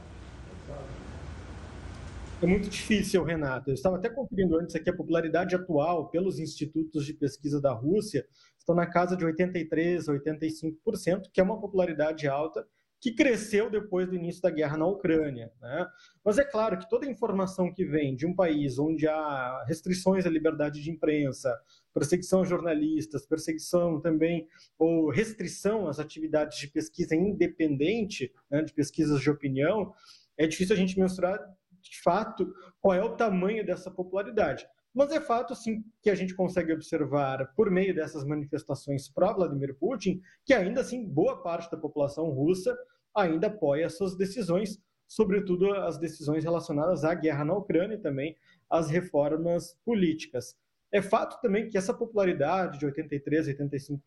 é 2.42 2.46
muito 2.46 2.68
difícil, 2.68 3.22
Renato. 3.22 3.70
Eu 3.70 3.74
estava 3.74 3.96
até 3.96 4.10
conferindo 4.10 4.58
antes 4.58 4.74
aqui 4.74 4.90
a 4.90 4.96
popularidade 4.96 5.54
atual 5.54 6.08
pelos 6.08 6.40
institutos 6.40 7.06
de 7.06 7.14
pesquisa 7.14 7.60
da 7.60 7.72
Rússia, 7.72 8.26
estão 8.58 8.74
na 8.74 8.84
casa 8.84 9.16
de 9.16 9.24
83%, 9.24 10.08
85%, 10.08 11.30
que 11.32 11.40
é 11.40 11.44
uma 11.44 11.60
popularidade 11.60 12.26
alta 12.26 12.66
que 13.02 13.10
cresceu 13.10 13.68
depois 13.68 14.08
do 14.08 14.14
início 14.14 14.40
da 14.40 14.48
guerra 14.48 14.76
na 14.76 14.86
Ucrânia. 14.86 15.52
Né? 15.60 15.86
Mas 16.24 16.38
é 16.38 16.44
claro 16.44 16.78
que 16.78 16.88
toda 16.88 17.04
informação 17.04 17.74
que 17.74 17.84
vem 17.84 18.14
de 18.14 18.24
um 18.24 18.32
país 18.32 18.78
onde 18.78 19.08
há 19.08 19.64
restrições 19.66 20.24
à 20.24 20.30
liberdade 20.30 20.80
de 20.80 20.88
imprensa, 20.88 21.52
perseguição 21.92 22.42
a 22.42 22.44
jornalistas, 22.44 23.26
perseguição 23.26 24.00
também 24.00 24.46
ou 24.78 25.10
restrição 25.10 25.88
às 25.88 25.98
atividades 25.98 26.56
de 26.60 26.68
pesquisa 26.68 27.16
independente, 27.16 28.32
né, 28.48 28.62
de 28.62 28.72
pesquisas 28.72 29.20
de 29.20 29.28
opinião, 29.28 29.92
é 30.38 30.46
difícil 30.46 30.76
a 30.76 30.78
gente 30.78 30.96
mensurar 30.96 31.40
de 31.80 32.00
fato 32.02 32.54
qual 32.80 32.94
é 32.94 33.02
o 33.02 33.16
tamanho 33.16 33.66
dessa 33.66 33.90
popularidade. 33.90 34.64
Mas 34.94 35.10
é 35.10 35.20
fato, 35.20 35.54
sim, 35.54 35.82
que 36.02 36.10
a 36.10 36.14
gente 36.14 36.34
consegue 36.34 36.72
observar, 36.72 37.54
por 37.54 37.70
meio 37.70 37.94
dessas 37.94 38.24
manifestações 38.24 39.08
pró-Vladimir 39.08 39.74
Putin, 39.78 40.20
que 40.44 40.52
ainda 40.52 40.82
assim 40.82 41.06
boa 41.06 41.42
parte 41.42 41.70
da 41.70 41.78
população 41.78 42.28
russa 42.28 42.76
ainda 43.14 43.46
apoia 43.46 43.88
suas 43.88 44.16
decisões, 44.16 44.78
sobretudo 45.06 45.72
as 45.74 45.98
decisões 45.98 46.44
relacionadas 46.44 47.04
à 47.04 47.14
guerra 47.14 47.44
na 47.44 47.54
Ucrânia 47.54 47.94
e 47.94 48.00
também 48.00 48.36
às 48.68 48.90
reformas 48.90 49.78
políticas. 49.84 50.56
É 50.90 51.00
fato 51.00 51.40
também 51.40 51.70
que 51.70 51.78
essa 51.78 51.94
popularidade 51.94 52.78
de 52.78 52.86
83%, 52.86 53.56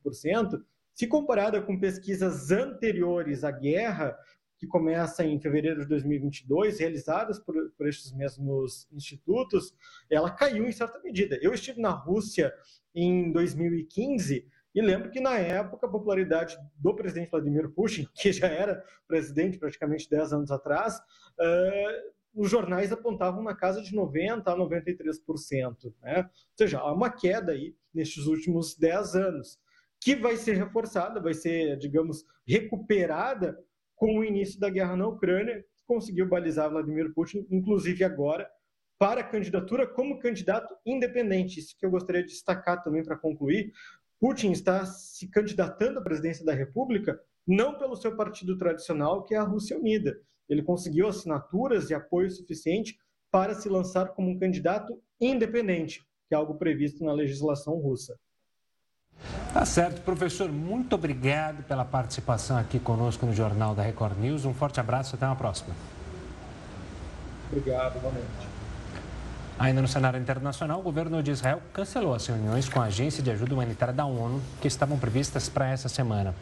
85%, 0.04 0.62
se 0.94 1.08
comparada 1.08 1.62
com 1.62 1.80
pesquisas 1.80 2.52
anteriores 2.52 3.44
à 3.44 3.52
guerra, 3.52 4.18
que 4.58 4.68
começa 4.68 5.24
em 5.26 5.40
fevereiro 5.40 5.82
de 5.82 5.88
2022, 5.88 6.80
realizadas 6.80 7.40
por, 7.40 7.56
por 7.78 7.88
estes 7.88 8.12
mesmos 8.12 8.88
institutos, 8.92 9.74
ela 10.10 10.32
caiu 10.32 10.66
em 10.66 10.72
certa 10.72 11.00
medida. 11.02 11.38
Eu 11.42 11.54
estive 11.54 11.82
na 11.82 11.92
Rússia 11.92 12.54
em 12.94 13.32
2015 13.32 14.48
e 14.74 14.82
lembro 14.82 15.10
que 15.10 15.22
na 15.22 15.38
época 15.38 15.88
a 15.88 15.90
popularidade 15.90 16.58
do 16.76 16.94
presidente 16.94 17.32
Vladimir 17.32 17.70
Putin, 17.70 18.08
que 18.14 18.34
já 18.34 18.48
era 18.48 18.84
presidente 19.08 19.58
praticamente 19.58 20.10
10 20.10 20.34
anos 20.34 20.52
atrás, 20.52 20.98
uh, 20.98 22.16
os 22.36 22.50
jornais 22.50 22.92
apontavam 22.92 23.42
na 23.42 23.56
casa 23.56 23.82
de 23.82 23.96
90% 23.96 24.44
a 24.46 24.58
93%. 24.58 25.94
Né? 26.02 26.18
Ou 26.18 26.30
seja, 26.58 26.80
há 26.80 26.92
uma 26.92 27.10
queda 27.10 27.54
aí 27.54 27.74
nestes 27.94 28.26
últimos 28.26 28.76
10 28.76 29.16
anos, 29.16 29.60
que 30.02 30.16
vai 30.18 30.36
ser 30.36 30.58
reforçada, 30.58 31.22
vai 31.22 31.34
ser, 31.34 31.78
digamos, 31.78 32.26
recuperada 32.46 33.58
com 33.96 34.20
o 34.20 34.24
início 34.24 34.60
da 34.60 34.70
guerra 34.70 34.96
na 34.96 35.08
Ucrânia, 35.08 35.64
conseguiu 35.86 36.28
balizar 36.28 36.70
Vladimir 36.70 37.14
Putin, 37.14 37.46
inclusive 37.50 38.04
agora, 38.04 38.50
para 38.98 39.22
a 39.22 39.24
candidatura 39.24 39.88
como 39.88 40.20
candidato 40.20 40.76
independente. 40.86 41.60
Isso 41.60 41.76
que 41.78 41.86
eu 41.86 41.92
gostaria 41.92 42.24
de 42.24 42.30
destacar 42.30 42.84
também 42.84 43.04
para 43.04 43.18
concluir. 43.18 43.72
Putin 44.20 44.52
está 44.52 44.86
se 44.86 45.30
candidatando 45.30 46.00
à 46.00 46.02
presidência 46.02 46.46
da 46.46 46.54
República 46.54 47.20
não 47.48 47.78
pelo 47.78 47.96
seu 47.96 48.16
partido 48.16 48.58
tradicional, 48.58 49.24
que 49.24 49.36
é 49.36 49.38
a 49.38 49.44
Rússia 49.44 49.78
Unida. 49.78 50.20
Ele 50.50 50.64
conseguiu 50.64 51.08
assinaturas 51.08 51.90
e 51.90 51.94
apoio 51.94 52.30
suficiente 52.32 52.98
para 53.32 53.54
se 53.54 53.70
lançar 53.70 54.14
como 54.14 54.30
um 54.30 54.40
candidato 54.40 55.00
independente, 55.20 56.02
que 56.28 56.34
é 56.34 56.38
algo 56.38 56.56
previsto 56.56 57.04
na 57.04 57.14
legislação 57.14 57.76
russa. 57.76 58.18
Tá 59.56 59.64
certo, 59.64 60.02
professor. 60.02 60.52
Muito 60.52 60.96
obrigado 60.96 61.64
pela 61.64 61.86
participação 61.86 62.58
aqui 62.58 62.78
conosco 62.78 63.26
no 63.26 63.34
Jornal 63.34 63.74
da 63.74 63.82
Record 63.82 64.18
News. 64.20 64.44
Um 64.44 64.54
forte 64.54 64.82
abraço 64.82 65.16
e 65.16 65.16
até 65.16 65.26
uma 65.26 65.38
próxima. 65.38 65.74
Obrigado, 67.50 68.02
boa 68.02 68.14
noite. 68.14 68.50
Ainda 69.58 69.82
no 69.82 69.88
cenário 69.88 70.20
internacional, 70.20 70.82
o 70.82 70.84
governo 70.84 71.24
de 71.24 71.32
Israel 71.32 71.62
cancelou 71.72 72.14
as 72.14 72.28
reuniões 72.28 72.68
com 72.68 72.82
a 72.82 72.88
Agência 72.88 73.24
de 73.24 73.32
Ajuda 73.32 73.54
Humanitária 73.54 73.94
da 73.94 74.06
ONU 74.06 74.42
que 74.60 74.68
estavam 74.68 75.00
previstas 75.00 75.48
para 75.48 75.70
essa 75.70 75.88
semana. 75.88 76.36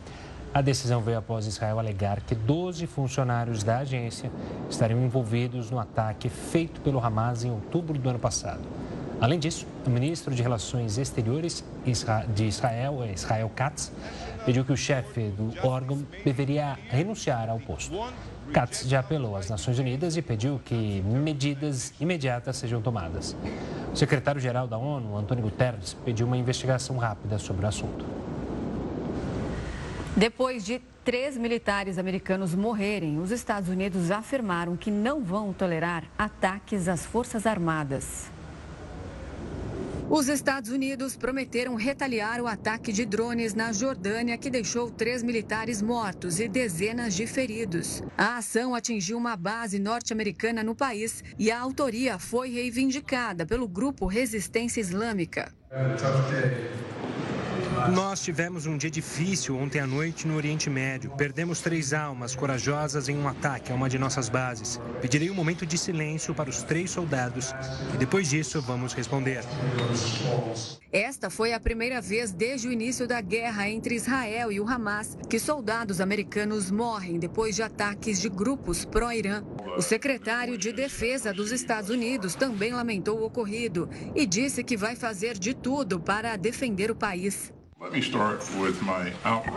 A 0.51 0.63
decisão 0.63 0.99
veio 0.99 1.19
após 1.19 1.45
Israel 1.45 1.77
alegar 1.77 2.19
que 2.19 2.33
12 2.33 2.87
funcionários 2.87 3.61
da 3.61 3.77
agência 3.77 4.31
estariam 4.67 4.99
envolvidos 4.99 5.69
no 5.69 5.77
ataque 5.77 6.29
feito 6.29 6.81
pelo 6.81 6.99
Hamas 6.99 7.43
em 7.43 7.51
outubro 7.51 7.95
do 7.95 8.09
ano 8.09 8.17
passado. 8.17 8.61
Além 9.23 9.39
disso, 9.39 9.65
o 9.85 9.89
ministro 9.89 10.35
de 10.35 10.43
Relações 10.43 10.97
Exteriores 10.97 11.63
de 12.35 12.43
Israel, 12.43 13.05
Israel 13.05 13.49
Katz, 13.55 13.89
pediu 14.45 14.65
que 14.65 14.73
o 14.73 14.75
chefe 14.75 15.29
do 15.29 15.65
órgão 15.65 16.05
deveria 16.25 16.77
renunciar 16.89 17.49
ao 17.49 17.57
posto. 17.57 17.95
Katz 18.51 18.81
já 18.85 18.99
apelou 18.99 19.37
às 19.37 19.49
Nações 19.49 19.79
Unidas 19.79 20.17
e 20.17 20.21
pediu 20.21 20.59
que 20.65 21.01
medidas 21.03 21.93
imediatas 22.01 22.57
sejam 22.57 22.81
tomadas. 22.81 23.33
O 23.93 23.95
secretário-geral 23.95 24.67
da 24.67 24.77
ONU, 24.77 25.15
Antônio 25.15 25.45
Guterres, 25.45 25.93
pediu 26.03 26.27
uma 26.27 26.35
investigação 26.35 26.97
rápida 26.97 27.39
sobre 27.39 27.65
o 27.65 27.69
assunto. 27.69 28.05
Depois 30.17 30.65
de 30.65 30.81
três 31.05 31.37
militares 31.37 31.97
americanos 31.97 32.53
morrerem, 32.53 33.21
os 33.21 33.31
Estados 33.31 33.69
Unidos 33.69 34.11
afirmaram 34.11 34.75
que 34.75 34.91
não 34.91 35.23
vão 35.23 35.53
tolerar 35.53 36.03
ataques 36.17 36.89
às 36.89 37.05
Forças 37.05 37.45
Armadas. 37.45 38.32
Os 40.09 40.27
Estados 40.27 40.69
Unidos 40.69 41.15
prometeram 41.15 41.75
retaliar 41.75 42.41
o 42.41 42.47
ataque 42.47 42.91
de 42.91 43.05
drones 43.05 43.53
na 43.53 43.71
Jordânia, 43.71 44.37
que 44.37 44.49
deixou 44.49 44.91
três 44.91 45.23
militares 45.23 45.81
mortos 45.81 46.39
e 46.39 46.47
dezenas 46.47 47.15
de 47.15 47.25
feridos. 47.25 48.01
A 48.17 48.37
ação 48.37 48.75
atingiu 48.75 49.17
uma 49.17 49.35
base 49.35 49.79
norte-americana 49.79 50.61
no 50.61 50.75
país 50.75 51.23
e 51.39 51.49
a 51.49 51.59
autoria 51.59 52.19
foi 52.19 52.49
reivindicada 52.49 53.45
pelo 53.45 53.67
grupo 53.67 54.05
Resistência 54.05 54.81
Islâmica. 54.81 55.51
Nós 57.91 58.21
tivemos 58.21 58.65
um 58.65 58.77
dia 58.77 58.89
difícil 58.89 59.57
ontem 59.57 59.79
à 59.79 59.85
noite 59.85 60.25
no 60.25 60.37
Oriente 60.37 60.69
Médio. 60.69 61.11
Perdemos 61.11 61.59
três 61.59 61.91
almas 61.91 62.33
corajosas 62.33 63.09
em 63.09 63.17
um 63.17 63.27
ataque 63.27 63.71
a 63.71 63.75
uma 63.75 63.89
de 63.89 63.99
nossas 63.99 64.29
bases. 64.29 64.79
Pedirei 65.01 65.29
um 65.29 65.33
momento 65.33 65.65
de 65.65 65.77
silêncio 65.77 66.33
para 66.33 66.49
os 66.49 66.63
três 66.63 66.91
soldados 66.91 67.53
e 67.93 67.97
depois 67.97 68.29
disso 68.29 68.61
vamos 68.61 68.93
responder. 68.93 69.43
Esta 70.91 71.29
foi 71.29 71.51
a 71.51 71.59
primeira 71.59 71.99
vez 71.99 72.31
desde 72.31 72.69
o 72.69 72.71
início 72.71 73.05
da 73.05 73.19
guerra 73.19 73.67
entre 73.67 73.95
Israel 73.95 74.51
e 74.51 74.61
o 74.61 74.67
Hamas 74.67 75.17
que 75.29 75.37
soldados 75.37 75.99
americanos 75.99 76.71
morrem 76.71 77.19
depois 77.19 77.55
de 77.55 77.63
ataques 77.63 78.21
de 78.21 78.29
grupos 78.29 78.85
pró-Irã. 78.85 79.43
O 79.77 79.81
secretário 79.81 80.57
de 80.57 80.71
Defesa 80.71 81.33
dos 81.33 81.51
Estados 81.51 81.89
Unidos 81.89 82.33
também 82.33 82.71
lamentou 82.71 83.19
o 83.19 83.25
ocorrido 83.25 83.89
e 84.15 84.25
disse 84.25 84.63
que 84.63 84.77
vai 84.77 84.95
fazer 84.95 85.37
de 85.37 85.53
tudo 85.53 85.99
para 85.99 86.37
defender 86.37 86.89
o 86.89 86.95
país. 86.95 87.51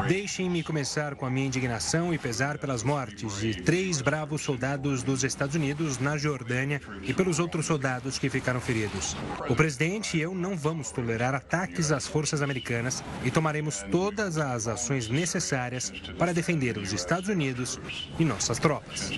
Deixem-me 0.08 0.62
começar 0.62 1.14
com 1.14 1.24
a 1.24 1.30
minha 1.30 1.46
indignação 1.46 2.12
e 2.12 2.18
pesar 2.18 2.58
pelas 2.58 2.82
mortes 2.82 3.38
de 3.40 3.62
três 3.62 4.00
bravos 4.00 4.42
soldados 4.42 5.02
dos 5.02 5.22
Estados 5.22 5.54
Unidos 5.54 5.98
na 5.98 6.16
Jordânia 6.16 6.80
e 7.02 7.14
pelos 7.14 7.38
outros 7.38 7.66
soldados 7.66 8.18
que 8.18 8.28
ficaram 8.28 8.60
feridos. 8.60 9.16
O 9.48 9.54
presidente 9.54 10.16
e 10.16 10.20
eu 10.20 10.34
não 10.34 10.56
vamos 10.56 10.90
tolerar 10.90 11.34
ataques 11.34 11.92
às 11.92 12.06
forças 12.06 12.42
americanas 12.42 13.02
e 13.24 13.30
tomaremos 13.30 13.84
todas 13.90 14.38
as 14.38 14.66
ações 14.66 15.08
necessárias 15.08 15.92
para 16.18 16.34
defender 16.34 16.78
os 16.78 16.92
Estados 16.92 17.28
Unidos 17.28 17.78
e 18.18 18.24
nossas 18.24 18.58
tropas. 18.58 19.10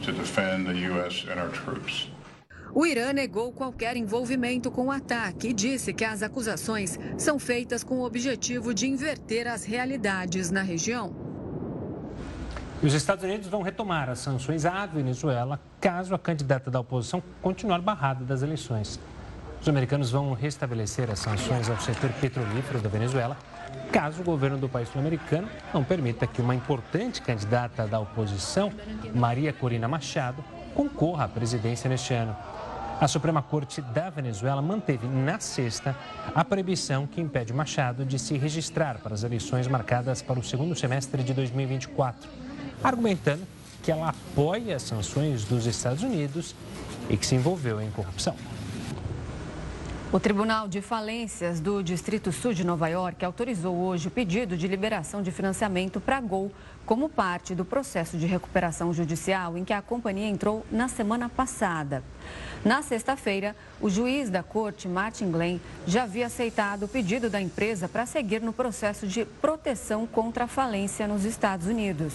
O 2.74 2.84
Irã 2.84 3.12
negou 3.12 3.52
qualquer 3.52 3.96
envolvimento 3.96 4.70
com 4.70 4.86
o 4.86 4.90
ataque 4.90 5.48
e 5.48 5.52
disse 5.52 5.92
que 5.92 6.04
as 6.04 6.22
acusações 6.22 6.98
são 7.16 7.38
feitas 7.38 7.82
com 7.82 7.96
o 7.96 8.04
objetivo 8.04 8.74
de 8.74 8.86
inverter 8.86 9.46
as 9.46 9.64
realidades 9.64 10.50
na 10.50 10.62
região. 10.62 11.14
os 12.82 12.94
Estados 12.94 13.24
Unidos 13.24 13.48
vão 13.48 13.62
retomar 13.62 14.08
as 14.08 14.18
sanções 14.18 14.64
à 14.64 14.86
Venezuela 14.86 15.60
caso 15.80 16.14
a 16.14 16.18
candidata 16.18 16.70
da 16.70 16.80
oposição 16.80 17.22
continuar 17.40 17.80
barrada 17.80 18.24
das 18.24 18.42
eleições. 18.42 19.00
Os 19.60 19.68
americanos 19.68 20.10
vão 20.10 20.32
restabelecer 20.34 21.10
as 21.10 21.18
sanções 21.18 21.68
ao 21.68 21.80
setor 21.80 22.10
petrolífero 22.20 22.80
da 22.80 22.88
Venezuela 22.88 23.36
caso 23.90 24.20
o 24.20 24.24
governo 24.24 24.58
do 24.58 24.68
país 24.68 24.88
sul-americano 24.88 25.48
não 25.72 25.82
permita 25.82 26.26
que 26.26 26.40
uma 26.40 26.54
importante 26.54 27.22
candidata 27.22 27.86
da 27.86 27.98
oposição, 27.98 28.70
Maria 29.14 29.52
Corina 29.52 29.88
Machado, 29.88 30.44
concorra 30.74 31.24
à 31.24 31.28
presidência 31.28 31.88
neste 31.88 32.14
ano. 32.14 32.36
A 33.00 33.06
Suprema 33.06 33.40
Corte 33.40 33.80
da 33.80 34.10
Venezuela 34.10 34.60
manteve 34.60 35.06
na 35.06 35.38
sexta 35.38 35.96
a 36.34 36.44
proibição 36.44 37.06
que 37.06 37.20
impede 37.20 37.52
Machado 37.52 38.04
de 38.04 38.18
se 38.18 38.36
registrar 38.36 38.98
para 38.98 39.14
as 39.14 39.22
eleições 39.22 39.68
marcadas 39.68 40.20
para 40.20 40.40
o 40.40 40.42
segundo 40.42 40.74
semestre 40.74 41.22
de 41.22 41.32
2024, 41.32 42.28
argumentando 42.82 43.46
que 43.84 43.92
ela 43.92 44.08
apoia 44.08 44.74
as 44.74 44.82
sanções 44.82 45.44
dos 45.44 45.64
Estados 45.64 46.02
Unidos 46.02 46.56
e 47.08 47.16
que 47.16 47.24
se 47.24 47.36
envolveu 47.36 47.80
em 47.80 47.88
corrupção. 47.92 48.34
O 50.10 50.18
Tribunal 50.18 50.66
de 50.66 50.80
Falências 50.80 51.60
do 51.60 51.82
Distrito 51.82 52.32
Sul 52.32 52.52
de 52.52 52.64
Nova 52.64 52.88
York 52.88 53.24
autorizou 53.24 53.76
hoje 53.76 54.08
o 54.08 54.10
pedido 54.10 54.56
de 54.56 54.66
liberação 54.66 55.22
de 55.22 55.30
financiamento 55.30 56.00
para 56.00 56.20
Gol 56.20 56.50
como 56.88 57.10
parte 57.10 57.54
do 57.54 57.66
processo 57.66 58.16
de 58.16 58.24
recuperação 58.24 58.94
judicial 58.94 59.58
em 59.58 59.62
que 59.62 59.74
a 59.74 59.82
companhia 59.82 60.26
entrou 60.26 60.64
na 60.72 60.88
semana 60.88 61.28
passada. 61.28 62.02
Na 62.64 62.80
sexta-feira, 62.80 63.54
o 63.78 63.90
juiz 63.90 64.30
da 64.30 64.42
corte, 64.42 64.88
Martin 64.88 65.30
Glenn, 65.30 65.58
já 65.86 66.04
havia 66.04 66.24
aceitado 66.24 66.84
o 66.84 66.88
pedido 66.88 67.28
da 67.28 67.42
empresa 67.42 67.90
para 67.90 68.06
seguir 68.06 68.40
no 68.40 68.54
processo 68.54 69.06
de 69.06 69.26
proteção 69.26 70.06
contra 70.06 70.44
a 70.44 70.48
falência 70.48 71.06
nos 71.06 71.26
Estados 71.26 71.66
Unidos. 71.66 72.14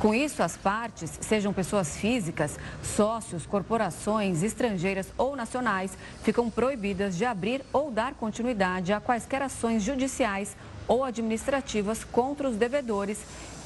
Com 0.00 0.12
isso, 0.12 0.42
as 0.42 0.56
partes, 0.56 1.16
sejam 1.20 1.52
pessoas 1.52 1.96
físicas, 1.96 2.58
sócios, 2.82 3.46
corporações, 3.46 4.42
estrangeiras 4.42 5.06
ou 5.16 5.36
nacionais, 5.36 5.96
ficam 6.24 6.50
proibidas 6.50 7.16
de 7.16 7.24
abrir 7.24 7.64
ou 7.72 7.92
dar 7.92 8.14
continuidade 8.14 8.92
a 8.92 9.00
quaisquer 9.00 9.42
ações 9.42 9.84
judiciais 9.84 10.56
ou 10.88 11.04
administrativas 11.04 12.02
contra 12.02 12.48
os 12.48 12.56
devedores, 12.56 13.18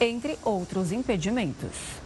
entre 0.03 0.37
outros 0.43 0.91
impedimentos. 0.91 2.03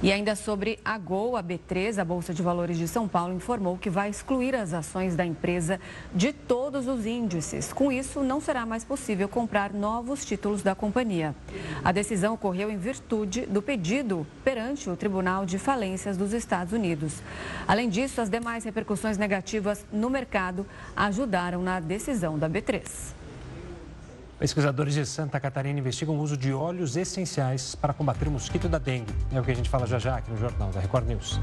E 0.00 0.12
ainda 0.12 0.34
sobre 0.34 0.80
a 0.84 0.96
Gol, 0.98 1.36
a 1.36 1.42
B3, 1.42 1.98
a 1.98 2.04
Bolsa 2.04 2.32
de 2.34 2.42
Valores 2.42 2.76
de 2.76 2.86
São 2.88 3.06
Paulo, 3.06 3.34
informou 3.34 3.78
que 3.78 3.90
vai 3.90 4.10
excluir 4.10 4.54
as 4.54 4.72
ações 4.72 5.14
da 5.16 5.24
empresa 5.24 5.80
de 6.12 6.32
todos 6.32 6.88
os 6.88 7.06
índices. 7.06 7.72
Com 7.72 7.90
isso, 7.90 8.20
não 8.20 8.40
será 8.40 8.66
mais 8.66 8.84
possível 8.84 9.28
comprar 9.28 9.72
novos 9.72 10.24
títulos 10.24 10.60
da 10.60 10.74
companhia. 10.74 11.34
A 11.84 11.92
decisão 11.92 12.34
ocorreu 12.34 12.68
em 12.68 12.76
virtude 12.76 13.46
do 13.46 13.62
pedido 13.62 14.26
perante 14.44 14.90
o 14.90 14.96
Tribunal 14.96 15.46
de 15.46 15.56
Falências 15.56 16.16
dos 16.16 16.32
Estados 16.32 16.72
Unidos. 16.72 17.22
Além 17.66 17.88
disso, 17.88 18.20
as 18.20 18.28
demais 18.28 18.64
repercussões 18.64 19.18
negativas 19.18 19.84
no 19.92 20.10
mercado 20.10 20.66
ajudaram 20.96 21.62
na 21.62 21.78
decisão 21.78 22.36
da 22.36 22.50
B3. 22.50 23.21
Pesquisadores 24.42 24.94
de 24.94 25.06
Santa 25.06 25.38
Catarina 25.38 25.78
investigam 25.78 26.16
o 26.16 26.20
uso 26.20 26.36
de 26.36 26.52
óleos 26.52 26.96
essenciais 26.96 27.76
para 27.76 27.92
combater 27.92 28.26
o 28.26 28.30
mosquito 28.32 28.68
da 28.68 28.76
dengue. 28.76 29.14
É 29.32 29.40
o 29.40 29.44
que 29.44 29.52
a 29.52 29.54
gente 29.54 29.70
fala 29.70 29.86
já 29.86 30.00
já 30.00 30.16
aqui 30.16 30.32
no 30.32 30.36
Jornal 30.36 30.68
da 30.70 30.80
Record 30.80 31.06
News. 31.06 31.38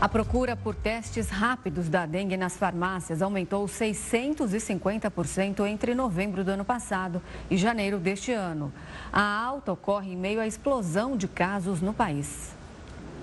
A 0.00 0.08
procura 0.08 0.54
por 0.54 0.76
testes 0.76 1.30
rápidos 1.30 1.88
da 1.88 2.06
dengue 2.06 2.36
nas 2.36 2.56
farmácias 2.56 3.22
aumentou 3.22 3.66
650% 3.66 5.66
entre 5.66 5.96
novembro 5.96 6.44
do 6.44 6.52
ano 6.52 6.64
passado 6.64 7.20
e 7.50 7.56
janeiro 7.56 7.98
deste 7.98 8.30
ano. 8.30 8.72
A 9.12 9.20
alta 9.20 9.72
ocorre 9.72 10.12
em 10.12 10.16
meio 10.16 10.40
à 10.40 10.46
explosão 10.46 11.16
de 11.16 11.26
casos 11.26 11.80
no 11.80 11.92
país. 11.92 12.59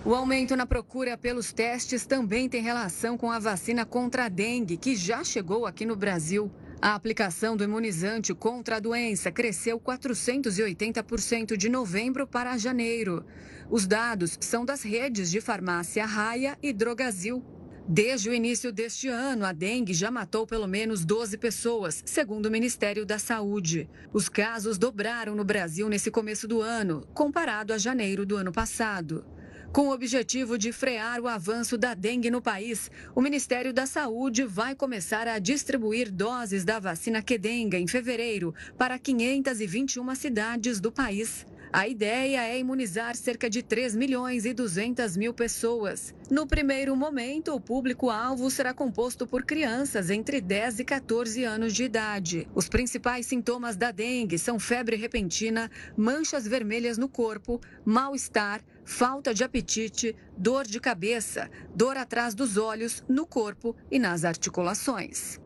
O 0.05 0.15
aumento 0.15 0.55
na 0.55 0.65
procura 0.65 1.17
pelos 1.17 1.51
testes 1.51 2.05
também 2.05 2.47
tem 2.47 2.61
relação 2.61 3.17
com 3.17 3.29
a 3.29 3.39
vacina 3.39 3.85
contra 3.85 4.25
a 4.25 4.29
dengue, 4.29 4.77
que 4.77 4.95
já 4.95 5.23
chegou 5.23 5.65
aqui 5.65 5.85
no 5.85 5.95
Brasil. 5.95 6.49
A 6.81 6.93
aplicação 6.93 7.57
do 7.57 7.63
imunizante 7.63 8.33
contra 8.33 8.77
a 8.77 8.79
doença 8.79 9.31
cresceu 9.31 9.79
480% 9.79 11.57
de 11.57 11.67
novembro 11.67 12.25
para 12.25 12.57
janeiro. 12.57 13.25
Os 13.69 13.85
dados 13.85 14.37
são 14.39 14.63
das 14.63 14.83
redes 14.83 15.29
de 15.29 15.41
farmácia 15.41 16.05
Raia 16.05 16.57
e 16.61 16.71
Drogazil. 16.71 17.43
Desde 17.89 18.29
o 18.29 18.33
início 18.33 18.71
deste 18.71 19.07
ano, 19.07 19.45
a 19.45 19.51
dengue 19.51 19.93
já 19.93 20.11
matou 20.11 20.45
pelo 20.45 20.67
menos 20.67 21.03
12 21.03 21.37
pessoas, 21.37 22.03
segundo 22.05 22.45
o 22.45 22.51
Ministério 22.51 23.05
da 23.05 23.17
Saúde. 23.17 23.89
Os 24.13 24.29
casos 24.29 24.77
dobraram 24.77 25.35
no 25.35 25.43
Brasil 25.43 25.89
nesse 25.89 26.11
começo 26.11 26.47
do 26.47 26.61
ano, 26.61 27.07
comparado 27.13 27.73
a 27.73 27.77
janeiro 27.77 28.25
do 28.25 28.35
ano 28.35 28.51
passado. 28.51 29.25
Com 29.71 29.89
o 29.89 29.93
objetivo 29.93 30.57
de 30.57 30.71
frear 30.71 31.19
o 31.19 31.27
avanço 31.27 31.77
da 31.77 31.93
dengue 31.93 32.31
no 32.31 32.41
país, 32.41 32.89
o 33.13 33.21
Ministério 33.21 33.73
da 33.73 33.85
Saúde 33.85 34.43
vai 34.43 34.73
começar 34.73 35.27
a 35.27 35.37
distribuir 35.37 36.11
doses 36.11 36.63
da 36.63 36.79
vacina 36.79 37.21
Quedenga 37.21 37.77
em 37.77 37.85
fevereiro 37.85 38.55
para 38.77 38.97
521 38.97 40.15
cidades 40.15 40.79
do 40.79 40.91
país. 40.91 41.45
A 41.71 41.85
ideia 41.85 42.47
é 42.47 42.57
imunizar 42.57 43.15
cerca 43.15 43.49
de 43.49 43.61
3 43.61 43.93
milhões 43.95 44.45
e 44.45 44.53
200 44.53 45.17
mil 45.17 45.33
pessoas. 45.33 46.15
No 46.31 46.47
primeiro 46.47 46.95
momento, 46.95 47.53
o 47.53 47.59
público-alvo 47.59 48.49
será 48.49 48.73
composto 48.73 49.27
por 49.27 49.43
crianças 49.43 50.09
entre 50.09 50.39
10 50.39 50.79
e 50.79 50.85
14 50.85 51.43
anos 51.43 51.73
de 51.73 51.83
idade. 51.83 52.47
Os 52.55 52.69
principais 52.69 53.25
sintomas 53.25 53.75
da 53.75 53.91
dengue 53.91 54.39
são 54.39 54.57
febre 54.57 54.95
repentina, 54.95 55.69
manchas 55.95 56.47
vermelhas 56.47 56.97
no 56.97 57.09
corpo, 57.09 57.59
mal-estar, 57.85 58.63
falta 58.87 59.33
de 59.33 59.43
apetite, 59.43 60.15
dor 60.37 60.65
de 60.65 60.79
cabeça, 60.79 61.49
dor 61.75 61.97
atrás 61.97 62.33
dos 62.33 62.55
olhos, 62.55 63.03
no 63.07 63.27
corpo 63.27 63.75
e 63.91 63.99
nas 63.99 64.23
articulações. 64.23 65.39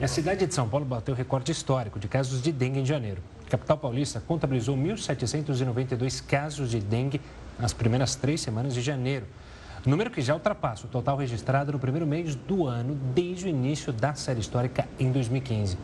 A 0.00 0.06
cidade 0.06 0.46
de 0.46 0.54
São 0.54 0.68
Paulo 0.68 0.86
bateu 0.86 1.14
recorde 1.14 1.50
histórico 1.50 1.98
de 1.98 2.06
casos 2.06 2.40
de 2.40 2.52
dengue 2.52 2.78
em 2.78 2.86
janeiro. 2.86 3.20
A 3.44 3.50
capital 3.50 3.76
paulista 3.76 4.20
contabilizou 4.20 4.76
1.792 4.76 6.24
casos 6.24 6.70
de 6.70 6.78
dengue 6.78 7.20
nas 7.58 7.72
primeiras 7.72 8.14
três 8.14 8.40
semanas 8.40 8.72
de 8.72 8.80
janeiro. 8.80 9.26
Número 9.84 10.10
que 10.10 10.22
já 10.22 10.32
ultrapassa 10.32 10.86
o 10.86 10.88
total 10.90 11.16
registrado 11.16 11.72
no 11.72 11.78
primeiro 11.78 12.06
mês 12.06 12.36
do 12.36 12.66
ano, 12.66 12.94
desde 13.14 13.46
o 13.46 13.48
início 13.48 13.92
da 13.92 14.14
série 14.14 14.40
histórica 14.40 14.88
em 14.98 15.10
2015. 15.10 15.76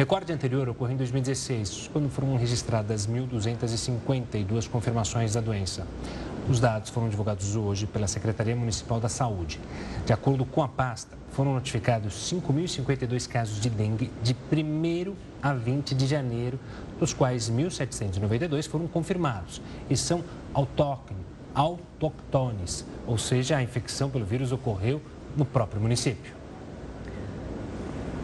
Recorde 0.00 0.32
anterior 0.32 0.66
ocorreu 0.66 0.94
em 0.94 0.96
2016, 0.96 1.90
quando 1.92 2.08
foram 2.08 2.34
registradas 2.34 3.06
1.252 3.06 4.66
confirmações 4.66 5.34
da 5.34 5.42
doença. 5.42 5.86
Os 6.48 6.58
dados 6.58 6.88
foram 6.88 7.10
divulgados 7.10 7.54
hoje 7.54 7.86
pela 7.86 8.06
Secretaria 8.06 8.56
Municipal 8.56 8.98
da 8.98 9.10
Saúde. 9.10 9.60
De 10.06 10.14
acordo 10.14 10.46
com 10.46 10.62
a 10.62 10.68
pasta, 10.68 11.18
foram 11.32 11.52
notificados 11.52 12.14
5.052 12.32 13.28
casos 13.28 13.60
de 13.60 13.68
dengue 13.68 14.10
de 14.22 14.34
1 14.50 15.14
a 15.42 15.52
20 15.52 15.94
de 15.94 16.06
janeiro, 16.06 16.58
dos 16.98 17.12
quais 17.12 17.50
1.792 17.50 18.70
foram 18.70 18.88
confirmados 18.88 19.60
e 19.90 19.98
são 19.98 20.24
autóctones, 21.54 22.86
ou 23.06 23.18
seja, 23.18 23.58
a 23.58 23.62
infecção 23.62 24.08
pelo 24.08 24.24
vírus 24.24 24.50
ocorreu 24.50 25.02
no 25.36 25.44
próprio 25.44 25.78
município. 25.78 26.39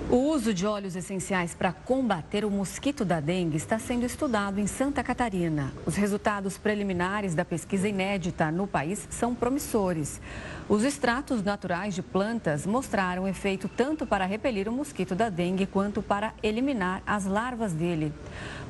O 0.08 0.18
uso 0.18 0.54
de 0.54 0.64
óleos 0.64 0.94
essenciais 0.94 1.52
para 1.52 1.72
combater 1.72 2.44
o 2.44 2.50
mosquito 2.50 3.04
da 3.04 3.18
dengue 3.18 3.56
está 3.56 3.76
sendo 3.76 4.06
estudado 4.06 4.60
em 4.60 4.66
Santa 4.68 5.02
Catarina. 5.02 5.72
Os 5.84 5.96
resultados 5.96 6.56
preliminares 6.56 7.34
da 7.34 7.44
pesquisa 7.44 7.88
inédita 7.88 8.52
no 8.52 8.68
país 8.68 9.08
são 9.10 9.34
promissores. 9.34 10.20
Os 10.68 10.84
extratos 10.84 11.42
naturais 11.42 11.92
de 11.92 12.02
plantas 12.02 12.64
mostraram 12.64 13.26
efeito 13.26 13.68
tanto 13.68 14.06
para 14.06 14.24
repelir 14.26 14.68
o 14.68 14.72
mosquito 14.72 15.16
da 15.16 15.28
dengue 15.28 15.66
quanto 15.66 16.00
para 16.00 16.32
eliminar 16.40 17.02
as 17.04 17.24
larvas 17.24 17.72
dele. 17.72 18.12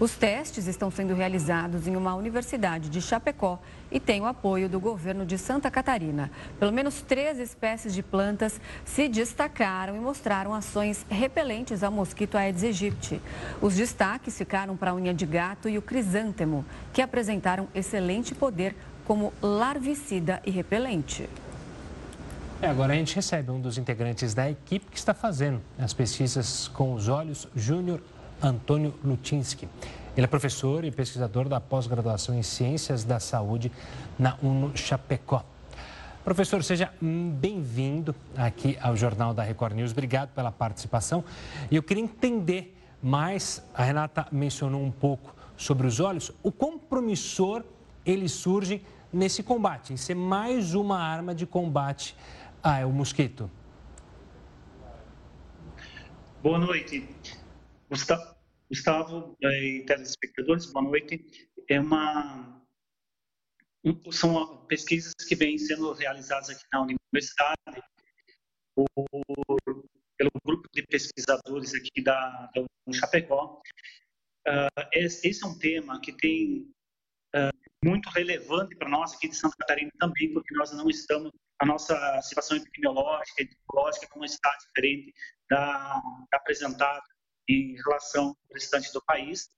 Os 0.01 0.17
testes 0.17 0.67
estão 0.67 0.91
sendo 0.91 1.15
realizados 1.15 1.87
em 1.87 1.97
uma 1.97 2.15
universidade 2.15 2.89
de 2.89 3.03
Chapecó 3.03 3.61
e 3.91 4.01
têm 4.01 4.21
o 4.21 4.27
apoio 4.27 4.69
do 4.69 4.81
governo 4.81 5.25
de 5.25 5.39
Santa 5.39 5.71
Catarina. 5.71 6.31
Pelo 6.59 6.73
menos 6.73 7.03
três 7.03 7.39
espécies 7.39 7.95
de 7.95 8.03
plantas 8.03 8.61
se 8.85 9.09
destacaram 9.09 9.97
e 9.97 10.01
mostraram 10.01 10.55
ações 10.55 11.05
repelentes 11.09 11.83
ao 11.83 11.93
mosquito 11.93 12.37
Aedes 12.37 12.65
aegypti. 12.65 13.21
Os 13.61 13.75
destaques 13.75 14.37
ficaram 14.37 14.77
para 14.77 14.91
a 14.91 14.95
unha 14.95 15.15
de 15.15 15.27
gato 15.27 15.69
e 15.69 15.79
o 15.79 15.83
crisântemo, 15.83 16.65
que 16.93 17.03
apresentaram 17.03 17.69
excelente 17.75 18.35
poder 18.35 18.75
como 19.05 19.33
larvicida 19.41 20.43
e 20.45 20.51
repelente. 20.51 21.29
É, 22.61 22.69
agora 22.69 22.95
a 22.95 22.97
gente 22.97 23.15
recebe 23.15 23.51
um 23.51 23.61
dos 23.61 23.77
integrantes 23.77 24.33
da 24.33 24.51
equipe 24.51 24.87
que 24.91 24.97
está 24.97 25.13
fazendo 25.13 25.61
as 25.79 25.93
pesquisas 25.93 26.69
com 26.69 26.95
os 26.95 27.07
olhos, 27.07 27.47
Júnior 27.55 28.01
Antônio 28.43 28.95
Lutinski. 29.05 29.69
Ele 30.17 30.25
é 30.25 30.27
professor 30.27 30.83
e 30.83 30.91
pesquisador 30.91 31.47
da 31.47 31.61
pós-graduação 31.61 32.35
em 32.35 32.43
Ciências 32.43 33.05
da 33.05 33.21
Saúde 33.21 33.71
na 34.19 34.39
UNO 34.43 34.75
Chapecó. 34.75 35.45
Professor, 36.25 36.65
seja 36.65 36.91
bem-vindo 37.01 38.15
aqui 38.35 38.79
ao 38.81 38.97
Jornal 38.97 39.35
da 39.35 39.43
Record 39.43 39.75
News. 39.75 39.93
Obrigado 39.93 40.31
pela 40.31 40.51
participação. 40.51 41.23
E 41.71 41.77
eu 41.77 41.83
queria 41.83 42.03
entender 42.03 42.75
mais, 43.03 43.63
a 43.75 43.85
Renata 43.85 44.27
mencionou 44.33 44.83
um 44.83 44.91
pouco 44.91 45.35
sobre 45.55 45.87
os 45.87 46.01
olhos, 46.01 46.33
o 46.43 46.51
quão 46.51 46.79
promissor 46.79 47.63
eles 48.05 48.33
surgem 48.33 48.81
nesse 49.13 49.43
combate, 49.43 49.93
em 49.93 49.99
ser 49.99 50.15
mais 50.15 50.75
uma 50.75 50.99
arma 50.99 51.35
de 51.35 51.45
combate 51.45 52.17
ah, 52.63 52.79
é 52.79 52.87
o 52.87 52.91
mosquito. 52.91 53.51
Boa 56.43 56.59
noite. 56.59 57.07
Gustavo, 57.91 58.36
e 58.71 59.85
telespectadores, 59.85 60.67
boa 60.73 60.85
noite. 60.85 61.25
É 61.69 61.81
uma 61.81 62.57
são 64.11 64.67
pesquisas 64.67 65.15
que 65.29 65.37
vêm 65.37 65.57
sendo 65.57 65.93
realizadas 65.93 66.51
aqui 66.51 66.65
na 66.73 66.83
universidade 66.83 67.83
por, 68.75 68.89
pelo 70.19 70.31
grupo 70.45 70.69
de 70.75 70.83
pesquisadores 70.83 71.73
aqui 71.73 72.03
da, 72.03 72.51
da 72.53 72.93
Chapecó. 72.93 73.63
Uh, 74.49 74.83
esse 74.93 75.45
é 75.45 75.47
um 75.47 75.57
tema 75.57 76.01
que 76.01 76.13
tem 76.13 76.69
uh, 77.37 77.69
muito 77.85 78.09
relevante 78.11 78.75
para 78.75 78.89
nós 78.89 79.15
aqui 79.15 79.29
de 79.29 79.37
Santa 79.37 79.55
Catarina 79.61 79.93
também, 80.01 80.33
porque 80.33 80.53
nós 80.57 80.73
não 80.73 80.91
estamos 80.91 81.31
a 81.59 81.65
nossa 81.65 82.21
situação 82.23 82.57
epidemiológica 82.57 83.43
e 83.43 83.45
epidemiológica 83.45 84.09
não 84.15 84.25
está 84.25 84.51
diferente 84.59 85.15
da, 85.49 86.03
da 86.31 86.39
apresentada 86.39 87.03
em 87.49 87.77
relação 87.85 88.29
ao 88.29 88.37
restante 88.53 88.93
do 88.93 89.03
país, 89.05 89.51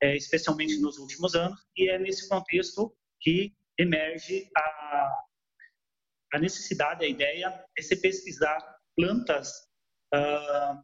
é, 0.00 0.16
especialmente 0.16 0.78
nos 0.80 0.98
últimos 0.98 1.34
anos, 1.34 1.60
e 1.76 1.88
é 1.88 1.98
nesse 1.98 2.28
contexto 2.28 2.94
que 3.20 3.54
emerge 3.78 4.48
a, 4.56 5.24
a 6.34 6.38
necessidade, 6.38 7.04
a 7.04 7.08
ideia 7.08 7.64
é 7.78 7.82
se 7.82 7.96
pesquisar 7.96 8.58
plantas, 8.94 9.50
uh, 10.14 10.82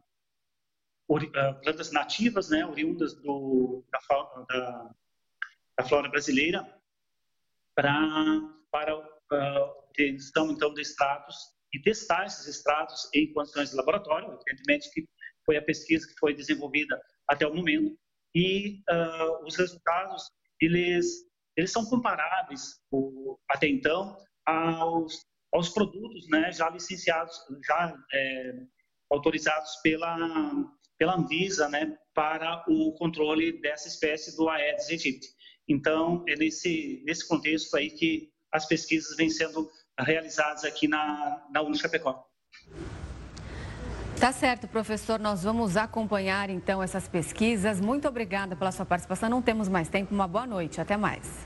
plantas 1.61 1.91
nativas, 1.91 2.49
né, 2.49 2.65
oriundas 2.65 3.13
do, 3.21 3.83
da, 3.91 3.99
da, 4.49 4.95
da 5.77 5.83
flora 5.85 6.09
brasileira, 6.09 6.63
pra, 7.75 7.93
para 8.71 8.97
uh, 8.97 9.83
obtenção, 9.85 10.51
então, 10.51 10.73
de 10.73 10.81
extratos 10.81 11.35
e 11.73 11.79
testar 11.81 12.25
esses 12.25 12.47
extratos 12.47 13.09
em 13.13 13.31
condições 13.33 13.71
de 13.71 13.75
laboratório, 13.75 14.31
evidentemente 14.31 14.91
que 14.91 15.07
foi 15.45 15.57
a 15.57 15.61
pesquisa 15.61 16.07
que 16.07 16.19
foi 16.19 16.33
desenvolvida 16.33 17.01
até 17.27 17.47
o 17.47 17.53
momento, 17.53 17.97
e 18.35 18.81
uh, 18.89 19.45
os 19.45 19.55
resultados, 19.55 20.23
eles, 20.59 21.05
eles 21.55 21.71
são 21.71 21.85
comparáveis, 21.85 22.79
até 23.49 23.67
então, 23.67 24.17
aos, 24.45 25.25
aos 25.53 25.69
produtos 25.69 26.27
né, 26.29 26.51
já 26.51 26.69
licenciados, 26.69 27.35
já 27.65 27.95
é, 28.11 28.53
autorizados 29.11 29.75
pela, 29.83 30.17
pela 30.97 31.15
Anvisa 31.15 31.69
né, 31.69 31.95
para 32.13 32.63
o 32.67 32.93
controle 32.93 33.61
dessa 33.61 33.87
espécie 33.87 34.35
do 34.35 34.49
Aedes 34.49 34.89
aegypti. 34.89 35.27
Então, 35.67 36.25
é 36.27 36.35
nesse, 36.35 37.03
nesse 37.05 37.27
contexto 37.27 37.75
aí 37.77 37.89
que 37.91 38.31
as 38.51 38.65
pesquisas 38.65 39.15
vêm 39.15 39.29
sendo 39.29 39.69
realizadas 39.99 40.63
aqui 40.63 40.87
na, 40.87 41.47
na 41.51 41.61
Unichapecó. 41.61 42.25
Tá 44.23 44.31
certo, 44.31 44.69
professor. 44.69 45.19
Nós 45.19 45.43
vamos 45.43 45.75
acompanhar 45.75 46.49
então 46.49 46.81
essas 46.81 47.09
pesquisas. 47.09 47.81
Muito 47.81 48.07
obrigada 48.07 48.55
pela 48.55 48.71
sua 48.71 48.85
participação. 48.85 49.27
Não 49.27 49.41
temos 49.41 49.67
mais 49.67 49.89
tempo. 49.89 50.15
Uma 50.15 50.29
boa 50.29 50.47
noite. 50.47 50.79
Até 50.79 50.95
mais. 50.95 51.45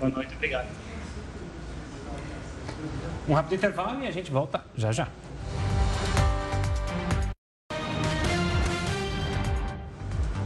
Boa 0.00 0.10
noite. 0.10 0.34
Obrigado. 0.34 0.66
Um 3.28 3.32
rápido 3.32 3.54
intervalo 3.54 4.02
e 4.02 4.08
a 4.08 4.10
gente 4.10 4.28
volta 4.28 4.64
já 4.74 4.90
já. 4.90 5.06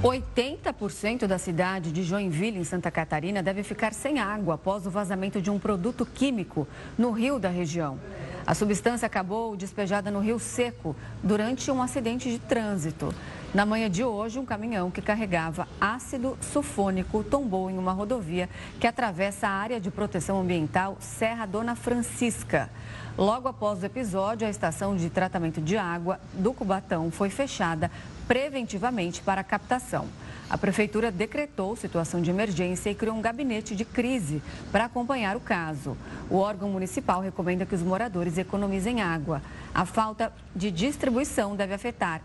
80% 0.02 1.26
da 1.26 1.38
cidade 1.38 1.92
de 1.92 2.02
Joinville, 2.02 2.58
em 2.58 2.64
Santa 2.64 2.90
Catarina, 2.90 3.42
deve 3.42 3.62
ficar 3.62 3.94
sem 3.94 4.18
água 4.18 4.54
após 4.54 4.86
o 4.86 4.90
vazamento 4.90 5.40
de 5.40 5.50
um 5.50 5.58
produto 5.58 6.04
químico 6.04 6.68
no 6.98 7.10
rio 7.10 7.38
da 7.38 7.48
região. 7.48 7.98
A 8.46 8.54
substância 8.54 9.06
acabou 9.06 9.56
despejada 9.56 10.10
no 10.10 10.20
Rio 10.20 10.38
Seco 10.38 10.96
durante 11.22 11.70
um 11.70 11.82
acidente 11.82 12.30
de 12.30 12.38
trânsito. 12.38 13.14
Na 13.52 13.66
manhã 13.66 13.90
de 13.90 14.02
hoje, 14.02 14.38
um 14.38 14.44
caminhão 14.44 14.90
que 14.90 15.02
carregava 15.02 15.68
ácido 15.80 16.38
sulfônico 16.40 17.22
tombou 17.24 17.70
em 17.70 17.76
uma 17.76 17.92
rodovia 17.92 18.48
que 18.78 18.86
atravessa 18.86 19.48
a 19.48 19.50
área 19.50 19.80
de 19.80 19.90
proteção 19.90 20.40
ambiental 20.40 20.96
Serra 21.00 21.46
Dona 21.46 21.74
Francisca. 21.74 22.70
Logo 23.18 23.48
após 23.48 23.82
o 23.82 23.86
episódio, 23.86 24.46
a 24.46 24.50
estação 24.50 24.96
de 24.96 25.10
tratamento 25.10 25.60
de 25.60 25.76
água 25.76 26.20
do 26.32 26.52
Cubatão 26.54 27.10
foi 27.10 27.28
fechada 27.28 27.90
preventivamente 28.26 29.20
para 29.20 29.44
captação. 29.44 30.06
A 30.50 30.58
prefeitura 30.58 31.12
decretou 31.12 31.76
situação 31.76 32.20
de 32.20 32.28
emergência 32.28 32.90
e 32.90 32.94
criou 32.94 33.14
um 33.14 33.22
gabinete 33.22 33.76
de 33.76 33.84
crise 33.84 34.42
para 34.72 34.86
acompanhar 34.86 35.36
o 35.36 35.40
caso. 35.40 35.96
O 36.28 36.38
órgão 36.38 36.68
municipal 36.68 37.20
recomenda 37.20 37.64
que 37.64 37.74
os 37.76 37.82
moradores 37.82 38.36
economizem 38.36 39.00
água. 39.00 39.40
A 39.72 39.86
falta 39.86 40.32
de 40.54 40.72
distribuição 40.72 41.54
deve 41.54 41.72
afetar 41.72 42.20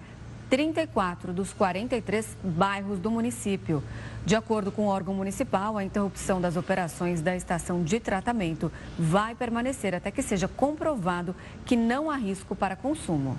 34 0.49 1.33
dos 1.33 1.53
43 1.53 2.35
bairros 2.43 2.97
do 2.97 3.11
município. 3.11 3.83
De 4.25 4.35
acordo 4.35 4.71
com 4.71 4.87
o 4.87 4.89
órgão 4.89 5.13
municipal, 5.13 5.77
a 5.77 5.83
interrupção 5.83 6.41
das 6.41 6.57
operações 6.57 7.21
da 7.21 7.35
estação 7.35 7.83
de 7.83 7.99
tratamento 7.99 8.71
vai 8.97 9.35
permanecer 9.35 9.93
até 9.93 10.09
que 10.09 10.23
seja 10.23 10.47
comprovado 10.47 11.35
que 11.63 11.75
não 11.75 12.09
há 12.09 12.15
risco 12.15 12.55
para 12.55 12.75
consumo. 12.75 13.37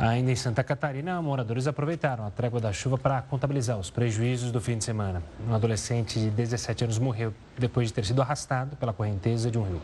Ainda 0.00 0.32
em 0.32 0.34
Santa 0.34 0.64
Catarina, 0.64 1.20
moradores 1.20 1.66
aproveitaram 1.66 2.26
a 2.26 2.30
trégua 2.30 2.58
da 2.58 2.72
chuva 2.72 2.96
para 2.96 3.20
contabilizar 3.20 3.78
os 3.78 3.90
prejuízos 3.90 4.50
do 4.50 4.58
fim 4.58 4.78
de 4.78 4.84
semana. 4.84 5.22
Um 5.46 5.54
adolescente 5.54 6.18
de 6.18 6.30
17 6.30 6.84
anos 6.84 6.98
morreu 6.98 7.34
depois 7.58 7.88
de 7.88 7.92
ter 7.92 8.06
sido 8.06 8.22
arrastado 8.22 8.76
pela 8.76 8.94
correnteza 8.94 9.50
de 9.50 9.58
um 9.58 9.62
rio. 9.62 9.82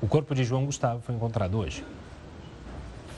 O 0.00 0.06
corpo 0.06 0.32
de 0.32 0.44
João 0.44 0.64
Gustavo 0.64 1.02
foi 1.02 1.12
encontrado 1.12 1.58
hoje. 1.58 1.84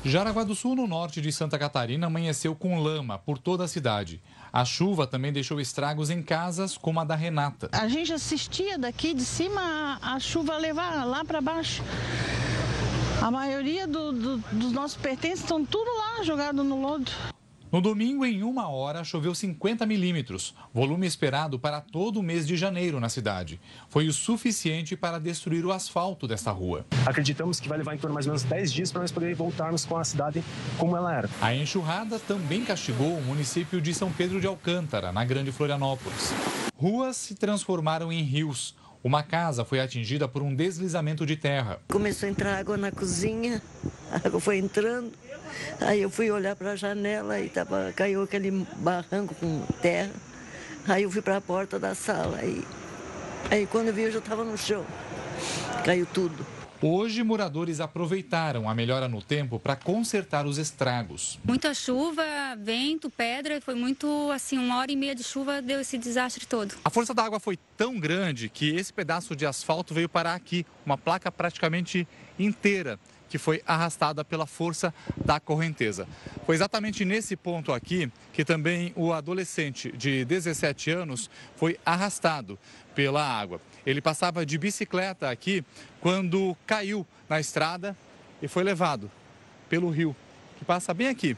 Jaraguá 0.02 0.42
do 0.42 0.54
Sul, 0.54 0.74
no 0.74 0.86
norte 0.86 1.20
de 1.20 1.30
Santa 1.30 1.58
Catarina, 1.58 2.06
amanheceu 2.06 2.54
com 2.54 2.80
lama 2.80 3.18
por 3.18 3.36
toda 3.36 3.64
a 3.64 3.68
cidade. 3.68 4.18
A 4.50 4.64
chuva 4.64 5.06
também 5.06 5.30
deixou 5.30 5.60
estragos 5.60 6.08
em 6.08 6.22
casas 6.22 6.78
como 6.78 7.00
a 7.00 7.04
da 7.04 7.14
Renata. 7.14 7.68
A 7.70 7.86
gente 7.86 8.14
assistia 8.14 8.78
daqui 8.78 9.12
de 9.12 9.26
cima 9.26 9.98
a, 10.00 10.18
chuva 10.18 10.56
levar 10.56 11.04
lá 11.04 11.22
para 11.22 11.42
baixo. 11.42 11.84
A 13.20 13.30
maioria 13.30 13.86
do, 13.86 14.12
do, 14.12 14.38
dos 14.38 14.72
nossos 14.72 14.96
pertences 14.96 15.40
estão 15.40 15.62
tudo 15.62 15.90
lá 15.98 16.24
jogado 16.24 16.64
no 16.64 16.80
lodo. 16.80 17.10
No 17.70 17.80
domingo, 17.80 18.24
em 18.24 18.42
uma 18.42 18.68
hora, 18.68 19.04
choveu 19.04 19.34
50 19.34 19.84
milímetros, 19.84 20.54
volume 20.72 21.06
esperado 21.06 21.58
para 21.58 21.82
todo 21.82 22.18
o 22.18 22.22
mês 22.22 22.46
de 22.46 22.56
janeiro 22.56 22.98
na 22.98 23.10
cidade. 23.10 23.60
Foi 23.90 24.08
o 24.08 24.12
suficiente 24.12 24.96
para 24.96 25.20
destruir 25.20 25.66
o 25.66 25.70
asfalto 25.70 26.26
desta 26.26 26.50
rua. 26.50 26.86
Acreditamos 27.06 27.60
que 27.60 27.68
vai 27.68 27.76
levar 27.76 27.94
em 27.94 27.98
torno 27.98 28.12
de 28.12 28.14
mais 28.14 28.26
ou 28.26 28.32
menos 28.32 28.42
10 28.42 28.72
dias 28.72 28.90
para 28.90 29.02
nós 29.02 29.12
podermos 29.12 29.38
voltarmos 29.38 29.84
com 29.84 29.98
a 29.98 30.02
cidade 30.02 30.42
como 30.78 30.96
ela 30.96 31.14
era. 31.14 31.28
A 31.42 31.54
enxurrada 31.54 32.18
também 32.18 32.64
castigou 32.64 33.18
o 33.18 33.22
município 33.22 33.82
de 33.82 33.92
São 33.92 34.10
Pedro 34.10 34.40
de 34.40 34.46
Alcântara, 34.46 35.12
na 35.12 35.24
Grande 35.24 35.52
Florianópolis. 35.52 36.32
Ruas 36.74 37.18
se 37.18 37.34
transformaram 37.34 38.10
em 38.10 38.22
rios. 38.22 38.74
Uma 39.02 39.22
casa 39.22 39.64
foi 39.64 39.80
atingida 39.80 40.28
por 40.28 40.42
um 40.42 40.54
deslizamento 40.54 41.24
de 41.24 41.34
terra. 41.34 41.78
Começou 41.88 42.26
a 42.26 42.30
entrar 42.30 42.58
água 42.58 42.76
na 42.76 42.92
cozinha, 42.92 43.62
a 44.12 44.26
água 44.26 44.38
foi 44.38 44.58
entrando. 44.58 45.10
Aí 45.80 46.02
eu 46.02 46.10
fui 46.10 46.30
olhar 46.30 46.54
para 46.54 46.72
a 46.72 46.76
janela 46.76 47.40
e 47.40 47.48
tava, 47.48 47.92
caiu 47.96 48.22
aquele 48.22 48.50
barranco 48.76 49.34
com 49.34 49.62
terra. 49.80 50.12
Aí 50.86 51.04
eu 51.04 51.10
fui 51.10 51.22
para 51.22 51.38
a 51.38 51.40
porta 51.40 51.78
da 51.78 51.94
sala. 51.94 52.36
Aí, 52.38 52.62
aí 53.50 53.66
quando 53.66 53.88
eu 53.88 53.94
vi, 53.94 54.02
eu 54.02 54.12
já 54.12 54.18
estava 54.18 54.44
no 54.44 54.56
chão. 54.58 54.84
Caiu 55.82 56.04
tudo. 56.04 56.59
Hoje, 56.82 57.22
moradores 57.22 57.78
aproveitaram 57.78 58.66
a 58.66 58.74
melhora 58.74 59.06
no 59.06 59.20
tempo 59.20 59.58
para 59.58 59.76
consertar 59.76 60.46
os 60.46 60.56
estragos. 60.56 61.38
Muita 61.44 61.74
chuva, 61.74 62.22
vento, 62.58 63.10
pedra, 63.10 63.60
foi 63.60 63.74
muito 63.74 64.30
assim, 64.30 64.56
uma 64.56 64.78
hora 64.78 64.90
e 64.90 64.96
meia 64.96 65.14
de 65.14 65.22
chuva 65.22 65.60
deu 65.60 65.78
esse 65.80 65.98
desastre 65.98 66.46
todo. 66.46 66.74
A 66.82 66.88
força 66.88 67.12
da 67.12 67.22
água 67.22 67.38
foi 67.38 67.58
tão 67.76 68.00
grande 68.00 68.48
que 68.48 68.74
esse 68.74 68.94
pedaço 68.94 69.36
de 69.36 69.44
asfalto 69.44 69.92
veio 69.92 70.08
parar 70.08 70.34
aqui, 70.34 70.64
uma 70.86 70.96
placa 70.96 71.30
praticamente 71.30 72.08
inteira 72.38 72.98
que 73.28 73.38
foi 73.38 73.62
arrastada 73.64 74.24
pela 74.24 74.44
força 74.44 74.92
da 75.24 75.38
correnteza. 75.38 76.08
Foi 76.44 76.54
exatamente 76.56 77.04
nesse 77.04 77.36
ponto 77.36 77.72
aqui 77.72 78.10
que 78.32 78.44
também 78.44 78.92
o 78.96 79.12
adolescente 79.12 79.92
de 79.92 80.24
17 80.24 80.90
anos 80.90 81.30
foi 81.54 81.78
arrastado 81.86 82.58
pela 82.94 83.22
água. 83.22 83.60
Ele 83.86 84.00
passava 84.00 84.44
de 84.44 84.58
bicicleta 84.58 85.30
aqui 85.30 85.64
quando 86.00 86.56
caiu 86.66 87.06
na 87.28 87.40
estrada 87.40 87.96
e 88.42 88.48
foi 88.48 88.62
levado 88.62 89.10
pelo 89.68 89.90
rio, 89.90 90.14
que 90.58 90.64
passa 90.64 90.92
bem 90.92 91.08
aqui, 91.08 91.36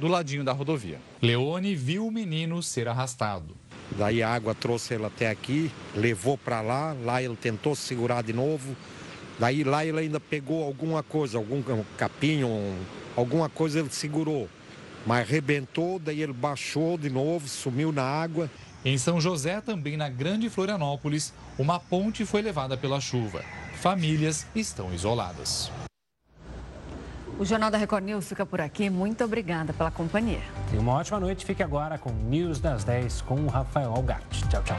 do 0.00 0.08
ladinho 0.08 0.44
da 0.44 0.52
rodovia. 0.52 0.98
Leone 1.22 1.74
viu 1.74 2.06
o 2.06 2.10
menino 2.10 2.62
ser 2.62 2.88
arrastado. 2.88 3.56
Daí 3.92 4.22
a 4.22 4.28
água 4.28 4.54
trouxe 4.54 4.94
ele 4.94 5.04
até 5.04 5.30
aqui, 5.30 5.70
levou 5.94 6.36
para 6.36 6.60
lá, 6.60 6.92
lá 6.92 7.22
ele 7.22 7.36
tentou 7.36 7.74
segurar 7.76 8.22
de 8.22 8.32
novo, 8.32 8.76
Daí 9.38 9.64
lá 9.64 9.84
ele 9.84 10.00
ainda 10.00 10.18
pegou 10.18 10.64
alguma 10.64 11.02
coisa, 11.02 11.36
algum 11.36 11.62
capinho, 11.96 12.74
alguma 13.14 13.48
coisa 13.48 13.80
ele 13.80 13.90
segurou. 13.90 14.48
Mas 15.04 15.28
arrebentou, 15.28 15.98
daí 15.98 16.22
ele 16.22 16.32
baixou 16.32 16.96
de 16.96 17.10
novo, 17.10 17.46
sumiu 17.46 17.92
na 17.92 18.02
água. 18.02 18.50
Em 18.86 18.96
São 18.96 19.20
José, 19.20 19.60
também 19.60 19.96
na 19.96 20.08
Grande 20.08 20.48
Florianópolis, 20.48 21.34
uma 21.58 21.80
ponte 21.80 22.24
foi 22.24 22.40
levada 22.40 22.76
pela 22.76 23.00
chuva. 23.00 23.42
Famílias 23.80 24.46
estão 24.54 24.94
isoladas. 24.94 25.72
O 27.36 27.44
Jornal 27.44 27.68
da 27.68 27.78
Record 27.78 28.04
News 28.04 28.28
fica 28.28 28.46
por 28.46 28.60
aqui. 28.60 28.88
Muito 28.88 29.24
obrigada 29.24 29.72
pela 29.72 29.90
companhia. 29.90 30.40
E 30.72 30.76
uma 30.78 30.92
ótima 30.92 31.18
noite. 31.18 31.44
Fique 31.44 31.64
agora 31.64 31.98
com 31.98 32.12
News 32.12 32.60
das 32.60 32.84
10 32.84 33.22
com 33.22 33.34
o 33.40 33.48
Rafael 33.48 33.90
Algatti. 33.90 34.48
Tchau, 34.48 34.62
tchau. 34.62 34.78